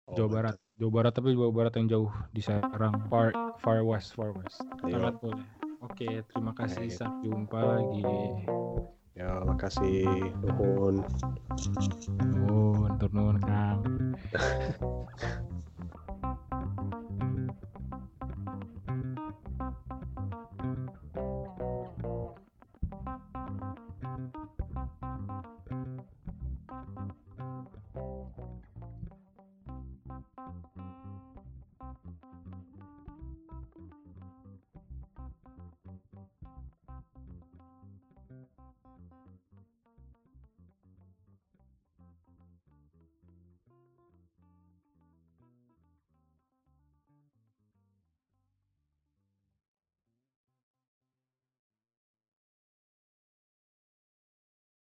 Oh, 0.06 0.14
Jawa 0.14 0.28
Barat. 0.28 0.56
Jawa 0.76 0.90
Barat 0.92 1.12
tapi 1.16 1.32
Jawa 1.32 1.50
Barat 1.50 1.72
yang 1.80 1.88
jauh 1.88 2.12
di 2.36 2.44
Serang 2.44 3.08
far 3.08 3.32
far 3.64 3.80
west 3.88 4.12
far 4.12 4.36
west. 4.36 4.60
Iya. 4.84 5.00
Sangat 5.00 5.14
boleh. 5.24 5.46
Oke, 5.80 6.08
terima 6.28 6.52
kasih. 6.52 6.92
Ayo. 6.92 6.98
Sampai 7.00 7.24
jumpa 7.24 7.58
lagi. 7.58 8.04
Ya, 9.16 9.40
makasih. 9.48 10.04
Nuhun. 10.44 11.00
Nuhun, 12.20 12.90
turun 13.00 13.36
Kang. 13.40 13.80